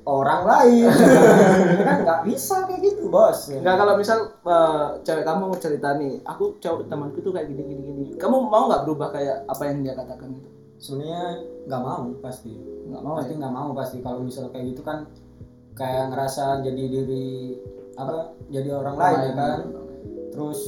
orang 0.10 0.42
lain. 0.44 0.90
Ini 0.90 1.84
kan 1.90 1.98
nggak 2.02 2.22
bisa 2.26 2.66
kayak 2.66 2.82
gitu 2.82 3.14
bos. 3.14 3.54
Enggak 3.54 3.78
kalau 3.78 3.94
misal 3.96 4.18
eh, 4.42 4.88
cewek 5.06 5.26
kamu 5.26 5.46
cerita 5.62 5.90
nih, 5.96 6.20
aku 6.26 6.58
cowok 6.58 6.90
temanku 6.90 7.22
tuh 7.22 7.32
kayak 7.32 7.48
gini 7.54 7.62
gini 7.64 7.82
gini. 7.86 8.04
Kamu 8.18 8.50
mau 8.50 8.66
nggak 8.68 8.84
berubah 8.90 9.14
kayak 9.14 9.46
apa 9.46 9.64
yang 9.70 9.86
dia 9.86 9.94
katakan 9.94 10.34
itu? 10.34 10.50
sebenarnya 10.80 11.24
nggak 11.68 11.82
mau 11.84 12.04
pasti. 12.24 12.56
Nggak 12.90 13.04
mau 13.04 13.14
pasti 13.20 13.34
ya. 13.36 13.38
nggak 13.38 13.54
mau 13.54 13.70
pasti. 13.76 13.98
Kalau 14.02 14.20
misal 14.24 14.50
kayak 14.50 14.66
gitu 14.74 14.82
kan 14.82 15.06
kayak 15.76 16.12
ngerasa 16.12 16.64
jadi 16.66 16.84
diri 16.92 17.60
apa 18.00 18.32
jadi 18.48 18.70
orang 18.74 18.96
lain 18.96 19.20
ya 19.20 19.34
kan? 19.36 19.60
Terus 20.34 20.60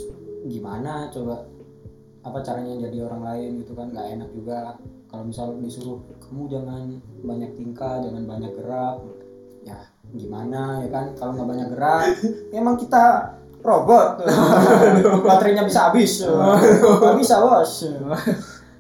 gimana 0.46 1.08
coba 1.10 1.48
apa 2.22 2.38
caranya 2.46 2.86
jadi 2.86 3.08
orang 3.08 3.24
lain 3.24 3.50
gitu 3.64 3.74
kan? 3.74 3.90
Nggak 3.90 4.08
enak 4.20 4.30
juga. 4.36 4.60
Kalau 5.10 5.24
misal 5.28 5.60
disuruh 5.60 6.00
kamu 6.24 6.48
jangan 6.48 6.84
banyak 7.24 7.52
tingkah 7.60 8.00
jangan 8.00 8.24
banyak 8.24 8.52
gerak 8.56 8.96
ya 9.62 9.78
gimana 10.12 10.82
ya 10.82 10.90
kan? 10.90 11.06
Kalau 11.14 11.32
nggak 11.34 11.48
banyak 11.48 11.68
gerak 11.72 12.02
emang 12.52 12.76
kita 12.76 13.34
robot. 13.62 14.26
Baterainya 15.28 15.64
bisa 15.64 15.88
habis. 15.88 16.22
Nggak 16.22 17.18
bisa 17.18 17.36
bos. 17.40 17.72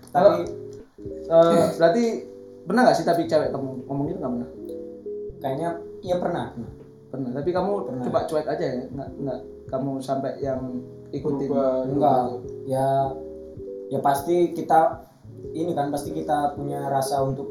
Tapi 0.09 0.59
Eh, 1.31 1.65
berarti 1.79 2.03
pernah 2.61 2.83
nggak 2.83 2.93
sih 2.93 3.07
tapi 3.07 3.23
cewek 3.23 3.49
kamu 3.49 3.87
ngomong 3.87 4.05
gitu 4.05 4.19
nggak 4.19 4.31
pernah? 4.31 4.49
kayaknya 5.39 5.69
iya 6.01 6.15
pernah. 6.19 6.45
Pernah. 7.07 7.29
Tapi 7.33 7.49
kamu 7.49 7.71
Pernah. 7.87 8.03
coba 8.05 8.19
cuek 8.27 8.47
aja 8.47 8.65
ya, 8.67 8.83
nggak 8.85 9.09
nggak 9.17 9.39
kamu 9.65 9.91
sampai 9.97 10.31
yang 10.37 10.59
ikutin. 11.09 11.47
Berubah. 11.47 11.87
enggak. 11.87 12.23
Ya 12.67 12.87
ya 13.87 13.99
pasti 13.99 14.51
kita 14.51 15.07
ini 15.51 15.71
kan 15.71 15.87
pasti 15.87 16.11
kita 16.11 16.53
punya 16.53 16.85
rasa 16.85 17.23
untuk 17.23 17.47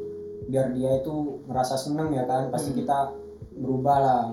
biar 0.46 0.70
dia 0.70 1.00
itu 1.00 1.40
ngerasa 1.48 1.74
seneng 1.74 2.12
ya 2.12 2.24
kan? 2.24 2.52
Pasti 2.52 2.70
kita 2.72 3.16
berubah 3.60 3.96
lah. 4.00 4.24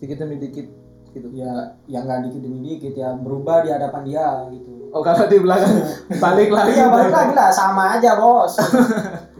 Dikit 0.00 0.16
demi 0.16 0.40
dikit 0.40 0.66
gitu. 1.10 1.26
ya 1.34 1.74
yang 1.90 2.06
nggak 2.06 2.30
dikit 2.30 2.40
demi 2.46 2.58
dikit 2.62 2.94
ya 2.94 3.18
berubah 3.18 3.66
di 3.66 3.70
hadapan 3.74 4.02
dia 4.06 4.26
gitu. 4.54 4.90
Oh 4.90 5.02
kalau 5.02 5.26
di 5.26 5.38
belakang 5.38 5.74
balik 6.24 6.50
lagi. 6.50 6.70
iya 6.78 6.86
balik 6.90 7.12
lagi 7.12 7.32
lah 7.34 7.50
sama 7.50 7.98
aja 7.98 8.16
bos. 8.18 8.54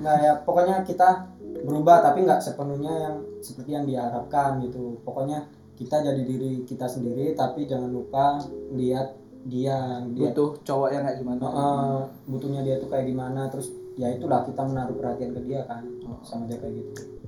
Nah 0.02 0.14
ya 0.18 0.32
pokoknya 0.42 0.82
kita 0.82 1.30
berubah 1.62 2.02
tapi 2.02 2.26
nggak 2.26 2.42
sepenuhnya 2.42 2.92
yang 3.08 3.16
seperti 3.40 3.70
yang 3.74 3.86
diharapkan 3.86 4.58
gitu. 4.66 4.98
Pokoknya 5.06 5.46
kita 5.78 6.02
jadi 6.04 6.22
diri 6.22 6.66
kita 6.66 6.86
sendiri 6.90 7.32
tapi 7.38 7.64
jangan 7.64 7.90
lupa 7.90 8.42
lihat 8.74 9.14
dia 9.46 10.04
dia. 10.12 10.30
Butuh 10.30 10.60
cowok 10.66 10.88
yang 10.92 11.02
kayak 11.08 11.18
gimana? 11.24 11.40
Heeh, 11.40 11.98
butuhnya 12.28 12.60
dia 12.66 12.76
tuh 12.76 12.88
kayak 12.92 13.06
gimana 13.08 13.48
terus 13.48 13.72
ya 14.00 14.08
itulah 14.12 14.46
kita 14.48 14.62
menaruh 14.64 14.96
perhatian 14.96 15.36
ke 15.36 15.40
dia 15.44 15.60
kan 15.68 15.84
sama 16.24 16.48
dia 16.48 16.56
kayak 16.56 16.80
gitu 16.80 17.19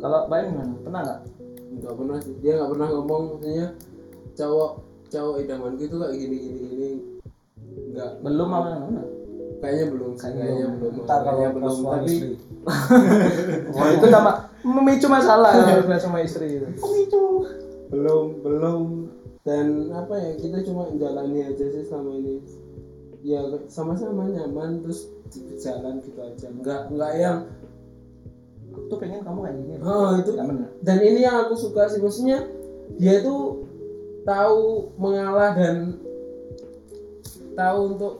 Kalau 0.00 0.20
bayang 0.32 0.56
gimana? 0.56 0.74
Pernah 0.80 1.00
nggak? 1.04 1.20
Enggak 1.74 1.94
pernah 1.98 2.18
sih. 2.22 2.34
Dia 2.40 2.52
nggak 2.60 2.70
pernah 2.72 2.88
ngomong 2.92 3.22
maksudnya 3.36 3.66
cowok 4.34 4.70
cowok 5.12 5.36
idamanku 5.44 5.82
itu 5.86 5.96
kayak 6.00 6.14
gini 6.16 6.36
gini 6.36 6.58
gini. 6.68 6.88
Enggak. 7.92 8.10
Belum 8.24 8.48
apa 8.50 8.68
mana? 8.80 9.02
Kayaknya 9.60 9.86
belum. 9.92 10.12
Kayaknya 10.16 10.66
belum. 10.76 10.92
ntar 11.04 11.20
kalau 11.24 11.40
belum. 11.52 11.76
Tapi 11.84 12.14
Oh 13.74 13.86
itu 14.00 14.06
sama 14.08 14.32
memicu 14.64 15.06
masalah 15.12 15.52
ya 15.52 15.98
sama 16.00 16.24
istri 16.24 16.56
gitu. 16.56 16.68
belum 17.92 18.40
belum 18.40 18.82
dan 19.44 19.92
apa 19.92 20.16
ya 20.16 20.32
kita 20.40 20.64
cuma 20.64 20.88
jalani 20.96 21.44
aja 21.44 21.64
sih 21.68 21.84
selama 21.84 22.16
ini 22.16 22.40
ya 23.20 23.44
sama-sama 23.68 24.24
nyaman 24.32 24.80
terus 24.80 25.12
jalan 25.60 26.00
gitu 26.00 26.16
aja 26.24 26.48
enggak 26.48 26.88
enggak 26.88 27.12
yang 27.20 27.38
Aku 28.74 28.90
tuh 28.90 28.98
pengen 28.98 29.22
kamu 29.22 29.38
kayak 29.46 29.56
gini. 29.62 29.74
oh 29.86 30.10
itu 30.18 30.30
dan 30.82 30.98
ini 30.98 31.20
yang 31.22 31.46
aku 31.46 31.54
suka 31.54 31.86
sih 31.86 32.02
maksudnya 32.02 32.42
dia 32.98 33.22
tuh 33.22 33.62
tahu 34.26 34.90
mengalah 34.98 35.54
dan 35.54 36.02
tahu 37.54 37.78
untuk 37.94 38.14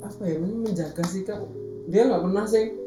apa 0.00 0.22
ya 0.24 0.40
menjaga 0.40 1.04
sikap. 1.04 1.44
Dia 1.92 2.08
nggak 2.08 2.22
pernah 2.24 2.44
sih 2.48 2.82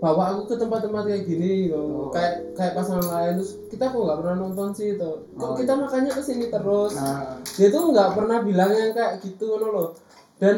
bawa 0.00 0.32
aku 0.32 0.48
ke 0.48 0.56
tempat-tempat 0.56 1.02
kayak 1.12 1.24
gini 1.28 1.68
gitu. 1.68 2.08
kayak 2.08 2.56
kayak 2.56 2.72
pasangan 2.72 3.04
lain 3.04 3.36
terus 3.36 3.60
kita 3.68 3.92
kok 3.92 4.00
nggak 4.00 4.18
pernah 4.24 4.36
nonton 4.40 4.68
sih 4.72 4.96
itu 4.96 5.12
kok 5.36 5.52
kita 5.60 5.72
makanya 5.76 6.10
ke 6.16 6.22
sini 6.24 6.48
terus? 6.48 6.96
Nah, 6.96 7.36
dia 7.44 7.68
tuh 7.68 7.92
nggak 7.92 8.10
pernah 8.16 8.38
bilang 8.40 8.72
yang 8.72 8.96
kayak 8.96 9.20
gitu 9.20 9.60
loh 9.60 9.92
dan 10.40 10.56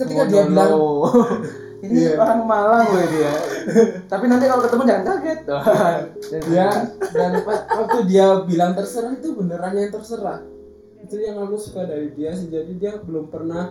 ketika 0.00 0.22
oh, 0.24 0.28
dia 0.32 0.42
no, 0.42 0.48
bilang 0.48 0.70
no. 0.72 0.82
ini 1.84 2.00
Iya. 2.08 2.16
orang 2.16 2.40
Malang 2.48 2.84
gue 2.88 3.04
dia. 3.12 3.32
Tapi 4.12 4.24
nanti 4.26 4.44
kalau 4.48 4.62
ketemu 4.64 4.82
jangan 4.88 5.04
kaget. 5.04 5.40
ya 6.48 6.68
dan 7.16 7.30
pas- 7.44 7.66
waktu 7.68 7.98
dia 8.08 8.26
bilang 8.48 8.72
terserah 8.72 9.12
itu 9.12 9.36
beneran 9.36 9.76
yang 9.76 9.92
terserah. 9.92 10.40
Itu 11.04 11.20
yang 11.20 11.36
aku 11.44 11.60
suka 11.60 11.84
dari 11.84 12.08
dia 12.16 12.32
sih. 12.32 12.48
Jadi 12.48 12.80
dia 12.80 12.96
belum 13.04 13.28
pernah 13.28 13.68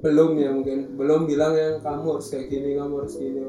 belum 0.00 0.30
ya 0.40 0.48
mungkin. 0.48 0.96
Belum 0.96 1.28
bilang 1.28 1.52
yang 1.52 1.84
kamu 1.84 2.16
harus 2.16 2.32
kayak 2.32 2.48
gini 2.48 2.80
kamu 2.80 3.04
harus 3.04 3.14
gini. 3.20 3.40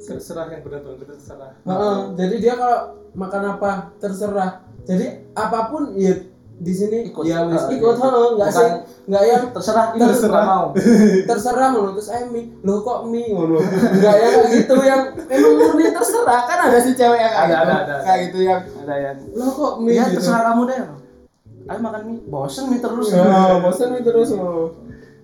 Terserah 0.00 0.48
yang 0.48 0.64
benar 0.64 0.80
tuh 0.80 0.96
terserah. 1.04 1.52
Heeh, 1.68 1.96
jadi 2.16 2.34
dia 2.40 2.54
kalau 2.56 2.80
makan 3.12 3.42
apa 3.60 3.92
terserah. 4.00 4.64
Jadi 4.88 5.28
apa 5.36 5.68
pun 5.68 5.92
ya 6.00 6.16
di 6.56 6.72
sini 6.72 6.98
Ikut. 7.06 7.20
ya 7.22 7.44
wis 7.44 7.60
Heeh, 7.62 7.76
ikut 7.76 7.96
heeh 7.96 8.28
nggak 8.32 8.48
Bukan- 8.48 8.64
sih 8.64 8.70
nggak 9.06 9.24
yang 9.24 9.42
Terserah 9.52 9.86
ini 9.92 10.00
Terserah. 10.02 10.42
mau. 10.42 10.64
terserah 11.28 11.68
ngono 11.70 11.90
terus 11.96 12.08
eh 12.08 12.24
mie 12.26 12.48
lo 12.60 12.80
kok 12.80 12.98
mie 13.04 13.28
ngono 13.28 13.60
nggak 13.60 14.14
yang 14.14 14.32
kayak 14.34 14.48
gitu 14.50 14.74
yang 14.80 15.02
emang 15.26 15.52
murni 15.54 15.84
terserah 15.90 16.40
kan 16.42 16.58
ada 16.64 16.78
si 16.78 16.90
cewek 16.90 17.18
yang 17.18 17.28
kayak 17.30 17.44
Ada, 17.44 17.52
gitu 17.52 17.60
ada, 17.62 17.76
ada. 17.78 17.96
kayak 18.02 18.20
gitu 18.24 18.38
yang 18.42 18.60
Ada 18.64 18.94
yang 18.96 19.16
lo 19.32 19.46
kok 19.48 19.72
mie 19.78 19.92
ya 19.92 20.04
gitu 20.04 20.14
terserah 20.16 20.42
kamu 20.46 20.62
deh. 20.64 20.78
Ayo 21.66 21.78
makan 21.80 22.02
mie. 22.04 22.18
Bosen 22.24 22.64
mie 22.66 22.78
terus. 22.78 23.06
Nah, 23.12 23.58
bosan 23.58 23.88
nih 23.90 24.02
terus 24.02 24.28
ngono. 24.30 24.64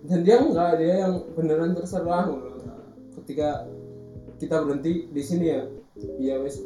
Dan 0.03 0.18
dia 0.20 0.37
enggak, 0.37 0.74
dia 0.76 0.95
yang 1.01 1.14
beneran 1.33 1.70
terserah 1.72 2.26
ngono. 2.26 2.59
Ketika 3.14 3.70
kita 4.37 4.59
berhenti 4.61 5.07
di 5.07 5.22
sini 5.22 5.47
ya, 5.49 5.62
iya 6.18 6.35
wes. 6.39 6.59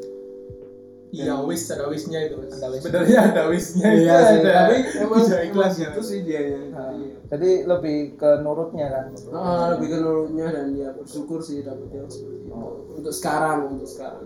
Iya 1.14 1.34
wis 1.42 1.70
ada 1.70 1.86
wisnya 1.86 2.18
itu. 2.26 2.36
Ada 2.38 2.66
wis. 2.70 2.80
sebenarnya 2.82 3.18
ada 3.32 3.42
wisnya 3.50 3.86
itu 3.94 4.02
Iya 4.06 4.16
sih, 4.26 4.38
ada. 4.42 4.52
tapi 4.54 4.76
emang 4.98 5.20
Bisa 5.22 5.36
ikhlas 5.42 5.72
gitu 5.78 6.00
sih 6.02 6.18
dia 6.26 6.40
ya. 6.54 6.60
Nah. 6.74 6.92
Jadi 7.26 7.50
lebih 7.66 7.98
ke 8.18 8.30
nurutnya 8.42 8.86
kan. 8.90 9.06
Ah, 9.34 9.64
lebih 9.74 9.86
ke 9.94 9.96
nurutnya 10.02 10.46
dan 10.50 10.66
ya 10.74 10.90
bersyukur 10.94 11.42
sih 11.42 11.62
dapet 11.62 11.88
yang 11.94 12.08
seperti 12.10 12.46
itu. 12.46 12.54
Untuk 12.96 13.14
sekarang, 13.14 13.58
untuk 13.78 13.88
sekarang. 13.88 14.22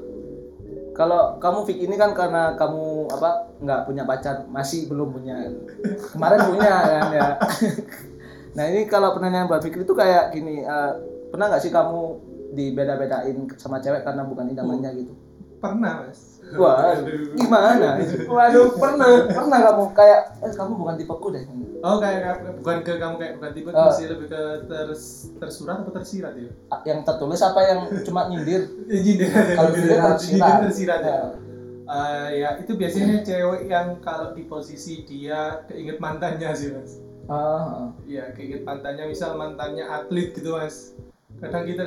Kalau 0.90 1.40
kamu 1.40 1.58
Fik 1.64 1.78
ini 1.80 1.94
kan 1.96 2.12
karena 2.12 2.54
kamu 2.58 3.08
apa 3.08 3.30
nggak 3.62 3.80
punya 3.88 4.02
pacar 4.04 4.44
masih 4.50 4.90
belum 4.90 5.16
punya 5.16 5.36
kemarin 6.12 6.40
punya 6.44 6.72
kan 6.72 7.06
ya. 7.14 7.28
nah 8.56 8.64
ini 8.66 8.84
kalau 8.90 9.14
pertanyaan 9.14 9.46
buat 9.46 9.62
Fikri 9.62 9.86
itu 9.86 9.94
kayak 9.94 10.34
gini 10.34 10.66
eh, 10.66 10.92
pernah 11.30 11.46
nggak 11.46 11.62
sih 11.62 11.70
kamu 11.70 12.18
dibeda-bedain 12.50 13.46
sama 13.54 13.78
cewek 13.78 14.02
karena 14.02 14.26
bukan 14.26 14.50
idamannya 14.50 14.90
gitu? 14.98 15.14
pernah 15.60 16.08
mas 16.08 16.29
Wah, 16.52 16.98
gimana? 17.32 17.88
Waduh, 18.20 18.74
pernah, 18.74 19.10
pernah 19.24 19.58
kamu 19.62 19.84
kayak, 19.92 20.20
eh 20.40 20.50
kamu 20.50 20.72
bukan 20.74 20.94
tipeku 20.96 21.28
deh. 21.30 21.44
oh 21.80 21.96
kayak 21.96 22.18
kayak- 22.20 22.56
bukan 22.58 22.76
ke 22.80 22.92
kamu 22.94 23.14
kayak 23.16 23.32
bukan 23.36 23.50
tipe 23.52 23.68
Oh. 23.70 23.88
masih 23.88 24.06
lebih 24.08 24.28
ke 24.28 24.42
ters, 24.66 25.02
tersurat 25.34 25.80
atau 25.80 25.88
tersirat 25.90 26.36
ya 26.36 26.50
Yang 26.84 27.00
tertulis 27.04 27.40
apa 27.40 27.60
yang 27.62 27.78
cuma 28.02 28.28
nyindir? 28.28 28.68
Nyindir 28.84 29.32
Kalau 29.54 29.70
nyindir 29.70 29.96
tersirat. 29.96 30.58
tersirat 30.62 31.00
ya 31.00 31.08
Ya. 31.10 31.20
Eh, 31.90 32.28
ya 32.36 32.50
itu 32.56 32.72
biasanya 32.72 33.18
cewek 33.20 33.66
yang 33.66 33.98
kalau 33.98 34.30
di 34.30 34.44
posisi 34.44 35.02
dia 35.02 35.64
keinget 35.66 35.98
mantannya 35.98 36.52
sih 36.52 36.70
mas 36.70 37.00
Ah, 37.26 37.90
Iya 38.04 38.30
keinget 38.30 38.62
mantannya 38.62 39.06
misal 39.06 39.34
mantannya 39.34 39.82
atlet 39.82 40.30
gitu 40.30 40.54
mas 40.54 40.92
kadang 41.38 41.64
kita 41.64 41.82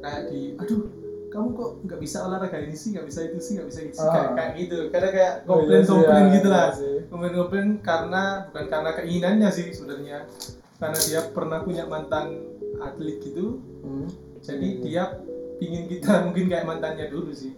kayak 0.00 0.22
di 0.26 0.56
aduh 0.56 0.90
kamu 1.30 1.48
kok 1.52 1.70
nggak 1.80 2.00
bisa 2.00 2.16
olahraga 2.22 2.58
ini 2.58 2.74
sih 2.74 2.90
nggak 2.90 3.06
bisa 3.06 3.20
itu 3.22 3.38
sih 3.38 3.52
nggak 3.54 3.68
bisa 3.68 3.80
itu 3.82 3.94
sih 3.94 4.02
Ah. 4.02 4.12
kayak 4.12 4.30
kayak 4.34 4.52
gitu 4.58 4.76
kadang 4.90 5.12
kayak 5.12 5.32
Oh, 5.40 5.56
iya 5.56 5.56
komplain 5.56 5.80
sih, 5.80 5.88
komplain 5.88 6.20
ya, 6.20 6.32
gitu 6.34 6.48
lah 6.48 6.66
iya 6.66 6.74
sih. 6.76 6.96
komplain 7.06 7.34
komplain 7.34 7.68
karena 7.80 8.22
bukan 8.44 8.64
karena 8.66 8.90
keinginannya 8.92 9.48
sih 9.48 9.66
sebenarnya 9.68 10.18
karena 10.76 10.98
dia 10.98 11.20
pernah 11.30 11.58
punya 11.60 11.84
mantan 11.84 12.26
atlet 12.78 13.16
gitu 13.20 13.44
hmm. 13.80 14.08
jadi 14.40 14.68
dia 14.80 15.02
pingin 15.56 15.84
kita 15.86 16.10
mungkin 16.26 16.44
kayak 16.46 16.66
mantannya 16.66 17.06
dulu 17.06 17.30
sih 17.30 17.54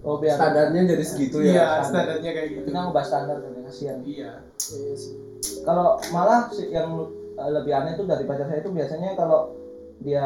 Oh 0.00 0.16
biar 0.16 0.32
standarnya 0.32 0.80
jadi 0.88 1.04
segitu 1.04 1.44
iya 1.44 1.76
ya 1.76 1.84
standarnya 1.84 2.30
kayak 2.30 2.48
gitu 2.50 2.62
kita 2.64 2.78
ngebahas 2.80 3.04
standar 3.06 3.36
kan 3.36 3.52
kasihan. 3.60 3.98
iya 4.00 4.32
Iya. 4.70 4.94
Kalau 5.60 6.00
malah 6.08 6.48
sih 6.48 6.68
yang 6.68 6.88
eh, 7.34 7.50
lebih 7.50 7.68
aneh 7.70 7.92
itu 7.92 8.04
dari 8.04 8.24
pacar 8.24 8.44
saya 8.44 8.60
itu 8.60 8.70
biasanya 8.70 9.12
kalau 9.12 9.52
dia 9.98 10.24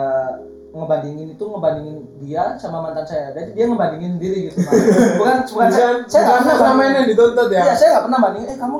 ngebandingin 0.74 1.38
itu 1.38 1.44
ngebandingin 1.46 1.96
dia 2.18 2.58
sama 2.58 2.82
mantan 2.82 3.06
saya. 3.06 3.30
Jadi 3.30 3.54
dia 3.54 3.64
ngebandingin 3.70 4.18
diri 4.18 4.50
gitu. 4.50 4.58
Bukan 5.22 5.36
bukan 5.46 5.70
saya, 5.70 6.02
saya 6.10 6.22
nggak 6.26 6.38
pernah 6.42 6.56
sama 6.58 6.82
dituntut 7.06 7.48
ya 7.54 7.62
Iya, 7.62 7.74
saya 7.78 7.88
nggak 7.94 8.04
pernah 8.10 8.20
bandingin. 8.26 8.48
Eh 8.50 8.58
kamu 8.58 8.78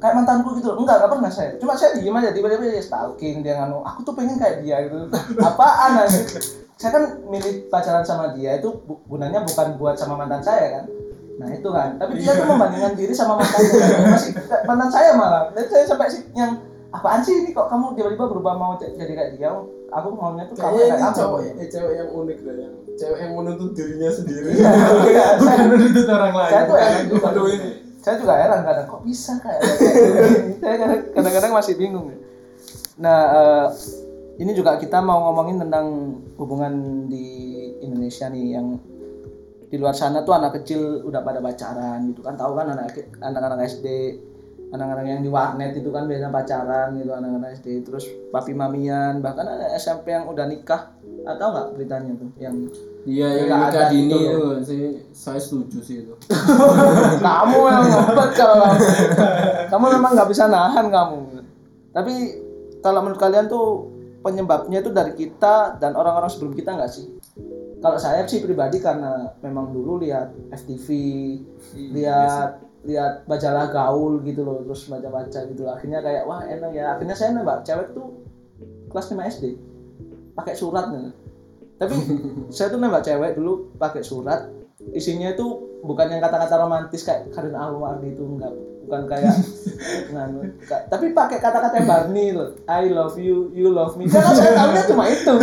kayak 0.00 0.14
mantanku 0.16 0.48
gitu. 0.56 0.68
Enggak, 0.74 0.96
nggak 0.98 1.12
pernah 1.12 1.30
saya. 1.30 1.48
Cuma 1.60 1.72
saya 1.76 1.90
diem 2.00 2.16
aja 2.16 2.30
tiba-tiba 2.32 2.64
dia 2.64 2.82
stalking 2.82 3.44
dia 3.44 3.54
nganu. 3.60 3.84
Aku 3.84 4.00
tuh 4.02 4.14
pengen 4.16 4.40
kayak 4.40 4.64
dia 4.64 4.76
gitu. 4.88 4.96
Apaan 5.46 5.92
aja? 6.00 6.20
Saya 6.76 6.90
kan 6.92 7.04
milih 7.28 7.68
pacaran 7.68 8.04
sama 8.04 8.32
dia 8.36 8.56
itu 8.56 8.68
gunanya 9.08 9.44
bukan 9.44 9.76
buat 9.76 9.94
sama 10.00 10.16
mantan 10.16 10.40
saya 10.40 10.80
kan. 10.80 10.84
Nah 11.36 11.48
itu 11.52 11.68
kan. 11.68 12.00
Tapi 12.00 12.16
dia 12.16 12.32
tuh 12.32 12.48
membandingkan 12.48 12.96
diri 12.96 13.12
sama 13.12 13.36
mantannya. 13.36 14.08
Masih 14.08 14.32
mantan 14.64 14.88
saya 14.88 15.12
malah. 15.12 15.52
Dan 15.52 15.68
saya 15.68 15.84
sampai 15.84 16.08
sih 16.08 16.24
yang 16.32 16.56
apaan 16.96 17.20
sih 17.20 17.44
ini 17.44 17.52
kok 17.52 17.68
kamu 17.68 17.92
tiba-tiba 17.92 18.24
berubah 18.24 18.56
mau 18.56 18.72
jadi 18.80 19.12
kayak 19.12 19.36
dia? 19.36 19.52
Aku 19.86 20.08
maunya 20.12 20.44
tuh 20.44 20.58
kamu 20.58 20.74
kayak 20.76 20.98
ini 20.98 21.08
cowok 21.14 21.38
eh, 21.56 21.68
cewek 21.70 21.94
yang 21.94 22.10
unik 22.10 22.38
deh 22.42 22.54
yang 22.58 22.74
cewek 22.94 23.18
yang 23.22 23.32
menuntut 23.32 23.70
dirinya 23.70 24.10
sendiri 24.10 24.50
Iya. 24.50 24.66
Saya, 25.06 25.34
bukan 25.38 25.58
menuntut 25.70 26.06
orang 26.08 26.34
lain 26.34 26.50
saya 26.50 26.62
tuh 26.64 26.76
heran 26.76 27.04
juga. 27.06 27.28
Ini. 27.46 27.70
Saya 27.96 28.14
juga 28.18 28.34
heran 28.34 28.60
kadang 28.62 28.86
kok 28.86 29.00
bisa 29.02 29.32
kayak. 29.38 29.62
Saya 30.62 30.74
kadang- 30.76 31.04
kadang-kadang 31.12 31.52
masih 31.54 31.74
bingung. 31.74 32.06
Nah, 32.96 33.18
eh, 33.30 33.66
ini 34.36 34.52
juga 34.52 34.76
kita 34.76 34.98
mau 35.00 35.30
ngomongin 35.30 35.58
tentang 35.58 35.86
hubungan 36.34 36.72
di 37.06 37.26
Indonesia 37.78 38.26
nih 38.26 38.46
yang 38.52 38.76
di 39.66 39.76
luar 39.76 39.92
sana 39.92 40.22
tuh 40.22 40.30
anak 40.30 40.60
kecil 40.60 41.02
udah 41.02 41.20
pada 41.20 41.38
pacaran 41.38 42.06
gitu 42.06 42.22
kan 42.22 42.34
tahu 42.34 42.54
kan 42.54 42.70
anak 42.70 42.90
anak-anak 43.18 43.66
SD 43.66 43.86
anak-anak 44.74 45.06
yang 45.06 45.22
di 45.22 45.30
warnet 45.30 45.78
itu 45.78 45.94
kan 45.94 46.10
biasanya 46.10 46.34
pacaran 46.34 46.98
gitu 46.98 47.14
anak-anak 47.14 47.54
SD 47.54 47.86
terus 47.86 48.04
papi 48.34 48.50
mamian 48.50 49.22
bahkan 49.22 49.46
ada 49.46 49.70
SMP 49.78 50.10
yang 50.10 50.26
udah 50.26 50.46
nikah. 50.46 50.90
Atau 51.26 51.50
nggak 51.50 51.66
beritanya 51.74 52.14
tuh 52.18 52.30
yang 52.38 52.54
iya 53.02 53.28
yang 53.42 53.48
nikah 53.50 53.70
ada 53.70 53.82
dini 53.90 54.14
gitu? 54.14 54.26
itu. 54.26 54.42
Sih 54.66 54.82
saya 55.10 55.40
setuju 55.42 55.78
sih 55.82 55.96
itu. 56.06 56.14
Kamu 57.26 57.58
yang 57.66 57.84
ngobat 57.90 58.30
kalau 58.34 58.56
kamu. 58.62 58.78
kamu 59.70 59.84
memang 59.98 60.10
nggak 60.14 60.30
bisa 60.30 60.44
nahan 60.50 60.86
kamu. 60.90 61.18
Tapi 61.94 62.14
kalau 62.82 63.02
menurut 63.02 63.18
kalian 63.18 63.46
tuh 63.50 63.90
penyebabnya 64.22 64.82
itu 64.82 64.90
dari 64.90 65.14
kita 65.14 65.78
dan 65.78 65.94
orang-orang 65.94 66.30
sebelum 66.30 66.54
kita 66.54 66.74
nggak 66.74 66.90
sih? 66.90 67.06
Kalau 67.78 67.98
saya 68.02 68.26
sih 68.26 68.42
pribadi 68.42 68.82
karena 68.82 69.30
memang 69.42 69.70
dulu 69.70 70.02
lihat 70.02 70.34
FTV 70.50 70.88
lihat 71.94 72.65
lihat 72.86 73.26
majalah 73.26 73.68
gaul 73.68 74.22
gitu 74.22 74.46
loh 74.46 74.62
terus 74.62 74.86
baca-baca 74.86 75.40
gitu. 75.50 75.66
Akhirnya 75.66 76.00
kayak 76.00 76.24
wah 76.24 76.46
enak 76.46 76.70
ya. 76.72 76.94
Akhirnya 76.96 77.18
saya 77.18 77.34
nembak. 77.34 77.66
Cewek 77.66 77.92
tuh 77.92 78.22
kelas 78.88 79.10
5 79.12 79.18
SD 79.36 79.44
pakai 80.36 80.52
surat 80.52 80.92
nih 80.92 81.26
tapi 81.76 81.94
saya 82.56 82.72
tuh 82.72 82.80
nembak 82.80 83.04
cewek 83.04 83.36
dulu 83.36 83.72
pakai 83.76 84.00
surat. 84.00 84.48
Isinya 84.92 85.32
itu 85.32 85.44
bukan 85.84 86.08
yang 86.12 86.20
kata-kata 86.20 86.60
romantis 86.60 87.04
kayak 87.04 87.32
Karin 87.32 87.56
Alwardi 87.56 88.12
itu 88.12 88.24
enggak. 88.24 88.52
Bukan 88.86 89.02
kayak 89.08 89.34
nganu. 90.12 90.46
Ka- 90.64 90.84
tapi 90.88 91.12
pakai 91.12 91.38
kata-kata 91.40 91.80
yang 91.80 91.88
Barney 91.88 92.26
loh. 92.32 92.56
I 92.68 92.88
love 92.92 93.16
you 93.20 93.52
you 93.52 93.72
love 93.72 93.96
me. 94.00 94.08
Karena 94.08 94.32
saya 94.32 94.52
tahunya 94.56 94.82
cuma 94.88 95.04
itu 95.08 95.34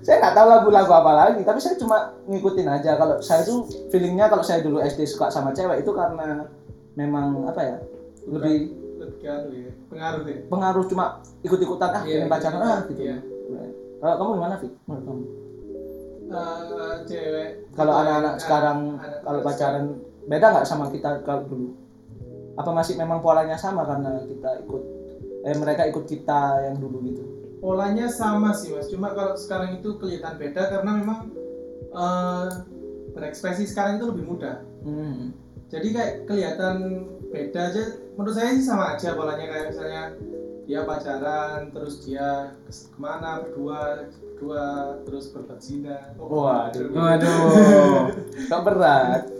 saya 0.00 0.16
nggak 0.18 0.34
tahu 0.34 0.46
lagu-lagu 0.48 0.92
apa 0.92 1.12
lagi 1.12 1.40
tapi 1.42 1.58
saya 1.58 1.74
cuma 1.74 1.96
ngikutin 2.24 2.66
aja. 2.66 2.94
Kalau 2.94 3.18
saya 3.18 3.42
tuh 3.42 3.62
feelingnya 3.88 4.26
kalau 4.26 4.40
saya 4.40 4.60
dulu 4.60 4.78
SD 4.78 5.04
suka 5.04 5.28
sama 5.28 5.50
cewek 5.50 5.82
itu 5.82 5.90
karena 5.90 6.46
memang 6.94 7.44
apa 7.44 7.60
ya 7.60 7.76
lebih 8.24 8.74
lebih 8.98 9.22
ya 9.22 9.70
pengaruh 9.88 10.20
deh 10.22 10.38
pengaruh 10.46 10.84
cuma 10.84 11.04
ikut-ikutan 11.40 11.90
ah 11.92 12.02
Iya, 12.02 12.14
pengen 12.18 12.28
pacaran 12.28 12.60
ah 12.60 12.80
gitu. 12.84 13.00
iya. 13.00 13.16
kalau 13.98 14.14
kamu 14.16 14.30
gimana 14.36 14.54
Fik? 14.56 14.72
menurut 14.84 15.04
kamu? 15.04 15.22
Eh, 16.28 16.94
cewek. 17.04 17.48
Kalau 17.72 17.92
anak-anak 17.94 18.20
anak- 18.28 18.38
sekarang 18.38 18.78
anak- 18.94 19.22
kalau 19.22 19.40
pacaran 19.40 19.84
beda 20.24 20.46
nggak 20.52 20.66
sama 20.66 20.84
kita 20.90 21.22
kalau 21.22 21.42
dulu? 21.46 21.72
Apa 22.54 22.70
masih 22.70 22.94
memang 22.94 23.18
polanya 23.18 23.54
sama 23.54 23.82
karena 23.82 24.18
kita 24.20 24.50
ikut 24.60 24.82
eh 25.40 25.54
mereka 25.54 25.86
ikut 25.86 26.04
kita 26.04 26.40
yang 26.64 26.76
dulu 26.76 26.98
gitu 27.04 27.22
polanya 27.58 28.06
sama 28.10 28.54
sih 28.54 28.74
mas. 28.74 28.90
Cuma 28.90 29.14
kalau 29.14 29.34
sekarang 29.34 29.78
itu 29.82 29.98
kelihatan 29.98 30.38
beda 30.38 30.62
karena 30.70 30.90
memang 30.98 31.20
eh, 31.92 32.48
berekspresi 33.14 33.66
sekarang 33.66 33.98
itu 33.98 34.06
lebih 34.14 34.24
mudah. 34.26 34.56
Hmm. 34.78 35.34
jadi 35.68 35.88
kayak 35.90 36.14
kelihatan 36.24 36.76
beda 37.28 37.60
aja. 37.74 37.84
Menurut 38.16 38.34
saya 38.34 38.56
sih 38.56 38.64
sama 38.64 38.96
aja 38.96 39.12
polanya. 39.12 39.44
Kayak 39.44 39.66
misalnya 39.74 40.02
dia 40.64 40.80
pacaran 40.84 41.72
terus 41.72 42.04
dia 42.04 42.56
ke 42.64 42.72
mana 42.96 43.40
berdua 43.44 44.08
berdua 44.38 44.64
terus 45.02 45.34
berbuat 45.34 45.60
zina. 45.60 46.14
Waduh. 46.16 46.94
waduh. 46.94 48.14
Kok 48.48 48.62
berat. 48.64 49.24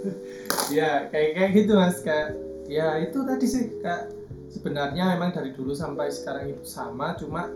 Ya 0.73 1.09
kayak 1.13 1.31
kayak 1.37 1.51
gitu 1.55 1.73
mas. 1.77 2.01
Kayak 2.03 2.37
ya 2.69 3.01
itu 3.01 3.19
tadi 3.25 3.47
sih. 3.47 3.65
Kayak 3.81 4.13
sebenarnya 4.53 5.17
memang 5.17 5.33
dari 5.33 5.53
dulu 5.55 5.73
sampai 5.73 6.13
sekarang 6.13 6.51
itu 6.51 6.65
sama. 6.67 7.17
Cuma 7.17 7.49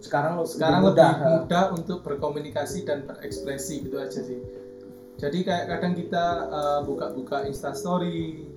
sekarang 0.00 0.40
lu 0.40 0.44
sekarang 0.48 0.80
lebih 0.82 0.96
lebih 0.96 1.16
mudah. 1.20 1.40
mudah, 1.44 1.64
untuk 1.76 1.98
berkomunikasi 2.02 2.88
dan 2.88 3.04
berekspresi 3.04 3.84
gitu 3.84 4.00
aja 4.00 4.20
sih. 4.24 4.40
Jadi 5.20 5.44
kayak 5.44 5.68
kadang 5.68 5.92
kita 5.92 6.26
eh, 6.48 6.80
buka-buka 6.88 7.44
instastory 7.44 8.48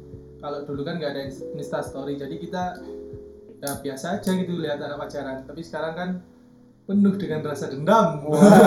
kalau 0.43 0.59
dulu 0.67 0.83
kan 0.83 0.99
nggak 0.99 1.11
ada 1.15 1.23
instastory 1.55 2.19
jadi 2.19 2.35
kita 2.35 2.63
ya 3.63 3.79
biasa 3.79 4.19
aja 4.19 4.31
gitu 4.35 4.59
lihat 4.59 4.83
anak 4.83 5.07
pacaran 5.07 5.47
tapi 5.47 5.63
sekarang 5.63 5.93
kan 5.95 6.09
penuh 6.83 7.15
dengan 7.15 7.39
rasa 7.41 7.65
dendam. 7.67 8.19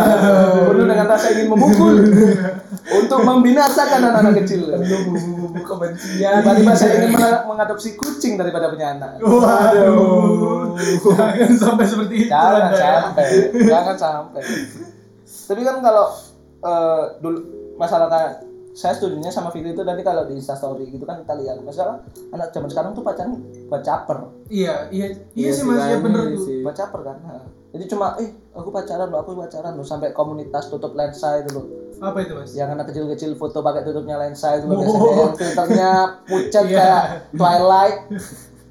Penuh 0.69 0.85
dengan 0.85 1.07
rasa 1.07 1.27
ingin 1.31 1.47
memukul. 1.47 2.01
Untuk 2.97 3.21
membinasakan 3.21 4.01
anak-anak 4.01 4.41
kecil. 4.41 4.73
Bumbu-bumbu 4.73 5.61
kebencian. 5.61 6.41
Tiba-tiba 6.41 6.73
saya 6.73 6.93
ingin 7.03 7.13
meng- 7.15 7.45
mengadopsi 7.47 7.93
kucing 7.95 8.35
daripada 8.35 8.69
punya 8.69 8.95
anak. 8.95 9.21
Waduh. 9.21 10.73
Jangan 11.13 11.53
sampai 11.55 11.85
seperti 11.85 12.15
itu 12.25 12.31
jangan 12.31 12.63
Anda. 12.67 12.79
sampai. 12.79 13.27
Jangan 13.53 13.97
sampai. 13.97 14.43
Tapi 15.47 15.61
kan 15.63 15.77
kalau 15.79 16.07
eh, 16.63 17.03
dulu 17.19 17.39
masalah 17.77 18.09
saya 18.73 18.93
studinya 18.93 19.29
sama 19.29 19.49
Fikri 19.49 19.73
itu 19.73 19.81
nanti 19.81 20.01
kalau 20.01 20.25
di 20.25 20.37
instastory 20.37 20.89
gitu 20.89 21.05
kan 21.05 21.21
kita 21.21 21.37
lihat. 21.37 21.61
Masalah 21.61 22.01
anak 22.31 22.49
zaman 22.51 22.69
sekarang 22.69 22.91
tuh 22.93 23.01
pacaran 23.01 23.37
buat 23.67 23.81
caper. 23.81 24.33
Iya 24.49 24.89
iya 24.89 25.07
iya 25.33 25.49
Iya 25.49 25.51
sih 25.51 25.65
mas 25.65 25.81
ya 25.83 25.97
bener 25.99 26.23
iya 26.23 26.33
tuh. 26.33 26.43
sih. 26.43 26.59
buat 26.61 26.73
caper 26.75 27.01
kan 27.03 27.17
jadi 27.77 27.85
cuma 27.87 28.17
eh 28.17 28.27
aku 28.51 28.69
pacaran 28.69 29.07
loh 29.07 29.21
aku 29.21 29.37
pacaran 29.37 29.73
loh. 29.73 29.85
Sampai 29.85 30.11
komunitas 30.11 30.67
tutup 30.67 30.93
lensa 30.93 31.37
itu 31.39 31.53
loh. 31.53 31.65
Apa 31.99 32.19
itu 32.21 32.33
mas? 32.33 32.51
Yang 32.51 32.69
anak 32.73 32.87
kecil-kecil 32.89 33.31
foto 33.35 33.61
pakai 33.61 33.85
tutupnya 33.85 34.17
lensa 34.17 34.57
itu 34.57 34.65
loh 34.65 34.77
Oh. 34.77 34.83
biasanya. 34.83 35.13
Yang 35.13 35.35
filternya 35.37 35.91
pucat 36.25 36.65
Iya. 36.65 36.77
kayak 36.77 37.05
Twilight. 37.33 37.99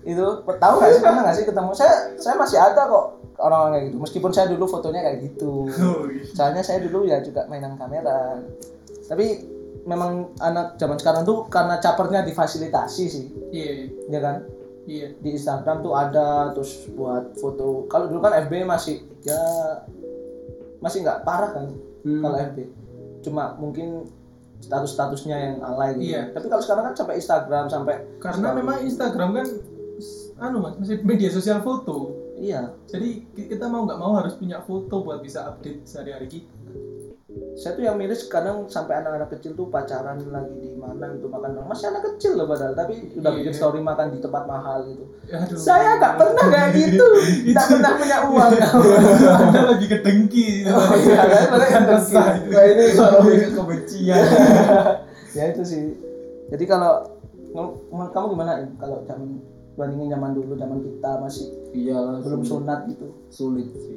Itu 0.04 0.26
tahu 0.44 0.74
nggak 0.76 0.92
sih 0.92 1.02
pernah 1.02 1.22
nggak 1.22 1.36
sih 1.36 1.46
ketemu? 1.46 1.72
Saya 1.72 1.94
saya 2.16 2.36
masih 2.36 2.58
ada 2.58 2.82
kok 2.84 3.06
orang-orang 3.38 3.72
kayak 3.74 3.86
gitu. 3.88 3.98
Meskipun 4.00 4.32
saya 4.32 4.48
dulu 4.48 4.64
fotonya 4.66 5.02
kayak 5.02 5.20
gitu. 5.24 5.54
Oh, 5.68 6.06
iya. 6.06 6.24
soalnya 6.28 6.62
saya 6.62 6.82
dulu 6.82 7.06
ya 7.06 7.20
juga 7.20 7.46
mainan 7.46 7.74
kamera. 7.76 8.42
Tapi 9.06 9.26
memang 9.84 10.34
anak 10.40 10.76
zaman 10.76 10.98
sekarang 10.98 11.22
tuh 11.22 11.46
karena 11.46 11.78
capernya 11.78 12.22
difasilitasi 12.22 13.04
sih. 13.06 13.26
Iya 13.50 13.72
ya 14.08 14.20
kan 14.20 14.36
iya 14.86 15.08
di 15.16 15.30
Instagram 15.32 15.82
tuh 15.82 15.94
ada 15.94 16.28
terus 16.52 16.72
buat 16.90 17.34
foto 17.36 17.86
kalau 17.86 18.06
dulu 18.06 18.22
kan 18.22 18.38
FB 18.40 18.64
masih 18.64 18.96
ya 19.22 19.42
masih 20.80 21.02
nggak 21.02 21.22
parah 21.22 21.52
kan 21.52 21.68
Hmm. 22.02 22.22
kalau 22.22 22.38
FB 22.38 22.58
cuma 23.22 23.58
mungkin 23.58 24.06
status-statusnya 24.56 25.36
yang 25.36 25.56
alay 25.60 25.98
gitu. 25.98 26.14
Iya. 26.14 26.22
Tapi 26.32 26.46
kalau 26.46 26.62
sekarang 26.62 26.84
kan 26.86 26.96
sampai 26.96 27.18
Instagram 27.18 27.66
sampai 27.66 27.96
karena 28.20 28.48
story. 28.48 28.60
memang 28.62 28.78
Instagram 28.82 29.30
kan 29.34 29.48
anu 30.38 30.58
mas 30.60 30.76
masih 30.76 31.02
media 31.02 31.30
sosial 31.30 31.60
foto 31.60 32.14
iya. 32.36 32.70
jadi 32.86 33.26
ki- 33.26 33.48
kita 33.48 33.66
mau 33.66 33.84
nggak 33.84 33.96
mau 33.96 34.14
harus 34.14 34.36
punya 34.36 34.62
foto 34.62 35.02
buat 35.02 35.18
bisa 35.20 35.48
update 35.48 35.82
sehari-hari 35.84 36.28
kita 36.30 36.52
Saya 37.56 37.72
tuh 37.72 37.84
yang 37.84 37.96
miris 37.96 38.28
kadang 38.28 38.68
sampai 38.68 39.00
anak-anak 39.00 39.32
kecil 39.32 39.56
tuh 39.56 39.72
pacaran 39.72 40.20
lagi 40.28 40.56
di 40.60 40.76
mana 40.76 41.08
gitu 41.16 41.32
makan 41.32 41.56
masih 41.64 41.88
anak 41.88 42.04
kecil 42.04 42.36
loh 42.36 42.46
padahal 42.46 42.76
tapi 42.76 43.00
udah 43.16 43.32
Iya. 43.32 43.38
bikin 43.40 43.54
story 43.56 43.80
makan 43.80 44.12
di 44.12 44.20
tempat 44.20 44.44
mahal 44.44 44.84
gitu. 44.84 45.08
Aduh. 45.26 45.56
Saya 45.56 45.96
nggak 45.96 46.14
pernah 46.16 46.46
kayak 46.46 46.70
gitu, 46.84 47.08
nggak 47.48 47.68
pernah 47.72 47.92
punya 47.96 48.18
uang. 48.28 48.52
anda 49.40 49.62
lebih 49.72 49.88
ke 49.88 49.98
dengki 50.04 50.48
Oh 50.68 50.94
iya 50.94 51.22
kan, 51.24 51.44
mereka. 51.50 52.24
Kayak 52.46 52.68
ini 52.70 52.84
bikin 53.24 53.52
kebencian. 53.56 54.24
ya 55.40 55.44
itu 55.50 55.64
sih. 55.64 55.84
Jadi 56.52 56.64
kalau 56.64 57.08
kamu 57.88 58.26
gimana 58.36 58.52
Im? 58.60 58.76
kalau 58.76 59.00
zaman 59.08 59.40
bandingin 59.76 60.12
zaman 60.12 60.32
dulu 60.32 60.56
zaman 60.56 60.80
kita 60.80 61.12
masih 61.20 61.48
iyalah 61.72 62.20
belum 62.20 62.44
sulit. 62.44 62.52
sunat 62.52 62.80
gitu. 62.88 63.08
sulit 63.28 63.68
sih 63.76 63.96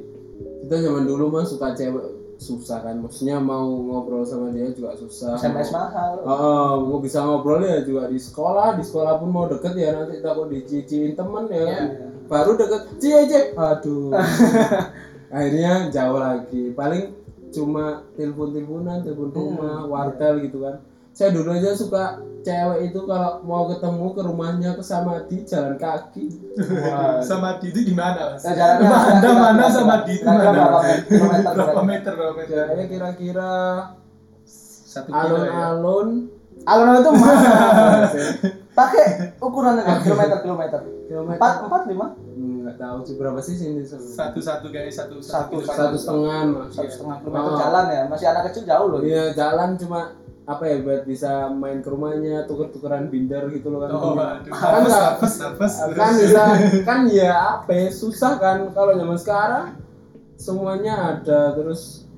kita 0.63 0.75
zaman 0.79 1.03
dulu 1.03 1.27
mah 1.29 1.43
suka 1.43 1.71
cewek 1.71 2.03
susah 2.39 2.79
kan 2.79 2.95
maksudnya 3.03 3.35
mau 3.35 3.67
ngobrol 3.67 4.23
sama 4.23 4.47
dia 4.55 4.71
juga 4.71 4.95
susah 4.95 5.35
SMS 5.35 5.75
mahal. 5.75 6.23
Oh, 6.23 6.87
mau 6.87 7.03
bisa 7.03 7.19
ngobrol 7.19 7.59
ya 7.67 7.83
juga 7.83 8.07
di 8.07 8.15
sekolah, 8.15 8.79
di 8.79 8.83
sekolah 8.87 9.19
pun 9.19 9.29
mau 9.29 9.45
deket 9.51 9.75
ya 9.75 9.91
nanti 9.91 10.23
takut 10.23 10.47
diciciin 10.47 11.19
temen 11.19 11.51
ya. 11.51 11.67
Iya. 11.67 11.83
Baru 12.31 12.55
deket, 12.55 12.95
cie 13.03 13.27
cie, 13.27 13.41
aduh. 13.59 14.15
Akhirnya 15.35 15.91
jauh 15.91 16.15
lagi. 16.15 16.71
Paling 16.71 17.11
cuma 17.51 18.07
telepon-teleponan, 18.15 19.03
telepon 19.03 19.29
rumah, 19.35 19.83
wartel 19.83 20.39
gitu 20.47 20.63
kan. 20.63 20.79
Saya 21.19 21.35
dulu 21.35 21.51
aja 21.51 21.75
suka 21.75 22.15
cewek 22.39 22.79
itu 22.87 22.99
kalau 23.03 23.43
mau 23.43 23.67
ketemu 23.67 24.07
ke 24.09 24.21
rumahnya 24.23 24.71
ke 24.71 24.79
Samadi 24.79 25.43
jalan 25.43 25.75
kaki. 25.75 26.31
Wah. 26.79 27.19
sama 27.27 27.59
di 27.59 27.67
itu 27.67 27.83
di 27.83 27.91
mana 27.91 28.31
mas 28.31 28.39
Nah, 28.39 28.55
agak- 28.55 28.79
mana 28.79 29.51
agak- 29.59 29.73
sama 29.75 29.95
di 30.07 30.15
itu 30.15 30.23
mana 30.23 30.47
berapa 31.51 31.81
meter 31.83 32.11
berapa 32.15 32.33
meter 32.39 32.53
Jalannya 32.55 32.85
kira-kira 32.87 33.51
satu 34.87 35.11
kilo 35.11 35.35
ya 35.37 35.51
alun-alun. 35.75 36.07
Alun-alun 36.63 37.01
itu 37.01 37.11
mana? 37.11 37.51
Pakai 38.79 39.05
ukuran 39.37 39.75
aja 39.75 39.99
kilometer 39.99 40.37
kilometer. 40.39 40.79
Empat 41.35 41.53
empat 41.67 41.81
lima 41.85 42.15
Nggak 42.39 42.79
tahu 42.79 42.97
sih 43.03 43.15
berapa 43.19 43.39
sih 43.43 43.55
sini 43.57 43.83
satu 43.83 44.39
satu 44.39 44.71
guys 44.71 44.95
satu 44.95 45.19
Satu, 45.19 45.59
satu 45.59 45.99
setengah 45.99 46.71
satu 46.71 46.87
setengah 46.87 47.17
kilometer 47.19 47.51
Oh. 47.51 47.59
jalan 47.59 47.85
ya 47.91 48.01
masih 48.07 48.25
anak 48.25 48.43
kecil 48.47 48.63
jauh 48.63 48.87
loh. 48.87 48.99
Iya 49.03 49.35
jalan 49.35 49.75
cuma 49.75 50.15
apa 50.49 50.65
ya 50.65 50.81
buat 50.81 51.05
bisa 51.05 51.45
main 51.47 51.77
ke 51.77 51.87
rumahnya 51.87 52.49
tuker-tukeran 52.49 53.05
binder 53.07 53.53
gitu 53.53 53.69
loh 53.69 53.85
kan. 53.85 53.89
oh 53.93 54.17
aduh 54.17 54.49
kan 54.49 54.81
nafas 54.81 55.35
nafas 55.37 55.73
nafas 55.77 55.93
kan 55.93 56.11
bisa 56.17 56.41
kan 56.81 56.99
ya 57.05 57.33
apa 57.55 57.69
ya 57.69 57.87
susah 57.93 58.33
kan 58.35 58.73
kalau 58.73 58.97
zaman 58.97 59.13
sekarang 59.13 59.65
semuanya 60.35 60.93
ada 61.13 61.53
terus 61.53 62.09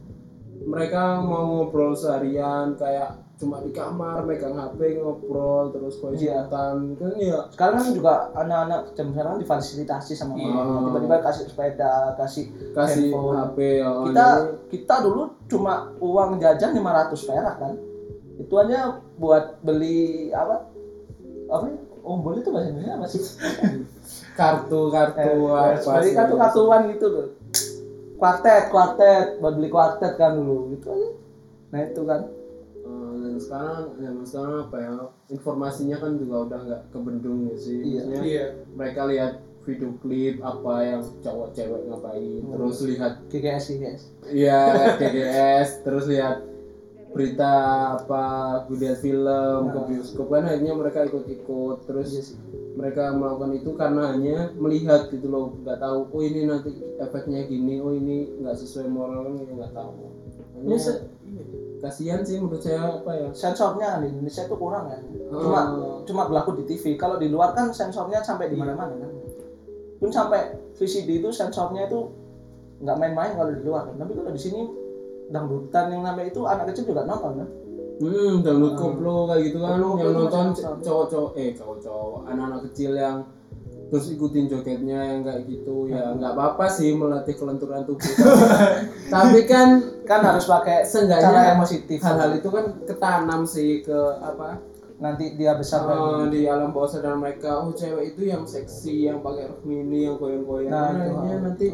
mereka 0.63 1.19
mau 1.19 1.43
ngobrol 1.43 1.91
seharian 1.91 2.77
kayak 2.77 3.19
cuma 3.35 3.57
di 3.59 3.73
kamar 3.73 4.21
megang 4.21 4.53
HP 4.53 5.01
ngobrol 5.01 5.73
terus 5.73 5.97
voice 5.97 6.21
Iya. 6.21 6.45
kan 6.45 6.77
ya 7.17 7.49
Sekarang 7.49 7.81
kan 7.81 7.89
juga 7.89 8.13
anak-anak 8.31 8.93
zaman 8.93 9.11
sekarang 9.11 9.41
difasilitasi 9.41 10.13
sama 10.13 10.37
Iya. 10.37 10.53
orang. 10.53 10.69
Tiba-tiba 10.87 11.17
kasih 11.19 11.45
sepeda, 11.49 11.93
kasih 12.15 12.45
kasih 12.71 13.09
handphone. 13.09 13.37
HP 13.41 13.57
oh, 13.81 14.05
kita 14.07 14.25
jadi- 14.29 14.55
kita 14.69 14.95
dulu 15.01 15.23
cuma 15.49 15.73
uang 15.97 16.37
jajan 16.37 16.71
500 16.71 17.25
perak 17.25 17.55
kan 17.57 17.73
itu 18.41 18.53
aja 18.57 18.79
buat 19.15 19.61
beli 19.61 20.29
apa? 20.33 20.65
Apa 21.47 21.65
ya? 21.69 21.77
ombol 22.01 22.33
itu 22.35 22.49
bahasa 22.49 22.73
Indonesia 22.73 22.97
apa 22.97 23.05
sih? 23.05 23.21
Kartu 24.39 24.89
kartu 24.89 25.21
Eh, 25.21 25.77
apa 25.77 26.01
beli 26.01 26.09
sih? 26.09 26.15
kartu-kartuan 26.17 26.81
gitu 26.89 27.05
loh. 27.07 27.27
Kuartet 28.17 28.63
kuartet. 28.69 29.37
Buat 29.37 29.53
beli 29.55 29.69
kuartet 29.69 30.13
kan 30.17 30.33
dulu. 30.33 30.73
Gitu 30.73 30.89
aja. 30.89 31.09
Nah 31.69 31.79
itu 31.83 32.01
kan. 32.01 32.21
Eh, 32.81 33.13
dan 33.21 33.35
sekarang 33.37 33.81
zaman 33.95 34.25
sekarang 34.25 34.55
apa 34.65 34.77
ya? 34.77 34.91
Informasinya 35.29 35.97
kan 35.99 36.11
juga 36.17 36.35
udah 36.49 36.59
nggak 36.65 36.81
kebendung 36.89 37.39
ya 37.47 37.55
sih. 37.55 37.79
Iya. 37.79 38.01
Maksudnya 38.01 38.23
iya. 38.25 38.45
mereka 38.73 39.01
lihat 39.05 39.33
video 39.61 39.93
klip 40.01 40.41
apa 40.41 40.73
yang 40.81 41.01
cowok 41.21 41.53
cewek 41.53 41.85
ngapain 41.85 42.41
Hmm. 42.41 42.49
terus 42.49 42.81
lihat 42.81 43.13
GGS 43.29 43.63
GGS 43.69 44.01
Iya, 44.25 44.61
KGS, 44.97 45.85
terus 45.85 46.09
lihat 46.09 46.41
berita 47.11 47.53
apa, 47.99 48.25
lihat 48.71 49.03
film 49.03 49.61
ke 49.69 49.79
bioskop 49.87 50.27
kan 50.31 50.47
akhirnya 50.47 50.73
mereka 50.73 51.05
ikut-ikut, 51.05 51.77
terus 51.85 52.09
Iya 52.11 52.23
mereka 52.71 53.11
melakukan 53.11 53.51
itu 53.51 53.75
karena 53.75 54.15
hanya 54.15 54.37
melihat 54.55 55.11
gitu 55.11 55.27
loh, 55.27 55.51
nggak 55.59 55.75
tahu, 55.83 56.07
oh 56.07 56.21
ini 56.23 56.47
nanti 56.47 56.71
efeknya 57.03 57.43
gini, 57.43 57.83
oh 57.83 57.91
ini 57.91 58.31
nggak 58.39 58.55
sesuai 58.57 58.87
moral 58.87 59.27
kan 59.27 59.43
nggak 59.43 59.73
tahu. 59.75 59.91
Hanya 60.55 60.65
Ini 60.65 60.75
se- 60.79 61.03
kasihan 61.83 62.23
sih 62.23 62.39
menurut 62.39 62.63
saya 62.63 63.01
apa 63.01 63.11
ya? 63.11 63.27
sensornya 63.35 63.99
di 63.99 64.15
Indonesia 64.15 64.47
itu 64.47 64.55
kurang 64.55 64.87
ya. 64.87 64.97
Cuma 65.35 65.61
Oh. 65.75 65.99
cuma 66.07 66.21
berlaku 66.31 66.61
di 66.61 66.63
TV 66.63 66.95
kalau 66.95 67.19
di 67.19 67.27
luar 67.27 67.51
kan 67.51 67.75
sensornya 67.75 68.23
sampai 68.23 68.47
di 68.47 68.55
mana-mana 68.55 68.95
kan. 68.95 69.11
Pun 69.99 70.09
sampai 70.09 70.55
VCD 70.79 71.19
itu 71.19 71.29
sensornya 71.33 71.91
itu 71.91 72.07
nggak 72.81 72.97
main-main 72.97 73.35
kalau 73.35 73.51
di 73.51 73.67
luar. 73.67 73.89
Kan 73.91 73.99
tapi 73.99 74.15
kalau 74.15 74.31
di 74.31 74.41
sini 74.41 74.61
dangdutan 75.31 75.85
yang 75.95 76.03
namanya 76.03 76.27
itu 76.29 76.41
anak 76.43 76.65
kecil 76.71 76.91
juga 76.91 77.07
nonton 77.07 77.31
kan? 77.41 77.49
Hmm, 78.01 78.41
download 78.41 78.75
koplo 78.81 79.29
kayak 79.29 79.41
gitu 79.47 79.57
kan, 79.61 79.77
Koplo 79.77 79.89
yang 80.01 80.13
nonton 80.17 80.45
cowok-cowok, 80.81 81.31
eh 81.37 81.49
cowok-cowok, 81.53 82.19
anak-anak 82.33 82.61
kecil 82.69 82.91
yang 82.97 83.17
terus 83.91 84.07
ikutin 84.07 84.47
jogetnya 84.47 85.03
yang 85.03 85.19
kayak 85.27 85.51
gitu 85.51 85.91
ya 85.91 86.15
nggak 86.15 86.31
apa-apa 86.31 86.71
sih 86.71 86.95
melatih 86.95 87.35
kelenturan 87.35 87.83
tubuh. 87.83 88.07
Tapi 89.13 89.43
kan 89.43 89.83
kan 90.07 90.23
harus 90.23 90.47
pakai 90.47 90.87
Seenggaknya 90.87 91.27
cara 91.27 91.41
yang 91.51 91.59
positif. 91.59 91.99
hal-hal 91.99 92.31
itu 92.39 92.47
kan 92.47 92.65
ketanam 92.87 93.43
sih 93.43 93.83
ke 93.83 93.99
apa? 94.23 94.63
Nanti 95.03 95.35
dia 95.35 95.59
besar 95.59 95.83
gini. 95.91 96.31
di 96.31 96.41
alam 96.47 96.71
bawah 96.71 96.87
sadar 96.87 97.19
mereka 97.19 97.59
oh 97.67 97.75
cewek 97.75 98.15
itu 98.15 98.31
yang 98.31 98.47
seksi 98.47 99.11
yang 99.11 99.19
pakai 99.19 99.51
rok 99.51 99.67
mini 99.67 100.07
yang 100.07 100.15
goyang-goyang. 100.15 100.71
Nah 100.71 100.87
Kan 100.87 100.95
itu 100.95 101.11
akhirnya 101.11 101.35
ah, 101.35 101.41
nanti 101.51 101.67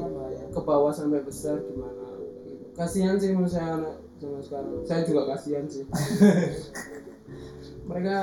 ke 0.49 0.59
bawah 0.65 0.89
sampai 0.89 1.21
besar 1.21 1.61
gimana. 1.69 1.96
Kasihan 2.77 3.17
sih 3.17 3.33
menurut 3.33 3.51
saya 3.51 3.81
anak 3.81 3.95
zaman 4.21 4.41
sekarang. 4.45 4.71
Saya 4.85 5.01
juga 5.03 5.21
kasihan 5.33 5.65
sih. 5.65 5.83
Mereka 7.89 8.17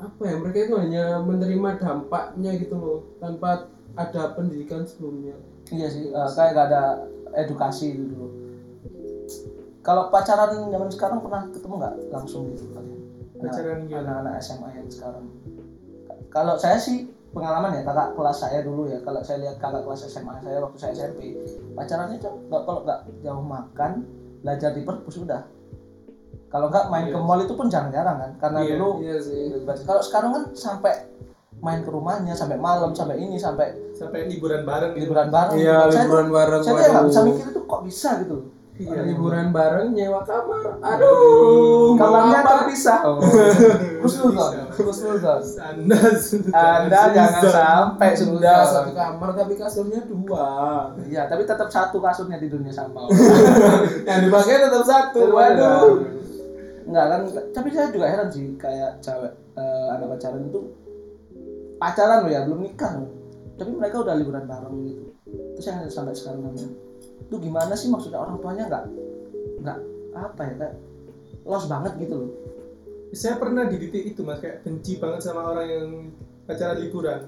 apa 0.00 0.22
ya 0.24 0.40
mereka 0.40 0.58
itu 0.64 0.74
hanya 0.80 1.20
menerima 1.20 1.76
dampaknya 1.76 2.56
gitu 2.56 2.72
loh 2.80 2.98
tanpa 3.20 3.68
ada 3.94 4.32
pendidikan 4.32 4.88
sebelumnya. 4.88 5.36
Iya 5.68 5.86
sih 5.92 6.08
eh, 6.08 6.30
kayak 6.32 6.56
gak 6.56 6.66
ada 6.72 6.82
edukasi 7.36 8.00
gitu 8.00 8.14
loh. 8.16 8.32
Kalau 9.84 10.08
pacaran 10.08 10.72
zaman 10.72 10.90
sekarang 10.92 11.20
pernah 11.24 11.48
ketemu 11.52 11.74
nggak 11.80 11.94
langsung 12.12 12.52
gitu? 12.52 12.68
Kalian 12.72 13.00
Pacaran 13.40 13.80
anak-anak 13.88 14.34
SMA 14.44 14.68
yang 14.76 14.88
sekarang? 14.92 15.24
Kalau 16.28 16.54
saya 16.60 16.76
sih 16.76 17.08
pengalaman 17.30 17.70
ya 17.72 17.82
kakak 17.82 18.08
kelas 18.14 18.36
saya 18.38 18.58
dulu 18.60 18.86
ya. 18.86 18.98
Kalau 19.00 19.20
saya 19.20 19.38
lihat 19.40 19.56
kakak 19.56 19.82
kelas 19.82 20.00
SMA 20.06 20.34
saya 20.40 20.58
waktu 20.58 20.76
saya 20.76 20.92
SMP 20.94 21.38
pacarannya 21.72 22.16
tuh 22.18 22.32
nggak 22.46 22.62
kalau 22.64 22.80
nggak 22.82 23.00
jauh 23.20 23.44
makan 23.44 23.92
belajar 24.40 24.70
di 24.72 24.82
perpus 24.82 25.16
udah. 25.18 25.42
Kalau 26.50 26.66
nggak 26.66 26.90
main 26.90 27.06
Iya. 27.06 27.14
ke 27.14 27.18
mall 27.20 27.40
itu 27.40 27.54
pun 27.54 27.66
jarang-jarang 27.66 28.16
kan 28.18 28.30
karena 28.40 28.58
Iya, 28.60 28.70
dulu 28.74 28.88
iya 29.00 29.16
sih. 29.18 29.54
kalau 29.86 30.02
sekarang 30.02 30.30
kan 30.34 30.42
sampai 30.50 30.92
main 31.60 31.84
ke 31.84 31.90
rumahnya 31.92 32.32
sampai 32.32 32.56
malam 32.56 32.90
sampai 32.90 33.20
ini 33.20 33.36
sampai 33.36 33.76
sampai 33.92 34.26
liburan 34.26 34.64
bareng 34.64 34.96
gitu. 34.96 35.06
liburan 35.06 35.28
bareng 35.28 35.54
iya 35.54 35.86
tuh, 35.86 36.00
liburan 36.00 36.28
bareng 36.32 36.60
saya 36.64 36.72
tuh 36.72 36.80
ya 36.80 36.88
nggak 36.90 37.06
bisa 37.06 37.20
mikir 37.22 37.46
itu 37.52 37.60
kok 37.62 37.80
bisa 37.84 38.08
gitu 38.24 38.36
iya 38.80 39.00
liburan 39.04 39.52
bareng 39.52 39.92
nyewa 39.92 40.24
kamar. 40.24 40.80
Aduh 40.80 42.00
kamarnya 42.00 42.40
terpisah. 42.40 43.00
Oh. 43.04 43.20
Husnuzon 44.02 44.72
Husnuzon 44.72 45.42
anda 45.60 45.98
anda 46.56 47.00
jangan 47.12 47.42
sampai 47.44 48.16
sudah 48.16 48.64
satu 48.64 48.96
kamar 48.96 49.36
tapi 49.36 49.54
kasurnya 49.60 50.00
dua. 50.08 50.48
Iya, 51.04 51.28
tapi 51.28 51.44
tetap 51.44 51.68
satu 51.68 52.00
kasurnya 52.00 52.40
di 52.40 52.48
dunia 52.48 52.72
sampah. 52.72 53.12
yang 54.08 54.20
dipakai 54.24 54.64
tetap 54.64 54.84
satu 54.88 55.28
waduh. 55.28 56.00
Enggak 56.88 57.06
kan, 57.06 57.20
tapi 57.54 57.68
saya 57.70 57.92
juga 57.92 58.08
heran 58.08 58.28
sih 58.32 58.56
kayak 58.56 58.98
cewek 59.04 59.30
eh, 59.54 59.86
anak 59.94 60.16
pacaran 60.16 60.42
itu 60.48 60.60
pacaran 61.76 62.26
loh 62.26 62.32
ya, 62.32 62.40
belum 62.48 62.60
nikah. 62.64 62.98
Tapi 63.60 63.70
mereka 63.76 64.02
udah 64.02 64.16
liburan 64.16 64.48
bareng 64.48 64.74
gitu. 64.88 65.04
Terus 65.54 65.66
yang 65.68 65.78
sampai 65.86 66.16
sekarang 66.16 66.42
namanya, 66.42 66.66
itu 67.20 67.34
gimana 67.36 67.72
sih 67.74 67.88
maksudnya? 67.88 68.18
Orang 68.18 68.38
tuanya 68.38 68.64
nggak 68.66 68.84
nggak 69.60 69.78
apa 70.16 70.40
ya 70.42 70.54
kayak 70.56 70.74
los 71.42 71.64
banget 71.66 71.92
gitu 71.98 72.14
loh. 72.16 72.30
saya 73.10 73.34
pernah 73.36 73.66
di 73.66 73.74
titik 73.76 74.14
itu 74.14 74.22
mas 74.22 74.38
kayak 74.38 74.62
benci 74.62 74.94
banget 74.96 75.20
sama 75.20 75.50
orang 75.50 75.66
yang 75.66 75.88
pacaran 76.46 76.78
liburan. 76.78 77.20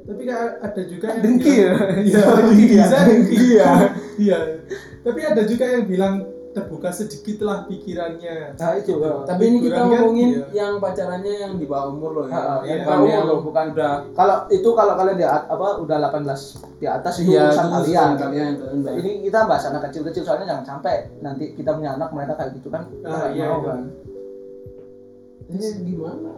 Tapi 0.00 0.22
kayak 0.26 0.58
ada 0.58 0.82
juga 0.84 1.06
yang 1.14 1.22
Dengki 1.22 1.52
bilang- 1.54 1.62
ya? 1.62 1.74
iya 2.10 2.20
Oh, 2.24 2.38
dengki 2.48 2.66
dengki. 3.06 3.36
Iya. 3.36 3.70
Iya. 4.18 4.38
Tapi 5.00 5.20
ada 5.22 5.42
juga 5.46 5.64
yang 5.70 5.84
bilang 5.86 6.14
terbuka 6.50 6.90
sedikit 6.90 7.46
lah 7.46 7.62
pikirannya 7.70 8.58
Nah 8.58 8.72
itu. 8.74 8.98
Tapi 8.98 9.42
ini 9.46 9.58
kita 9.62 9.86
kan, 9.86 9.86
ngomongin 9.86 10.30
iya. 10.34 10.66
yang 10.66 10.82
pacarannya 10.82 11.34
yang 11.46 11.52
di 11.62 11.66
bawah 11.70 11.94
umur 11.94 12.10
loh 12.10 12.26
ya. 12.26 12.34
Ah, 12.34 12.58
iya, 12.66 12.82
bukan 12.82 12.86
bawah 12.90 13.06
yang 13.06 13.22
umur 13.22 13.30
loh, 13.30 13.40
bukan. 13.46 13.64
udah 13.70 13.94
Kalau 14.18 14.36
itu 14.50 14.68
kalau 14.74 14.92
kalian 14.98 15.16
di 15.22 15.26
apa 15.26 15.66
udah 15.78 15.96
18 16.10 16.82
di 16.82 16.86
atas 16.90 17.14
itu 17.22 17.30
iya 17.30 17.42
urusan 17.46 17.66
kalian. 17.70 18.10
kalian 18.18 18.52
Nah, 18.82 18.92
ini 18.98 19.10
kita 19.30 19.38
bahas 19.46 19.64
anak 19.70 19.82
kecil-kecil 19.90 20.22
soalnya 20.26 20.46
jangan 20.50 20.66
sampai 20.66 20.94
nanti 21.22 21.54
kita 21.54 21.70
punya 21.70 21.94
anak 21.94 22.10
mereka 22.10 22.34
kayak 22.34 22.50
gitu 22.58 22.68
kan. 22.68 22.82
Ah, 23.06 23.30
nggak 23.30 23.30
iya, 23.38 23.46
mau 23.46 23.58
itu. 23.62 23.68
kan. 23.70 23.80
Ini 25.50 25.66
gimana? 25.86 26.30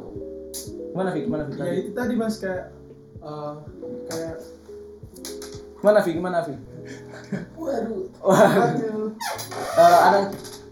Gimana 0.93 1.09
Vi? 1.17 1.21
Gimana 1.25 1.43
Vi? 1.49 1.53
ya 1.57 1.73
itu 1.73 1.91
tadi 1.97 2.15
mas 2.21 2.37
kayak 2.37 2.69
eh, 3.25 3.53
kayak 4.13 4.37
Gimana 5.83 5.99
Vi? 6.05 6.11
Gimana 6.15 6.39
Vi? 6.47 6.55
Waduh. 7.57 8.03
Waduh. 8.23 9.07
Eh, 9.79 9.99
anak 10.09 10.23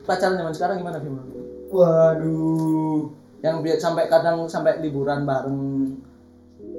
pacaran 0.05 0.37
zaman 0.37 0.55
sekarang 0.55 0.77
gimana 0.83 0.99
lu? 1.01 1.43
Waduh. 1.71 3.01
Yang 3.41 3.57
biar 3.65 3.79
sampai 3.81 4.05
kadang 4.11 4.45
sampai 4.51 4.83
liburan 4.85 5.25
bareng 5.25 5.59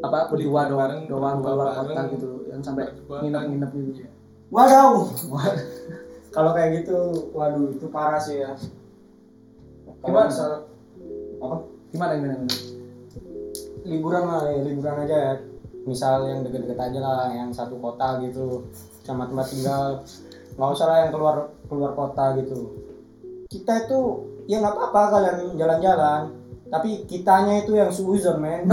apa 0.01 0.33
berdua 0.33 0.65
doang 0.65 0.81
bareng, 0.81 1.01
doang 1.05 1.37
keluar 1.45 1.77
kota 1.77 2.01
gitu 2.09 2.29
yang 2.49 2.61
sampai 2.61 2.89
nginep-nginep 3.07 3.71
gitu. 3.73 4.01
Waduh. 4.53 5.09
Kalau 6.35 6.55
kayak 6.55 6.83
gitu, 6.83 7.27
waduh 7.35 7.75
itu 7.75 7.91
parah 7.91 8.21
sih 8.21 8.39
ya. 8.39 8.55
Gimana? 9.99 10.31
misal- 10.31 10.63
apa? 11.43 11.55
Gimana 11.91 12.11
gimana? 12.15 12.35
gimana? 12.39 12.71
liburan 13.85 14.23
lah 14.29 14.41
ya, 14.49 14.59
liburan 14.61 14.95
aja 15.05 15.17
ya 15.17 15.33
misal 15.81 16.29
yang 16.29 16.45
deket-deket 16.45 16.77
aja 16.77 16.99
lah 17.01 17.25
yang 17.33 17.49
satu 17.49 17.81
kota 17.81 18.21
gitu 18.21 18.69
sama 19.01 19.25
tempat 19.25 19.47
tinggal 19.47 19.83
nggak 20.51 20.69
usah 20.69 20.85
lah 20.85 20.97
yang 20.99 21.11
keluar 21.11 21.35
keluar 21.65 21.91
kota 21.91 22.37
gitu 22.37 22.59
kita 23.47 23.85
itu 23.85 23.99
ya 24.45 24.59
nggak 24.59 24.73
apa-apa 24.73 25.01
kalian 25.11 25.37
jalan-jalan 25.55 26.21
tapi 26.67 27.03
kitanya 27.03 27.59
itu 27.59 27.73
yang 27.73 27.89
suzon 27.89 28.37
men 28.37 28.63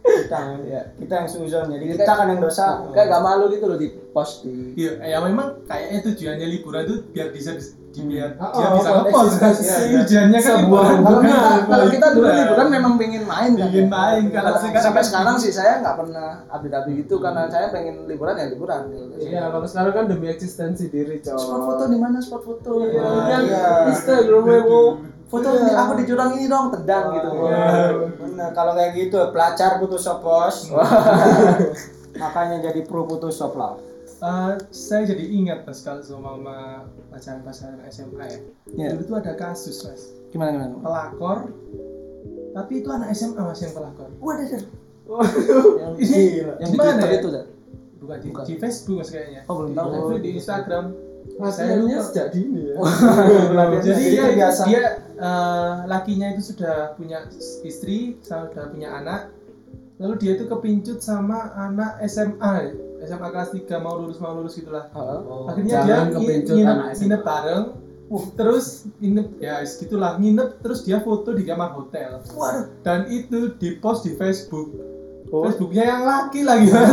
kita. 0.00 0.38
Iya. 0.64 0.82
kita 0.96 1.12
yang 1.14 1.28
suzon 1.28 1.66
jadi 1.68 1.76
Jadi 1.78 1.92
kita 1.94 2.02
kayak- 2.02 2.18
kan 2.18 2.26
yang 2.28 2.40
dosa 2.40 2.66
Kayak 2.90 3.06
gak 3.10 3.22
malu 3.22 3.44
gitu 3.48 3.64
loh 3.64 3.76
di 3.76 3.88
post 4.10 4.42
di 4.42 4.74
Iya, 4.74 4.92
ya 4.98 5.18
memang 5.20 5.62
kayaknya 5.64 5.98
tujuannya 6.02 6.46
liburan 6.48 6.82
tuh 6.84 6.98
biar 7.10 7.28
bisa 7.30 7.54
di, 7.90 7.96
di- 7.96 8.06
biar 8.08 8.30
Oh, 8.36 8.50
dia 8.50 8.62
oh, 8.62 8.72
bisa 8.72 8.90
konteks 8.92 9.10
ngepost 9.10 9.34
kan. 9.36 9.52
iya, 9.52 9.76
iya. 9.82 9.98
Tujuannya 10.00 10.38
kan 10.38 10.54
liburan. 10.56 10.98
kalau 11.64 11.86
kita 11.88 12.06
dulu 12.08 12.22
liburan. 12.22 12.38
liburan 12.40 12.68
memang 12.70 12.92
pengen 12.94 13.24
main 13.24 13.50
kan 13.52 13.66
Pengen 13.66 13.88
main, 13.88 14.22
kalau 14.30 14.50
sekarang 14.56 14.78
sampai 14.80 14.94
kan 14.96 15.04
sekarang 15.04 15.36
sih 15.36 15.50
saya 15.50 15.72
nggak 15.78 15.96
pernah 15.96 16.26
update-update 16.48 16.96
gitu 17.00 17.14
karena 17.18 17.42
saya 17.46 17.66
pengen 17.68 17.96
liburan 18.04 18.34
ya 18.34 18.46
liburan. 18.46 18.82
Iya, 19.16 19.42
kalau 19.48 19.66
sekarang 19.66 19.92
kan 19.92 20.04
demi 20.06 20.26
eksistensi 20.26 20.86
diri, 20.86 21.18
coy. 21.18 21.34
spot 21.34 21.60
foto 21.64 21.82
di 21.84 21.98
mana 21.98 22.18
spot 22.18 22.42
foto 22.42 22.70
Iya, 22.80 23.36
iya. 23.42 23.64
Instagram 23.88 24.42
foto 25.26 25.48
Iya. 25.48 25.62
di- 25.64 25.76
aku 25.76 25.92
di 25.94 26.04
jurang 26.04 26.30
ini 26.32 26.46
dong 26.46 26.70
tendang 26.70 27.04
gitu 27.12 27.28
Iya. 27.44 27.66
bener 28.16 28.48
kalau 28.50 28.72
kayak 28.72 28.94
gitu 28.94 29.30
pelajar 29.30 29.78
Photoshop 29.78 30.18
bos 30.20 30.56
makanya 32.12 32.56
jadi 32.62 32.80
pro 32.82 33.02
Photoshop 33.04 33.54
lah 33.54 33.78
Eh, 34.20 34.54
saya 34.68 35.08
jadi 35.08 35.24
ingat 35.32 35.64
pas 35.64 35.80
kalau 35.80 36.04
sama 36.04 36.36
sama 36.36 36.56
pacaran-pacaran 37.08 37.80
SMA 37.88 38.24
ya. 38.28 38.38
Iya. 38.76 38.88
Dulu 38.92 39.02
tuh 39.08 39.16
ada 39.16 39.32
kasus 39.32 39.80
mas, 39.80 40.12
gimana 40.28 40.60
gimana 40.60 40.76
pelakor. 40.84 41.38
Tapi 42.52 42.72
itu 42.84 42.88
anak 42.92 43.16
SMA 43.16 43.40
mas 43.40 43.60
yang 43.64 43.72
pelakor. 43.72 44.12
waduh 44.20 44.44
yang 44.44 44.64
Ini 45.96 46.20
yang 46.60 46.68
di 46.68 46.76
gimana 46.76 47.00
ya? 47.08 47.16
itu 47.16 47.28
Dad? 47.32 47.46
Bukan 47.96 48.16
di, 48.20 48.28
Bukan. 48.28 48.44
di 48.44 48.54
Facebook 48.60 48.96
mas 49.00 49.08
kayaknya. 49.08 49.40
oh 49.48 49.54
belum 49.56 49.72
tahu 49.72 49.88
Di, 49.88 50.20
di 50.20 50.30
Instagram. 50.36 50.84
Lupa. 51.40 52.00
sejak 52.04 52.26
dini 52.36 52.60
ya. 52.68 52.74
Jadi 53.80 53.86
Jadi 53.88 54.02
dia, 54.04 54.24
kebiasaan. 54.36 54.66
dia 54.68 54.82
eh, 55.16 55.74
lakinya 55.88 56.26
itu 56.36 56.42
sudah 56.52 56.92
punya 56.92 57.24
istri, 57.64 58.20
sudah 58.20 58.68
punya 58.68 59.00
anak. 59.00 59.32
Lalu 59.96 60.14
dia 60.20 60.32
itu 60.36 60.44
kepincut 60.44 61.00
sama 61.00 61.52
anak 61.56 62.00
SMA, 62.04 62.72
SMA 63.04 63.28
kelas 63.32 63.50
3 63.56 63.84
mau 63.84 63.96
lulus 63.96 64.18
mau 64.20 64.36
lulus 64.36 64.60
gitulah. 64.60 64.92
Heeh. 64.92 65.20
Akhirnya 65.48 65.78
dia 65.84 65.98
nginep, 66.10 66.78
nginep 67.00 67.22
bareng. 67.24 67.64
Uh, 68.10 68.26
terus 68.34 68.90
nginep 68.98 69.38
ya 69.38 69.62
gitulah 69.62 70.18
nginep 70.18 70.58
terus 70.66 70.82
dia 70.82 70.98
foto 70.98 71.30
di 71.30 71.46
kamar 71.46 71.78
hotel. 71.78 72.20
waduh 72.34 72.66
Dan 72.82 73.06
itu 73.08 73.54
dipost 73.56 74.02
di 74.02 74.18
Facebook. 74.18 74.74
Oh. 75.30 75.46
Facebooknya 75.46 75.86
yang 75.86 76.02
laki 76.02 76.42
lagi 76.42 76.66
mas. 76.74 76.90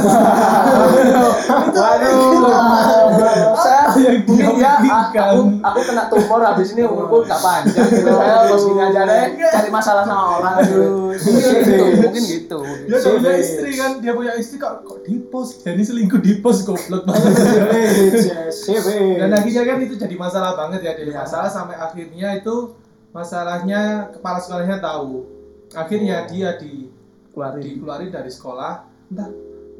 Waduh, 1.74 3.58
saya 3.58 3.90
mungkin 4.30 4.62
ya 4.62 4.78
aku 4.78 5.58
aku 5.58 5.80
kena 5.90 6.06
tumor 6.06 6.46
habis 6.46 6.70
ini 6.78 6.86
umurku 6.86 7.26
nggak 7.26 7.42
panjang 7.42 7.90
gitu. 7.90 8.14
Saya 8.14 8.46
bos 8.46 8.62
gini 8.62 8.82
aja 8.86 9.02
deh 9.10 9.24
cari 9.42 9.70
masalah 9.74 10.06
sama 10.06 10.38
orang 10.38 10.54
gitu. 10.70 10.86
Mungkin 11.18 11.54
gitu, 11.66 11.86
mungkin 11.98 12.24
gitu. 12.30 12.60
Dia 12.86 12.98
punya 13.02 13.34
istri 13.42 13.72
kan, 13.74 13.92
dia 14.06 14.14
punya 14.14 14.34
istri 14.38 14.62
kok 14.62 14.86
kok 14.86 15.02
di 15.02 15.18
post, 15.34 15.66
jadi 15.66 15.82
selingkuh 15.82 16.22
di 16.22 16.38
post 16.38 16.70
goblok 16.70 17.10
banget. 17.10 17.34
Dan 19.18 19.34
akhirnya 19.34 19.64
kan 19.66 19.78
itu 19.82 19.98
jadi 19.98 20.14
masalah 20.14 20.54
banget 20.54 20.86
ya, 20.86 20.94
jadi 20.94 21.10
Iya. 21.10 21.26
masalah 21.26 21.50
sampai 21.50 21.74
akhirnya 21.74 22.38
itu 22.38 22.78
masalahnya 23.10 24.14
kepala 24.14 24.38
sekolahnya 24.38 24.78
tahu. 24.78 25.26
Akhirnya 25.74 26.30
dia 26.30 26.54
di 26.62 26.94
Keluarin. 27.38 27.62
dikeluarin 27.62 28.10
dari 28.10 28.32
sekolah. 28.32 28.74
Entah 29.08 29.30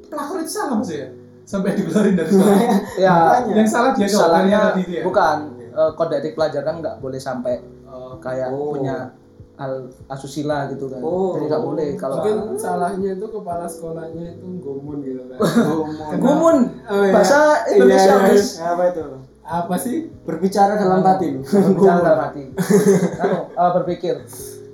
pelakor 0.06 0.38
itu 0.40 0.52
salah 0.52 0.78
mas 0.78 0.88
ya? 0.88 1.10
Sampai 1.42 1.74
dikeluarin 1.74 2.14
dari 2.14 2.30
sekolah. 2.30 2.60
Ya, 3.02 3.16
Yang 3.48 3.68
salah 3.68 3.92
dia 3.92 4.06
salahnya 4.06 4.60
tadi 4.70 4.82
itu 4.84 4.94
ya. 4.94 5.04
bukan 5.04 5.38
eh, 5.58 5.92
kode 5.92 6.16
etik 6.16 6.34
pelajar 6.34 6.62
kan 6.62 6.76
nggak 6.78 6.96
boleh 6.98 7.18
sampai 7.18 7.58
Oh, 7.88 8.20
kayak 8.20 8.52
Oh. 8.52 8.72
punya 8.72 9.10
hal 9.56 9.74
asusila 10.06 10.70
gitu 10.70 10.86
kan. 10.86 11.02
Oh. 11.02 11.34
Jadi 11.34 11.50
nggak 11.50 11.64
boleh 11.64 11.88
kalau 11.96 12.20
Mungkin 12.20 12.38
salahnya 12.56 13.10
itu 13.12 13.26
kepala 13.26 13.66
sekolahnya 13.66 14.26
itu 14.34 14.48
gomun 14.60 15.02
gitu 15.02 15.24
kan. 15.26 15.40
gumun 16.22 16.58
Oh, 16.86 17.02
iya. 17.02 17.12
bahasa 17.12 17.38
Iya, 17.66 17.74
Indonesia 17.74 18.14
iya, 18.14 18.28
guys. 18.28 18.48
apa 18.60 18.84
itu 18.88 19.04
Apa 19.42 19.76
sih? 19.78 20.12
berbicara 20.22 20.76
dalam 20.76 21.00
batin 21.00 21.40
Berbicara 21.42 22.00
dalam 22.02 22.20
hati. 22.22 22.44
Anu, 23.24 23.38
eh, 23.50 23.72
berpikir. 23.74 24.16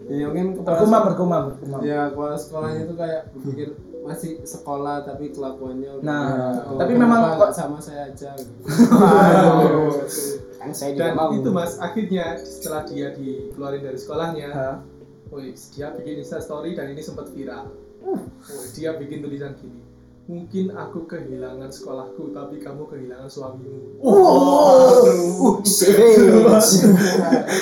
Ya 0.05 0.25
mungkin 0.27 0.47
kepala 0.53 0.67
Bergumam, 0.73 0.83
sekolah- 0.83 1.05
bergumam, 1.07 1.41
bergumam. 1.49 1.79
Ya 1.81 1.99
kepala 2.09 2.35
sekolahnya 2.35 2.81
itu 2.83 2.95
kayak 2.95 3.21
berpikir 3.31 3.67
masih 4.03 4.31
sekolah 4.43 4.95
tapi 5.01 5.31
kelakuannya 5.31 5.89
udah 5.93 6.03
Nah, 6.03 6.27
oh, 6.67 6.75
tapi 6.75 6.93
memang 6.93 7.39
kok- 7.39 7.55
sama 7.55 7.79
saya 7.79 8.09
aja 8.09 8.35
gitu. 8.35 8.53
kan 10.59 10.69
saya 10.71 10.91
juga 10.91 11.01
Dan 11.01 11.13
mau 11.13 11.29
itu 11.31 11.49
mas, 11.49 11.75
akhirnya 11.77 12.25
setelah 12.37 12.83
dia 12.85 13.11
dikeluarin 13.11 13.81
dari 13.81 13.95
sekolahnya, 13.95 14.47
Hah? 14.49 14.75
Wih, 15.29 15.51
dia 15.71 15.91
bikin 15.91 16.19
Insta 16.19 16.39
story 16.39 16.71
dan 16.71 16.87
ini 16.87 16.99
sempat 16.99 17.27
viral. 17.27 17.73
Wih, 18.01 18.23
dia 18.71 18.95
bikin 18.95 19.19
tulisan 19.19 19.55
gini. 19.55 19.82
Mungkin 20.23 20.71
aku 20.71 21.03
kehilangan 21.03 21.67
sekolahku, 21.67 22.31
tapi 22.31 22.55
kamu 22.57 22.87
kehilangan 22.87 23.27
suamimu. 23.27 23.99
uh 23.99 25.59
CV 25.61 25.99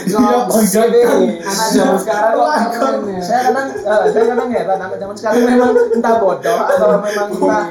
Dia 0.06 0.46
banggakan. 0.46 1.20
Anak 1.42 1.68
zaman 1.74 1.98
sekarang 1.98 2.32
kok 2.38 2.70
Keren 2.70 2.98
ya. 3.10 3.18
saya 3.20 3.42
kadang 3.50 3.68
eh, 3.74 4.10
saya 4.14 4.26
kadang 4.30 4.50
heran 4.54 4.78
anak 4.78 4.98
zaman 4.98 5.16
sekarang 5.18 5.42
memang 5.42 5.72
entah 5.90 6.16
bodoh 6.22 6.60
atau 6.62 6.88
memang 7.02 7.28
entah 7.34 7.64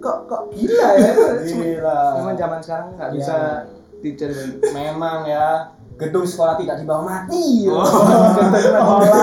kok 0.00 0.18
kok 0.24 0.42
gila 0.54 0.88
ya 0.96 1.12
Gila. 1.44 2.00
memang 2.16 2.34
zaman 2.36 2.58
sekarang 2.64 2.88
nggak 2.96 3.10
Iya. 3.10 3.16
bisa 3.16 3.36
dicari 4.00 4.36
memang 4.70 5.18
ya 5.26 5.48
gedung 5.96 6.24
sekolah 6.24 6.54
tidak 6.56 6.76
dibawa 6.78 7.02
mati 7.02 7.64
Oh. 7.66 7.80
sekolah 7.82 8.36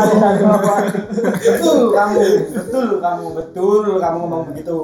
tidak 0.12 0.32
dibawa 0.36 0.60
mati 0.60 0.98
betul 1.32 1.80
kamu 1.92 2.20
betul 2.50 2.88
kamu 3.00 3.26
betul 3.32 3.82
kamu 3.98 4.18
ngomong 4.20 4.44
begitu 4.50 4.78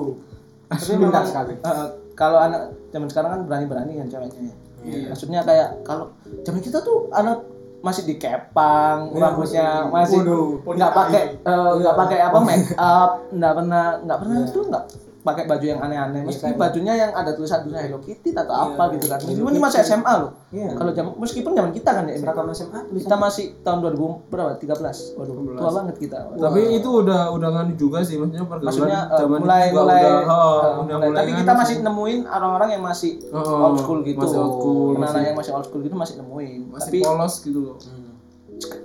tapi 0.68 0.94
pintar 0.96 1.24
sekali 1.26 1.54
eh, 1.56 1.88
kalau 2.14 2.38
anak 2.38 2.62
zaman 2.90 3.08
sekarang 3.08 3.30
kan 3.32 3.42
berani-berani 3.46 3.98
kan 3.98 4.08
ceweknya 4.08 4.42
ya. 4.44 4.56
Iya. 4.80 5.08
maksudnya 5.12 5.42
kayak 5.44 5.82
kalau 5.82 6.14
zaman 6.42 6.62
kita 6.62 6.80
tuh 6.80 7.10
anak 7.12 7.42
masih 7.80 8.04
dikepang 8.06 9.10
Iya, 9.10 9.20
rambutnya 9.20 9.68
masih 9.88 10.20
nggak 10.62 10.92
pakai 10.94 11.24
eh, 11.38 11.72
nggak 11.76 11.96
pakai 11.98 12.20
apa 12.22 12.38
make 12.48 12.70
up 12.76 13.12
nggak 13.30 13.54
pernah 13.56 13.86
nggak 14.04 14.20
pernah 14.20 14.38
Iya. 14.38 14.52
tuh 14.52 14.64
nggak 14.68 14.84
pakai 15.20 15.44
baju 15.46 15.66
yang 15.66 15.80
aneh-aneh 15.80 16.22
meski 16.24 16.42
Iya, 16.42 16.50
kan. 16.50 16.60
bajunya 16.62 16.94
yang 16.96 17.12
ada 17.12 17.32
tulisan 17.32 17.60
tulisan 17.62 17.84
Hello 17.84 18.00
Kitty 18.00 18.32
atau 18.32 18.50
Iya, 18.50 18.64
apa 18.70 18.84
gitu 18.90 19.06
kan 19.06 19.20
meskipun 19.20 19.52
ini 19.52 19.60
masih. 19.60 19.80
SMA 19.82 20.14
loh 20.16 20.32
Iya. 20.50 20.70
kalau 20.74 20.92
zaman 20.92 21.12
meskipun 21.18 21.52
zaman 21.52 21.72
kita 21.72 21.90
kan 21.92 22.04
ya 22.04 22.16
seragam 22.16 22.48
SMA 22.50 22.80
kita 22.90 23.16
masih 23.16 23.46
tahun 23.60 23.80
2000 23.86 24.00
berapa 24.26 24.52
13 24.56 24.80
waduh 25.14 25.36
tua 25.54 25.72
banget 25.74 25.96
kita 25.98 26.18
Tapi 26.32 26.62
itu 26.74 26.90
udah 26.98 27.22
udah 27.30 27.50
kan 27.52 27.68
juga 27.76 28.00
sih 28.02 28.16
maksudnya 28.16 28.44
pergaulan 28.44 28.72
maksudnya 28.72 29.00
eh, 29.06 29.20
zaman 29.20 29.38
mulai 29.40 29.60
itu 29.62 29.70
juga 29.70 29.84
mulai, 29.84 30.00
udah, 30.00 30.16
oh, 30.26 30.56
eh, 30.58 30.72
udah 30.80 30.98
mulai. 30.98 31.18
tapi 31.20 31.32
kita 31.36 31.52
sih. 31.52 31.60
masih 31.60 31.76
nemuin 31.82 32.20
orang-orang 32.26 32.70
yang 32.72 32.84
masih 32.84 33.12
Oh, 33.30 33.66
old 33.66 33.78
school 33.78 34.00
gitu 34.02 34.18
masih 34.18 34.38
old 34.38 34.54
school, 34.56 34.78
anak-anak 34.90 35.04
masih- 35.06 35.28
yang 35.28 35.38
masih 35.38 35.52
old 35.54 35.66
school 35.66 35.82
gitu 35.82 35.96
masih 35.96 36.16
nemuin 36.18 36.60
masih 36.70 36.90
tapi 36.90 37.00
polos 37.02 37.34
gitu 37.42 37.60
loh. 37.62 37.76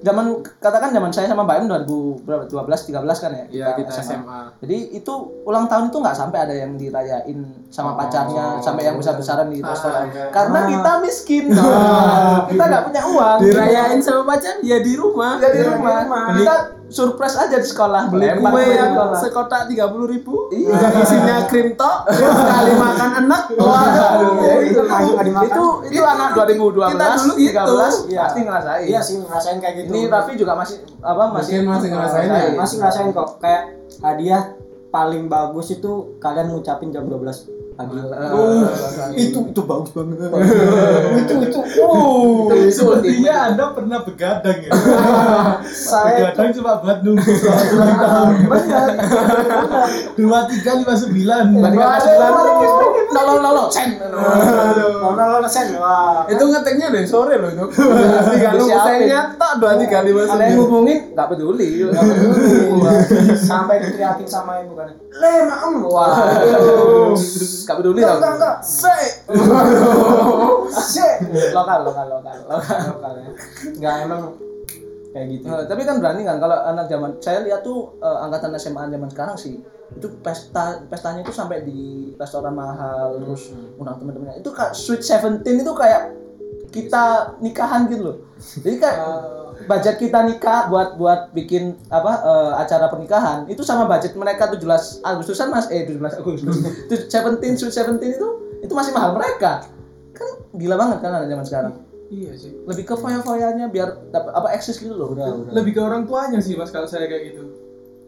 Zaman 0.04 0.38
katakan 0.62 0.94
zaman 0.94 1.10
saya 1.10 1.26
sama 1.26 1.42
Mbak 1.42 1.56
Em 1.64 1.66
2000 1.66 2.26
berapa? 2.26 2.44
12 2.46 2.94
13 2.94 3.22
kan 3.24 3.30
ya? 3.34 3.44
Iya, 3.50 3.66
kita 3.78 3.90
SMA. 4.00 4.40
jadi 4.62 4.76
itu 4.94 5.12
ulang 5.42 5.66
tahun 5.66 5.90
itu 5.90 5.98
nggak 5.98 6.16
sampai 6.16 6.38
ada 6.46 6.54
yang 6.54 6.78
dirayain 6.78 7.38
sama 7.72 7.98
pacarnya 7.98 8.62
sampai 8.62 8.86
yang 8.86 8.96
besar-besaran 8.96 9.50
di 9.50 9.58
restoran. 9.58 10.10
karena 10.30 10.58
kita 10.70 10.92
miskin 11.02 11.44
kita 12.50 12.62
nggak 12.70 12.82
punya 12.86 13.02
uang. 13.02 13.38
Dirayain 13.42 14.00
sama 14.02 14.22
pacar 14.34 14.62
ya 14.62 14.78
di 14.78 14.92
rumah. 14.94 15.42
Ya, 15.42 15.50
di 15.50 15.62
rumah. 15.66 15.98
Kita 16.38 16.54
surprise 16.94 17.34
aja 17.36 17.56
di 17.56 17.66
sekolah 17.66 18.06
Beli 18.06 18.30
Lempar 18.30 18.54
kue 18.54 18.62
yang 18.64 18.94
sekolah. 18.94 19.18
sekotak 19.18 19.60
tiga 19.66 19.90
puluh 19.90 20.06
ribu, 20.06 20.46
Iya. 20.48 20.70
yang 20.70 20.94
isinya 20.96 21.36
krim 21.44 21.74
tok, 21.74 22.06
sekali 22.08 22.72
makan 22.72 23.10
enak. 23.20 23.42
Waduh, 23.58 24.30
Ya, 24.38 24.54
itu, 24.62 24.78
itu 24.78 24.80
nggak 25.10 25.26
dimakan. 25.26 25.48
itu, 25.50 25.64
itu 25.90 26.02
anak 26.04 26.28
2012, 26.32 26.88
kita 26.88 27.06
dulu 27.18 27.32
gitu. 27.34 27.50
13 27.50 27.94
Iya. 28.06 28.22
pasti 28.22 28.40
ngerasain. 28.40 28.84
iya 28.86 29.00
sih 29.00 29.14
ngerasain 29.18 29.58
kayak 29.58 29.74
gitu 29.76 29.90
Ini 29.90 30.00
Raffi 30.06 30.32
juga 30.34 30.52
masih 30.54 30.76
apa 31.00 31.22
masih 31.28 31.52
Mungkin 31.56 31.66
masih 31.68 31.88
ngerasain 31.90 32.28
ya? 32.28 32.42
masih 32.54 32.76
ngerasain 32.78 33.08
kok 33.10 33.28
kayak 33.38 33.62
hadiah 34.00 34.42
paling 34.88 35.26
bagus 35.26 35.66
itu 35.72 35.92
kalian 36.16 36.46
ngucapin 36.48 36.88
jam 36.88 37.04
12 37.04 37.50
pagi 37.74 37.94
Uh, 38.14 38.70
itu 39.18 39.38
itu 39.50 39.62
bagus 39.66 39.90
banget. 39.90 40.30
Itu 41.26 41.34
itu. 41.42 41.60
Oh 41.82 42.46
itu 42.54 42.70
Sepertinya 42.70 43.50
Anda 43.50 43.74
pernah 43.74 43.98
begadang 44.06 44.58
ya. 44.62 44.70
saya 45.90 46.30
Begadang 46.30 46.50
cuma 46.54 46.72
buat 46.78 46.98
nunggu 47.02 47.32
soal 47.34 47.66
ulang 47.74 47.98
tahun. 47.98 48.34
Dua 50.14 50.38
tiga 50.46 50.72
lima 50.78 50.94
sembilan. 50.94 51.44
nolong 53.10 53.38
nolong 53.42 53.68
sen. 53.74 53.98
Nol 53.98 55.44
sen. 55.50 55.74
Wah. 55.74 56.30
Itu 56.30 56.44
ngeteknya 56.46 56.94
dari 56.94 57.08
sore 57.10 57.34
loh 57.42 57.50
itu. 57.50 57.66
Tiga 57.74 58.54
Disiapin. 58.54 58.86
saya 58.86 58.98
nyatok 59.02 59.52
dua 59.58 59.72
tiga 59.82 59.98
lima 60.06 60.22
sembilan. 60.30 61.10
nggak 61.10 61.26
peduli. 61.26 61.66
Nggak 61.90 62.04
peduli. 62.06 62.46
Sampai 63.50 63.82
diteriakin 63.82 64.28
sama 64.30 64.62
ibu 64.62 64.78
kan. 64.78 64.94
Le 65.14 65.34
maem 65.46 65.74
nggak 67.64 67.78
peduli 67.80 68.00
tau 68.00 68.16
enggak 68.16 68.32
enggak. 68.36 68.56
Se. 68.60 68.96
Lokal 71.54 71.80
lokal 71.84 72.06
lokal 72.10 72.36
lokal 72.48 72.78
Lokal 72.94 73.12
ya. 73.18 73.28
nggak 73.80 73.94
emang 74.04 74.22
kayak 75.14 75.26
gitu. 75.30 75.44
Eh, 75.46 75.64
tapi 75.70 75.82
kan 75.86 75.96
berani 76.02 76.22
kan 76.26 76.36
kalau 76.38 76.58
anak 76.58 76.86
zaman 76.90 77.10
saya 77.18 77.46
lihat 77.46 77.62
tuh 77.62 77.94
eh, 77.98 78.18
angkatan 78.24 78.54
SMA 78.56 78.90
zaman 78.90 79.08
sekarang 79.08 79.36
sih 79.38 79.62
itu 79.94 80.08
pesta 80.24 80.82
pestanya 80.90 81.22
itu 81.22 81.30
sampai 81.30 81.62
di 81.62 82.10
restoran 82.18 82.50
mahal 82.50 83.14
terus 83.22 83.54
undang 83.78 84.00
teman-temannya. 84.00 84.42
Itu 84.42 84.50
kayak 84.50 84.74
sweet 84.74 85.06
seventeen 85.06 85.62
itu 85.62 85.70
kayak 85.70 86.10
kita 86.70 87.36
nikahan 87.40 87.88
gitu 87.88 88.02
loh. 88.02 88.16
Jadi 88.38 88.76
kayak 88.80 88.96
budget 89.64 89.96
kita 89.96 90.18
nikah 90.26 90.68
buat 90.68 90.98
buat 90.98 91.30
bikin 91.32 91.78
apa 91.88 92.12
eh, 92.20 92.52
acara 92.60 92.90
pernikahan 92.90 93.46
itu 93.48 93.62
sama 93.62 93.88
budget 93.88 94.12
mereka 94.18 94.50
17 94.50 95.04
Agustusan 95.04 95.48
mas. 95.50 95.70
Eh 95.70 95.86
17 95.88 96.20
Agustus. 96.20 96.56
Tuh, 96.90 96.98
17 97.08 97.60
sweet 97.60 97.74
seventeen 97.74 98.12
itu 98.16 98.28
itu 98.60 98.72
masih 98.72 98.92
mahal 98.92 99.16
mereka. 99.16 99.68
Kan 100.14 100.28
gila 100.54 100.76
banget 100.76 100.98
kan 101.00 101.10
anak 101.14 101.28
zaman 101.30 101.46
sekarang. 101.46 101.74
Iya 102.14 102.32
sih. 102.36 102.52
lebih 102.68 102.84
ke 102.84 102.94
foya-foyanya 102.94 103.72
biar 103.72 104.12
dapat 104.12 104.30
apa 104.36 104.48
eksis 104.54 104.78
gitu 104.78 104.94
loh. 104.94 105.16
Udah 105.16 105.34
udah 105.34 105.52
Lebih 105.56 105.72
ke 105.74 105.80
orang 105.82 106.04
tuanya 106.04 106.38
sih 106.38 106.54
mas 106.54 106.70
kalau 106.70 106.86
saya 106.86 107.08
kayak 107.08 107.34
gitu. 107.34 107.63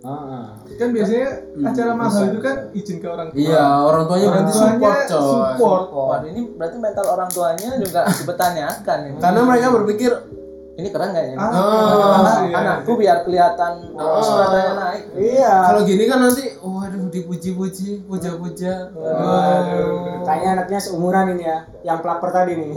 Ah, 0.06 0.14
ah. 0.14 0.44
Kan 0.72 0.88
biasanya 0.90 1.28
acara 1.64 1.92
mahal 1.92 2.22
itu 2.28 2.38
kan 2.38 2.56
izin 2.70 2.96
ke 2.96 3.08
orang 3.08 3.26
tua. 3.28 3.38
Iya, 3.40 3.64
orang 3.82 4.02
tuanya 4.06 4.24
Orang 4.24 4.34
berarti 4.38 4.52
tuanya 4.52 4.70
support 4.70 4.98
coy. 5.02 5.18
support. 5.18 5.84
Waduh 5.90 6.28
ini 6.28 6.40
berarti 6.52 6.76
mental 6.78 7.06
orang 7.08 7.28
tuanya 7.28 7.70
juga 7.76 8.00
dipertanyakan 8.22 8.98
ini. 9.04 9.18
Karena 9.18 9.40
mereka 9.42 9.66
berpikir 9.72 10.12
ini 10.76 10.88
keren 10.90 11.08
nggak 11.10 11.24
ya? 11.26 11.34
Ah, 11.34 11.48
Karena 11.48 12.32
iya. 12.44 12.54
anakku 12.54 12.92
biar 12.94 13.18
kelihatan 13.22 13.72
Oh. 13.96 14.20
suratanya 14.20 14.72
naik. 14.76 15.02
iya 15.16 15.52
kalau 15.66 15.80
gini 15.82 16.04
kan 16.04 16.20
nanti, 16.20 16.52
waduh 16.60 17.08
dipuji-puji, 17.08 18.04
puja-puja. 18.04 18.92
Waduh. 18.92 20.20
kayaknya 20.22 20.50
anaknya 20.54 20.78
seumuran 20.78 21.32
ini 21.32 21.44
ya 21.44 21.58
yang 21.82 21.98
pelapor 21.98 22.28
tadi 22.28 22.52
nih 22.54 22.70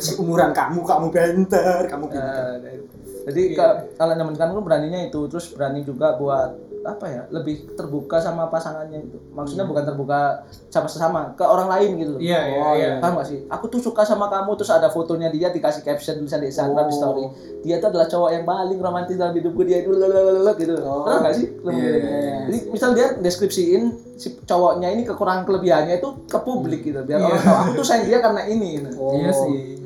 seumuran 0.00 0.50
kamu 0.50 0.80
kamu 0.82 1.06
pinter 1.10 1.80
kamu 1.84 2.04
pinter 2.06 2.44
Eh, 2.64 2.80
jadi 3.28 3.42
ke 3.52 3.64
kalau 3.94 4.12
sekarang 4.28 4.52
tuh 4.52 4.64
beraninya 4.64 5.00
itu 5.02 5.20
terus 5.26 5.46
berani 5.50 5.80
juga 5.82 6.14
buat 6.14 6.50
apa 6.78 7.04
ya 7.04 7.22
lebih 7.28 7.74
terbuka 7.74 8.16
sama 8.16 8.46
pasangannya 8.46 9.02
itu 9.02 9.18
maksudnya 9.34 9.66
bukan 9.66 9.82
terbuka 9.82 10.46
sama 10.68 10.86
sesama 10.86 11.20
ke 11.34 11.42
orang 11.42 11.68
lain 11.68 11.90
gitu 11.98 12.10
loh. 12.16 12.20
Iya, 12.22 12.40
iya, 12.40 12.56
Oh, 12.56 12.72
iya. 12.72 12.90
paham 12.96 13.18
gak 13.18 13.28
sih 13.28 13.38
aku 13.44 13.66
tuh 13.68 13.82
suka 13.82 14.06
sama 14.06 14.30
kamu 14.30 14.54
terus 14.54 14.70
ada 14.70 14.86
fotonya 14.86 15.28
dia 15.28 15.50
dikasih 15.50 15.82
caption 15.82 16.16
tulisan 16.16 16.38
di 16.38 16.48
Instagram 16.48 16.86
Oh. 16.86 16.94
story 16.94 17.24
dia 17.60 17.76
tuh 17.76 17.90
adalah 17.90 18.06
cowok 18.06 18.30
yang 18.30 18.44
paling 18.46 18.78
romantis 18.78 19.18
dalam 19.18 19.34
hidupku 19.34 19.62
dia 19.62 19.82
itu 19.82 19.90
lalalala 19.90 20.54
gitu 20.54 20.78
Oh. 20.78 21.02
pernah 21.02 21.18
gak 21.20 21.34
sih 21.34 21.46
Iya, 21.60 21.72
iya, 21.74 21.96
iya. 21.98 22.36
jadi 22.46 22.58
misal 22.70 22.90
dia 22.94 23.06
deskripsiin 23.18 23.82
si 24.14 24.28
cowoknya 24.40 24.88
ini 24.88 25.02
kekurangan 25.02 25.44
kelebihannya 25.44 25.98
itu 25.98 26.08
ke 26.24 26.38
publik 26.40 26.82
gitu 26.82 27.02
biar 27.02 27.20
orang 27.20 27.38
tahu 27.38 27.56
aku 27.58 27.70
tuh 27.74 27.86
sayang 27.86 28.06
dia 28.06 28.18
karena 28.18 28.42
ini 28.44 28.68
gitu. 28.78 28.90
Oh. 28.96 29.12
Iya 29.12 29.30
sih. 29.30 29.77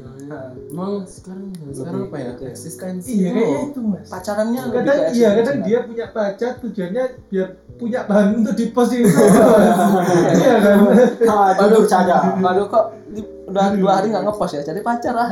Emang 0.69 0.93
sekarang 1.05 1.53
sekarang 1.71 2.03
apa 2.07 2.17
ya? 2.17 2.31
Eksistensi. 2.49 3.09
Iya 3.13 3.29
kayaknya 3.31 3.59
loh. 3.59 3.69
itu 3.69 3.81
mas. 3.83 4.07
pacarannya 4.09 4.61
Kadang 4.69 4.99
iya 5.13 5.29
kadang 5.35 5.59
dia 5.63 5.79
punya 5.83 6.07
pacar 6.09 6.53
tujuannya 6.59 7.05
biar 7.29 7.49
punya 7.77 8.01
bahan 8.05 8.29
untuk 8.41 8.55
di 8.55 8.65
Instagram. 8.69 9.05
Iya 10.43 10.55
kan. 10.59 10.77
Ah, 11.25 11.51
jujur 11.57 11.85
saja 11.87 12.15
Waduh 12.39 12.67
kok 12.67 12.85
di- 13.09 13.31
udah 13.47 13.67
dua 13.75 13.93
hari 13.99 14.07
nggak 14.09 14.25
ngepost 14.25 14.55
ya? 14.55 14.63
Jadi 14.63 14.81
pacar 14.81 15.15
lah. 15.15 15.29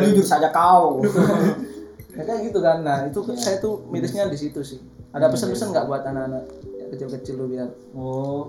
Jujur 0.00 0.24
saja 0.24 0.48
kau. 0.50 1.00
Ya 2.16 2.24
kayak 2.24 2.48
gitu 2.48 2.64
kan. 2.64 2.80
Nah 2.80 3.04
itu 3.04 3.20
saya 3.36 3.60
tuh 3.60 3.84
mirisnya 3.92 4.24
di 4.26 4.40
situ 4.40 4.64
sih. 4.64 4.80
Ada 5.12 5.28
pesan-pesan 5.28 5.68
nggak 5.68 5.84
buat 5.84 6.00
anak-anak 6.02 6.48
kecil-kecil 6.88 7.34
lu 7.36 7.44
biar 7.46 7.68
oh 7.92 8.48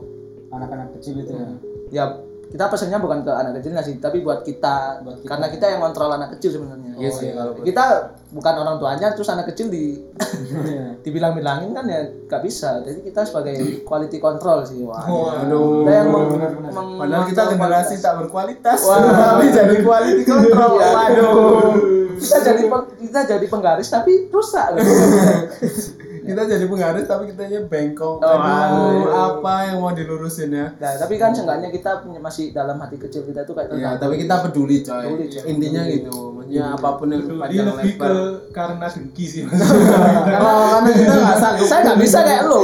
anak-anak 0.49 0.95
kecil 0.95 1.19
itu 1.19 1.35
ya? 1.35 1.49
Ya 1.91 2.03
kita 2.47 2.63
pesannya 2.65 2.95
bukan 2.97 3.19
ke 3.21 3.29
anak 3.29 3.53
kecilnya 3.55 3.81
sih 3.81 3.95
tapi 3.97 4.19
buat 4.19 4.39
kita, 4.41 5.01
Buat 5.01 5.19
kita. 5.19 5.27
karena 5.27 5.47
kita 5.47 5.65
yang 5.67 5.81
kontrol 5.81 6.09
anak 6.09 6.31
kecil 6.33 6.49
sebenarnya 6.53 6.85
Iya 6.95 7.11
sih, 7.11 7.29
kalau 7.29 7.53
kita 7.59 7.83
bukan 8.29 8.53
orang 8.57 8.75
tuanya 8.77 9.07
terus 9.11 9.27
anak 9.27 9.45
kecil 9.47 9.67
di 9.67 10.01
dibilang-bilangin 11.03 11.71
kan 11.71 11.85
ya 11.85 12.01
nggak 12.25 12.41
bisa 12.41 12.81
jadi 12.81 12.99
kita 13.01 13.21
sebagai 13.21 13.55
quality 13.83 14.17
control 14.17 14.63
sih 14.63 14.81
wah 14.81 15.03
Waduh. 15.03 15.83
kita 15.83 15.91
yang 15.93 16.07
meng- 16.09 16.31
meng- 16.67 16.97
Padahal 16.97 17.23
kita 17.25 17.43
generasi 17.47 17.95
tak 17.97 18.13
berkualitas. 18.17 18.79
Wah. 18.81 18.97
Tapi 19.29 19.45
jadi 19.49 19.75
quality 19.79 20.23
control. 20.23 20.71
Iya. 20.75 20.89
Waduh. 20.89 21.71
kita 22.17 22.37
jadi 22.43 22.61
kita 22.97 23.19
jadi 23.27 23.45
penggaris 23.45 23.87
tapi 23.87 24.25
rusak 24.27 24.73
loh. 24.73 24.81
Kita 26.27 26.41
jadi 26.43 26.65
penggaris 26.67 27.07
tapi 27.07 27.31
kitanya 27.31 27.63
bengkok. 27.63 28.19
Oh, 28.19 28.27
Aduh, 28.27 29.07
apa 29.07 29.53
yang 29.65 29.79
mau 29.79 29.95
dilurusin 29.95 30.51
ya? 30.51 30.75
Nah, 30.75 30.91
tapi 30.99 31.15
kan 31.15 31.31
seenggaknya 31.31 31.71
kita 31.71 32.03
punya 32.03 32.19
masih 32.19 32.51
dalam 32.51 32.75
hati 32.77 32.99
kecil 32.99 33.23
kita 33.23 33.47
tuh 33.47 33.55
kayak 33.55 33.71
Iya, 33.71 33.95
tertanam. 33.95 34.01
tapi 34.03 34.15
kita 34.19 34.35
peduli 34.43 34.77
coy. 34.83 35.05
Peduli, 35.07 35.25
coy. 35.31 35.43
Intinya 35.47 35.81
gitu. 35.87 36.17
Maksudnya 36.37 36.65
apa 36.75 36.89
pun 36.95 37.07
yang 37.07 37.23
Peduli 37.23 37.39
panjang 37.39 37.67
lebih 37.71 37.93
ke 37.93 38.03
lebar. 38.03 38.13
karena 38.51 38.85
dengki 38.91 39.25
sih. 39.25 39.43
Oh, 39.47 40.63
karena 40.75 40.89
kita 40.91 41.15
nggak 41.15 41.37
sanggup. 41.39 41.65
saya 41.65 41.79
nggak 41.87 41.99
bisa 42.03 42.19
kayak 42.21 42.43
lo 42.43 42.59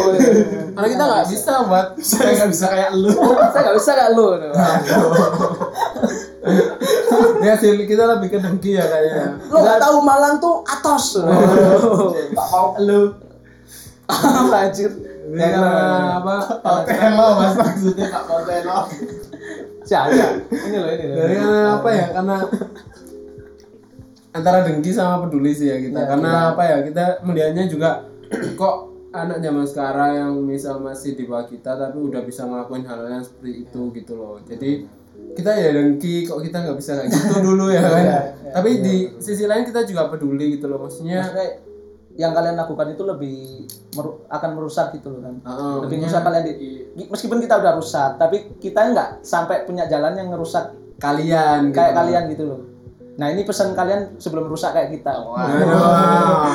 Karena 0.73 0.87
kita 0.91 1.03
nggak 1.07 1.27
bisa 1.31 1.53
buat. 1.63 1.87
Saya 2.03 2.31
nggak 2.35 2.51
bisa 2.51 2.65
kayak 2.67 2.89
lu. 2.93 3.11
saya 3.47 3.61
nggak 3.63 3.77
bisa 3.79 3.91
kayak 3.95 4.11
lo 4.11 4.27
ya 7.39 7.55
sih 7.55 7.71
kita 7.83 8.03
lebih 8.07 8.27
ke 8.31 8.39
dengki 8.39 8.75
ya 8.75 8.83
kayaknya. 8.83 9.35
lo 9.47 9.57
nggak 9.59 9.79
tahu 9.79 9.97
Malang 9.99 10.39
tuh 10.39 10.63
atos 10.63 11.19
tak 12.33 13.22
mau 14.23 14.45
Lu. 14.47 14.53
anjir 14.53 14.91
karena 15.33 15.73
apa? 16.21 16.35
Otelo 16.61 17.27
mas 17.39 17.53
maksudnya 17.57 18.05
Pak 18.11 18.23
Otelo. 18.29 18.79
siapa 19.83 20.13
ini 20.51 20.77
loh 20.79 20.91
ini 20.93 21.05
loh 21.09 21.15
Dari 21.17 21.35
apa 21.67 21.89
ya? 21.91 22.05
Karena 22.13 22.35
antara 24.33 24.57
dengki 24.65 24.91
sama 24.93 25.25
peduli 25.25 25.51
sih 25.53 25.69
ya 25.69 25.77
kita. 25.77 25.99
Ya, 25.99 26.05
karena 26.09 26.29
kita- 26.31 26.49
apa 26.53 26.63
ya? 26.65 26.77
Kita 26.85 27.03
melihatnya 27.25 27.65
juga 27.69 27.89
kok 28.59 28.75
anak 29.13 29.45
zaman 29.45 29.65
sekarang 29.69 30.11
yang 30.17 30.31
misal 30.41 30.81
masih 30.81 31.13
di 31.13 31.29
bawah 31.29 31.45
kita 31.45 31.77
tapi 31.77 32.01
udah 32.01 32.21
bisa 32.25 32.49
ngelakuin 32.49 32.81
hal-hal 32.81 33.21
yang 33.21 33.25
seperti 33.25 33.65
itu 33.69 33.81
gitu 33.93 34.13
loh. 34.17 34.41
Jadi 34.41 34.89
kita 35.33 35.51
ya 35.53 35.69
dengki 35.73 36.25
kok 36.25 36.41
kita 36.41 36.57
nggak 36.65 36.77
bisa 36.77 36.91
kayak 36.97 37.09
gitu 37.13 37.35
dulu 37.47 37.69
ya 37.69 37.81
kan. 37.85 37.93
Iya, 37.93 38.01
iya, 38.01 38.19
tapi 38.53 38.69
di 38.81 38.95
sisi 39.21 39.45
lain 39.45 39.65
kita 39.65 39.85
juga 39.85 40.09
peduli 40.09 40.57
gitu 40.57 40.65
loh. 40.65 40.81
Maksudnya 40.81 41.21
maksudnya 41.29 41.72
yang 42.13 42.31
kalian 42.31 42.53
lakukan 42.53 42.87
itu 42.89 43.03
lebih 43.03 43.65
meru- 43.91 44.21
akan 44.27 44.49
merusak 44.53 44.93
gitu 44.93 45.09
loh 45.09 45.21
kan 45.21 45.35
Heeh, 45.41 45.75
lebih 45.81 45.97
merusak 45.99 46.21
kalian 46.21 46.43
di, 46.43 46.53
meskipun 47.05 47.39
kita 47.39 47.55
udah 47.57 47.73
rusak 47.73 48.11
tapi 48.15 48.37
kita 48.57 48.79
nggak 48.89 49.09
sampai 49.21 49.65
punya 49.65 49.85
jalan 49.85 50.13
yang 50.13 50.29
ngerusak 50.29 50.73
kalian 50.97 51.69
gitu 51.69 51.75
kayak 51.75 51.91
loh. 51.91 51.97
kalian 51.99 52.23
gitu 52.29 52.43
loh 52.45 52.59
Nah 53.13 53.29
ini 53.29 53.45
pesan 53.45 53.71
kalian 53.71 54.17
sebelum 54.17 54.45
rusak 54.45 54.73
kayak 54.73 54.89
kita. 54.91 55.13
Wah. 55.21 55.45
Aduh. 55.45 56.49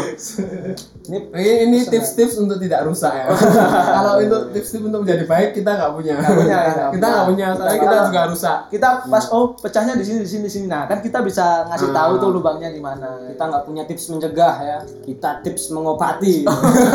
Ini 1.06 1.18
Ini, 1.64 1.78
tips-tips 1.86 2.34
untuk 2.36 2.58
tidak 2.58 2.82
rusak 2.82 3.14
ya. 3.14 3.30
Kalau 3.96 4.18
itu 4.18 4.36
tips-tips 4.52 4.84
untuk 4.84 5.06
menjadi 5.06 5.24
baik 5.24 5.50
kita 5.54 5.70
nggak 5.72 5.92
punya. 5.94 6.14
Nggak 6.18 6.34
punya, 6.34 6.58
ya. 6.58 6.84
kita 6.90 7.06
nggak 7.06 7.26
punya, 7.26 7.46
soalnya 7.54 7.78
kita 7.78 7.96
juga 8.04 8.22
rusak. 8.28 8.58
kita 8.68 8.88
pas 9.06 9.24
oh 9.30 9.54
pecahnya 9.54 9.94
di 9.94 10.04
sini 10.04 10.18
di 10.20 10.28
sini 10.28 10.42
di 10.44 10.52
sini. 10.52 10.66
Nah 10.66 10.84
kan 10.84 10.98
kita 10.98 11.22
bisa 11.22 11.62
ngasih 11.68 11.90
tahu 11.90 12.12
tuh 12.18 12.30
lubangnya 12.30 12.68
di 12.68 12.82
mana. 12.82 13.06
kita 13.28 13.42
nggak 13.44 13.64
punya 13.64 13.82
tips 13.86 14.04
mencegah 14.08 14.54
ya 14.58 14.78
kita 15.04 15.30
tips 15.40 15.70
mengobati 15.70 16.42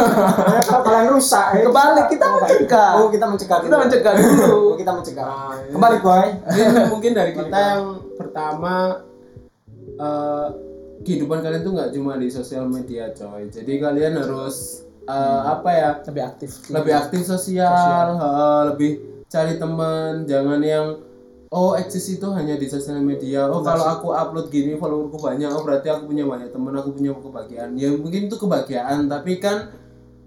kalau 0.67 0.81
kalian 0.83 1.07
rusak 1.09 1.47
ya, 1.53 1.63
Kebalik 1.63 2.05
kita 2.09 2.25
mencegah. 2.27 2.89
oh 2.95 3.07
kita 3.07 3.25
mencegah 3.25 3.57
Kita 3.61 3.75
mencegah 3.79 4.11
dulu. 4.13 4.43
Oh, 4.43 4.73
kita 4.75 4.91
mencegah 4.91 5.23
Nah, 5.23 5.55
ini- 5.55 5.71
kembali 5.71 5.97
boy 6.03 6.27
mungkin 6.91 7.11
dari 7.13 7.31
kita 7.31 7.57
yang 7.57 7.83
pertama 8.13 8.73
eh, 9.97 10.47
kehidupan 11.03 11.43
kalian 11.43 11.61
tuh 11.61 11.73
nggak 11.75 11.91
cuma 11.93 12.15
di 12.15 12.29
sosial 12.31 12.65
media 12.69 13.11
coy. 13.11 13.49
Jadi 13.51 13.73
kalian 13.81 14.19
harus 14.19 14.87
eh, 15.05 15.41
apa 15.43 15.69
ya? 15.73 15.91
Lebih 16.05 16.23
aktif. 16.23 16.49
sih. 16.49 16.71
lebih 16.71 16.93
aktif 16.95 17.21
sosial, 17.27 18.07
heeh, 18.17 18.59
lebih 18.73 18.91
cari 19.27 19.57
teman, 19.57 20.29
jangan 20.29 20.61
yang 20.61 20.87
oh 21.53 21.77
eksis 21.77 22.17
itu 22.17 22.27
hanya 22.33 22.57
di 22.57 22.65
sosial 22.65 23.01
media. 23.01 23.45
Oh 23.45 23.61
kalau 23.61 23.85
aku 23.85 24.07
upload 24.13 24.49
gini 24.49 24.77
followerku 24.77 25.21
banyak, 25.21 25.49
oh 25.53 25.61
berarti 25.61 25.89
aku 25.89 26.09
punya 26.09 26.25
banyak 26.25 26.49
teman, 26.49 26.73
aku 26.77 26.97
punya 26.97 27.13
kebahagiaan. 27.13 27.77
Ya 27.77 27.93
mungkin 27.93 28.29
itu 28.29 28.37
kebahagiaan, 28.37 29.05
tapi 29.09 29.37
kan 29.37 29.73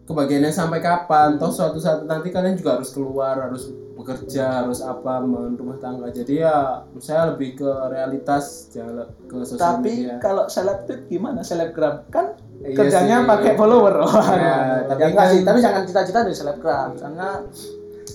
kebahagiaannya 0.07 0.55
sampai 0.55 0.79
kapan? 0.79 1.39
Toh 1.39 1.51
suatu 1.51 1.83
saat 1.83 2.07
nanti 2.07 2.31
kalian 2.31 2.55
juga 2.55 2.79
harus 2.79 2.95
keluar, 2.95 3.39
harus 3.43 3.71
bekerja, 3.97 4.63
harus 4.63 4.79
apa, 4.79 5.25
rumah 5.25 5.77
tangga. 5.77 6.07
Jadi 6.07 6.39
ya 6.39 6.85
saya 6.97 7.33
lebih 7.33 7.57
ke 7.57 7.71
realitas, 7.89 8.69
jangan 8.69 9.09
ke 9.25 9.37
sosial 9.41 9.81
Tapi 9.81 9.91
media. 10.05 10.21
kalau 10.21 10.45
seleb 10.47 10.85
gimana? 11.09 11.41
Selebgram 11.41 12.05
kan 12.07 12.37
Iya 12.59 12.77
kerjanya 12.77 13.17
sih. 13.19 13.29
pakai 13.29 13.53
follower. 13.55 13.95
Ya, 14.37 14.85
tapi 14.87 15.01
enggak 15.03 15.17
kan- 15.19 15.33
sih, 15.33 15.41
tapi 15.43 15.59
jangan 15.61 15.83
cita-cita 15.83 16.19
dari 16.23 16.37
selebgram 16.37 16.91
karena 16.95 17.29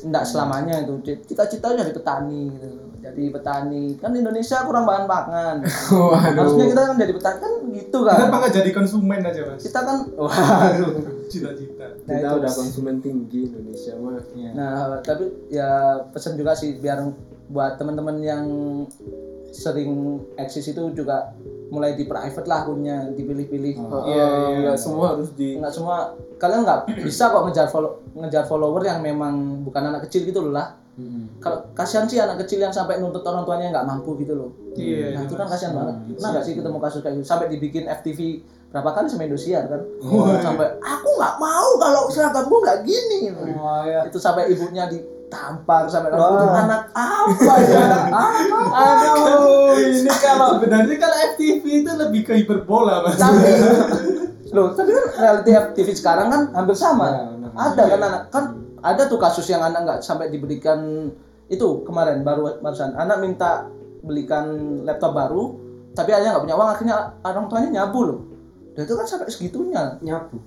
enggak 0.02 0.24
selamanya 0.24 0.76
itu. 0.80 0.94
Cita-cita 1.24 1.74
jadi 1.74 1.90
petani 1.90 2.50
gitu. 2.52 2.70
Jadi 3.02 3.24
petani. 3.34 3.86
Kan 3.98 4.14
Indonesia 4.14 4.58
kurang 4.62 4.86
bahan 4.86 5.06
pangan. 5.10 5.56
Waduh. 5.90 6.38
Harusnya 6.38 6.66
kita 6.70 6.82
kan 6.86 6.96
jadi 7.02 7.14
petani 7.18 7.38
kan 7.42 7.54
gitu 7.74 7.98
kan. 8.06 8.16
Kenapa 8.22 8.36
nggak 8.46 8.54
jadi 8.62 8.70
konsumen 8.72 9.20
aja 9.26 9.42
mas? 9.50 9.62
Kita 9.66 9.80
kan 9.82 9.98
waduh. 10.14 10.92
Cita-cita. 11.28 11.86
Nah, 12.06 12.16
kita 12.16 12.30
itu. 12.30 12.40
udah 12.46 12.52
konsumen 12.54 12.96
tinggi 13.02 13.42
Indonesia 13.50 13.94
mah. 13.98 14.22
Nah, 14.54 15.02
tapi 15.02 15.26
ya 15.50 16.02
pesan 16.14 16.38
juga 16.38 16.54
sih 16.54 16.78
biar 16.78 17.10
buat 17.52 17.76
teman-teman 17.76 18.22
yang 18.24 18.46
sering 19.52 20.24
eksis 20.40 20.72
itu 20.72 20.96
juga 20.96 21.36
mulai 21.72 21.96
di 21.96 22.04
private 22.04 22.48
lah 22.48 22.68
akunnya 22.68 23.12
dipilih-pilih. 23.16 23.76
Iya, 24.08 24.28
iya, 24.60 24.74
semua 24.76 25.16
harus 25.16 25.32
di 25.36 25.56
Nggak 25.60 25.72
semua 25.72 26.16
kalian 26.36 26.68
nggak 26.68 26.80
bisa 27.04 27.32
kok 27.32 27.44
ngejar 27.48 27.68
follow, 27.72 28.04
ngejar 28.16 28.44
follower 28.48 28.84
yang 28.84 29.00
memang 29.00 29.64
bukan 29.64 29.92
anak 29.92 30.08
kecil 30.08 30.28
gitu 30.28 30.44
loh 30.44 30.56
lah. 30.56 30.76
Kalau 31.40 31.72
kasihan 31.72 32.06
sih 32.06 32.20
anak 32.20 32.44
kecil 32.46 32.60
yang 32.62 32.74
sampai 32.76 33.00
nuntut 33.00 33.24
orang 33.24 33.48
tuanya 33.48 33.72
nggak 33.72 33.88
mampu 33.88 34.20
gitu 34.20 34.36
loh. 34.36 34.50
Iya. 34.76 35.16
Nah 35.16 35.22
itu 35.24 35.34
kan 35.40 35.48
kasihan 35.48 35.74
banget. 35.74 35.96
Nah 36.20 36.30
nggak 36.36 36.44
sih 36.46 36.54
ketemu 36.54 36.78
kasus 36.84 37.00
kayak 37.00 37.16
gitu 37.20 37.28
sampai 37.28 37.48
dibikin 37.48 37.88
FTV 37.88 38.44
berapa 38.72 38.90
kali 38.96 39.08
sama 39.08 39.24
Indosiar 39.28 39.72
kan? 39.72 39.82
Sampai 40.44 40.68
aku 40.84 41.10
nggak 41.16 41.36
mau 41.40 41.70
kalau 41.80 42.02
seragammu 42.12 42.56
nggak 42.60 42.80
gini. 42.84 43.32
oh, 43.56 43.84
ya. 43.88 44.04
Itu 44.08 44.20
sampai 44.20 44.52
ibunya 44.52 44.92
ditampar 44.92 45.88
sampai 45.88 46.12
orang 46.12 46.44
itu 46.44 46.48
anak 46.60 46.84
apa 46.92 47.54
ya? 47.64 47.80
Anak 47.88 48.06
apa? 48.12 48.60
Aduh, 48.76 49.76
ini 49.80 50.12
kalau 50.20 50.60
sebenarnya 50.60 50.96
kalau 51.00 51.18
FTV 51.36 51.64
itu 51.88 51.92
lebih 51.96 52.22
ke 52.28 52.34
hiperbola 52.44 53.08
mas. 53.08 53.16
Tapi 53.16 53.48
loh, 54.56 54.76
tapi 54.76 54.92
kan 54.92 55.06
reality 55.16 55.52
FTV 55.56 55.88
sekarang 55.96 56.28
kan 56.28 56.42
hampir 56.52 56.76
sama. 56.76 57.06
Ya, 57.08 57.24
benar. 57.32 57.52
ada 57.56 57.84
kan 57.88 58.00
anak 58.04 58.24
kan 58.28 58.44
ada 58.82 59.06
tuh 59.06 59.22
kasus 59.22 59.46
yang 59.50 59.62
anak 59.62 59.86
nggak 59.86 60.00
sampai 60.02 60.34
dibelikan 60.34 61.10
itu 61.48 61.86
kemarin 61.86 62.26
baru 62.26 62.60
barusan. 62.60 62.98
Anak 62.98 63.22
minta 63.22 63.70
belikan 64.02 64.82
laptop 64.84 65.14
baru 65.14 65.44
tapi 65.94 66.12
ayahnya 66.16 66.38
nggak 66.38 66.44
punya 66.50 66.58
uang 66.58 66.70
akhirnya 66.74 66.98
orang 67.22 67.46
tuanya 67.48 67.70
nyabu 67.82 68.00
loh. 68.04 68.20
Dan 68.72 68.88
itu 68.88 68.94
kan 68.96 69.06
sampai 69.06 69.30
segitunya. 69.30 70.00
Nyabu 70.02 70.38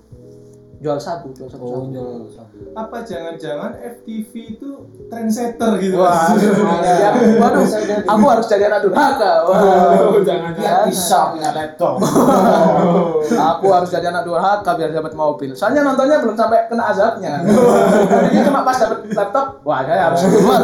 jual 0.85 1.01
sabu 1.01 1.33
jual 1.33 1.49
sabu, 1.49 1.65
oh 1.65 2.29
sabu. 2.29 2.77
Apa 2.77 3.01
jangan-jangan 3.01 3.73
FTV 3.81 4.31
itu 4.53 4.69
trendsetter 5.09 5.81
gitu 5.81 5.97
Wah, 5.97 6.29
ya, 6.85 7.09
waduh, 7.41 7.65
aku 8.05 8.25
harus 8.29 8.45
jadi 8.45 8.69
anak 8.69 8.85
durhaka. 8.85 9.49
Waduh, 9.49 10.21
jangan 10.21 10.53
Ya, 10.61 10.85
bisa 10.85 11.33
punya 11.33 11.49
laptop 11.49 11.97
aku 13.33 13.65
harus 13.73 13.89
jadi 13.89 14.13
anak 14.13 14.29
durhaka 14.29 14.77
biar 14.77 14.91
dapat 14.93 15.13
mobil. 15.17 15.57
Soalnya 15.57 15.81
nontonnya 15.81 16.21
belum 16.21 16.35
sampai 16.37 16.69
kena 16.69 16.93
azabnya. 16.93 17.41
Jadi 18.29 18.37
cuma 18.45 18.61
pas 18.61 18.77
dapat 18.77 18.99
laptop, 19.09 19.47
wah 19.65 19.81
saya 19.81 20.01
harus 20.11 20.21
keluar. 20.21 20.61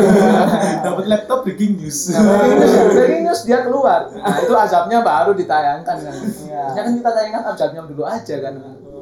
Dapat 0.85 1.05
laptop 1.09 1.39
breaking 1.47 1.81
news. 1.81 2.13
Nah, 2.13 2.21
breaking 2.21 2.59
news, 2.59 2.73
breaking 2.93 3.23
news 3.25 3.41
dia 3.47 3.59
keluar. 3.65 4.11
Nah, 4.13 4.37
itu 4.41 4.53
azabnya 4.53 4.99
baru 5.01 5.31
ditayangkan 5.33 5.97
kan. 5.97 6.13
Iya. 6.45 6.63
Ya 6.77 6.81
kan 6.85 6.93
kita 6.93 7.09
tayangkan 7.09 7.43
azabnya 7.55 7.81
dulu 7.87 8.03
aja 8.05 8.35
kan. 8.43 8.53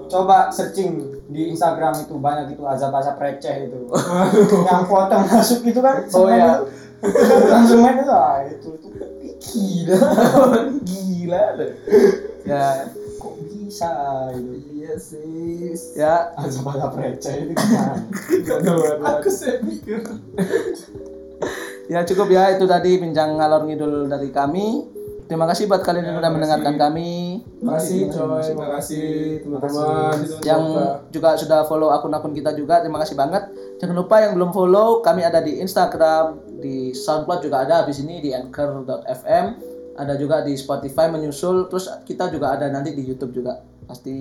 Coba 0.09 0.49
searching 0.49 1.21
di 1.29 1.53
Instagram 1.53 1.93
itu 2.01 2.17
banyak 2.17 2.51
itu 2.51 2.63
azab-azab 2.65 3.15
receh 3.15 3.69
itu 3.69 3.85
yang 4.67 4.83
foto 4.83 5.15
masuk 5.21 5.61
itu 5.63 5.79
kan 5.79 6.01
Oh, 6.09 6.25
semen 6.25 6.35
iya. 6.35 6.51
itu 6.59 6.65
langsung 7.47 7.79
main 7.79 8.01
itu 8.01 8.11
ah, 8.11 8.41
itu 8.43 8.69
itu 8.75 8.87
gila 9.39 9.99
Gila 10.89 11.43
deh. 11.55 11.71
Ya, 12.43 12.89
kok 13.15 13.33
bisa 13.37 13.91
itu 14.33 14.53
Iya 14.73 14.93
sih. 14.97 15.69
ya 15.93 16.33
azab-azab 16.33 16.97
receh 16.97 17.45
itu 17.45 17.53
gimana 17.53 19.13
Aku 19.21 19.29
saya 19.29 19.61
pikir. 19.61 20.01
Ya 21.85 22.01
cukup 22.01 22.29
ya 22.29 22.57
itu 22.57 22.65
tadi 22.65 22.97
bincang 22.97 23.37
ngalor 23.37 23.69
ngidul 23.69 24.09
dari 24.09 24.33
kami. 24.33 24.89
Terima 25.29 25.45
kasih 25.45 25.69
buat 25.69 25.85
kalian 25.85 26.09
yang 26.09 26.17
sudah 26.17 26.31
mendengarkan 26.33 26.75
kami. 26.75 27.28
Terima 27.59 27.75
kasih 27.75 28.07
coy, 28.07 28.39
terima 28.39 28.67
kasih 28.79 29.07
teman-teman. 29.43 30.15
Yang 30.47 30.63
juga 31.11 31.29
sudah 31.35 31.59
follow 31.67 31.91
akun-akun 31.91 32.31
kita 32.31 32.55
juga, 32.55 32.79
terima 32.79 33.03
kasih 33.03 33.19
banget. 33.19 33.51
Jangan 33.83 33.99
lupa 33.99 34.23
yang 34.23 34.39
belum 34.39 34.55
follow, 34.55 35.03
kami 35.03 35.27
ada 35.27 35.43
di 35.43 35.59
Instagram, 35.59 36.39
di 36.55 36.95
SoundCloud 36.95 37.43
juga 37.43 37.67
ada, 37.67 37.83
habis 37.83 37.99
ini 37.99 38.23
di 38.23 38.31
Anchor.fm, 38.31 39.45
ada 39.99 40.13
juga 40.15 40.39
di 40.39 40.55
Spotify 40.55 41.11
menyusul, 41.11 41.67
terus 41.67 41.91
kita 42.07 42.31
juga 42.31 42.55
ada 42.55 42.71
nanti 42.71 42.95
di 42.95 43.03
YouTube 43.03 43.35
juga 43.35 43.59
pasti. 43.83 44.15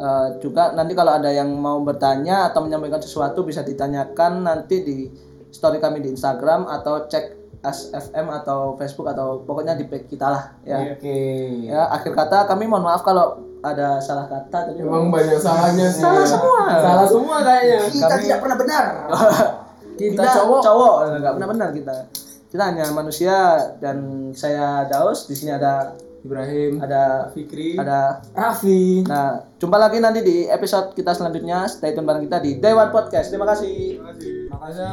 Eh, 0.00 0.28
juga 0.38 0.70
nanti 0.72 0.94
kalau 0.94 1.18
ada 1.18 1.34
yang 1.34 1.50
mau 1.58 1.82
bertanya 1.82 2.48
atau 2.48 2.62
menyampaikan 2.62 3.02
sesuatu 3.02 3.42
bisa 3.42 3.66
ditanyakan 3.66 4.46
nanti 4.46 4.86
di 4.86 4.96
story 5.50 5.82
kami 5.82 5.98
di 6.00 6.14
Instagram 6.14 6.70
atau 6.70 7.10
cek 7.10 7.39
SFM 7.60 8.26
atau 8.34 8.74
Facebook 8.74 9.06
atau 9.06 9.42
pokoknya 9.44 9.74
di 9.74 9.84
page 9.84 10.06
kita 10.08 10.26
lah 10.26 10.42
ya. 10.62 10.96
oke 10.96 11.18
Ya, 11.66 11.80
akhir 11.90 12.12
kata 12.12 12.44
kami 12.44 12.64
mohon 12.64 12.82
maaf 12.82 13.00
kalau 13.00 13.36
ada 13.60 14.00
salah 14.00 14.24
kata 14.24 14.66
tapi 14.66 14.80
Emang 14.80 15.12
banyak 15.12 15.36
salahnya 15.36 15.92
sih. 15.92 16.00
Salah 16.00 16.24
semua. 16.24 16.60
Salah 16.80 17.04
semua 17.04 17.36
kayaknya. 17.44 17.78
kita 17.92 18.14
tidak 18.18 18.38
pernah 18.40 18.56
benar 18.56 18.84
kita, 20.00 20.22
cowok. 20.32 20.60
cowok 20.64 20.94
nggak 21.20 21.32
pernah 21.36 21.48
benar 21.52 21.68
kita 21.70 21.94
kita 22.48 22.62
hanya 22.66 22.84
manusia 22.90 23.36
dan 23.78 23.96
saya 24.32 24.88
Daus 24.88 25.28
di 25.28 25.36
sini 25.36 25.52
ada 25.52 25.92
Ibrahim. 26.20 26.80
ada 26.80 27.28
Fikri. 27.30 27.76
ada 27.76 28.20
Raffi 28.32 29.04
nah 29.04 29.44
jumpa 29.56 29.76
lagi 29.76 30.00
nanti 30.00 30.20
di 30.20 30.36
episode 30.46 30.92
kita 30.92 31.12
selanjutnya 31.12 31.64
stay 31.64 31.92
tune 31.92 32.04
bareng 32.04 32.24
kita 32.24 32.40
di 32.40 32.56
Dewan 32.56 32.88
Podcast 32.88 33.28
terima 33.28 33.44
kasih 33.44 34.00
Terima 34.00 34.08
kasih. 34.10 34.32
Makanya 34.48 34.88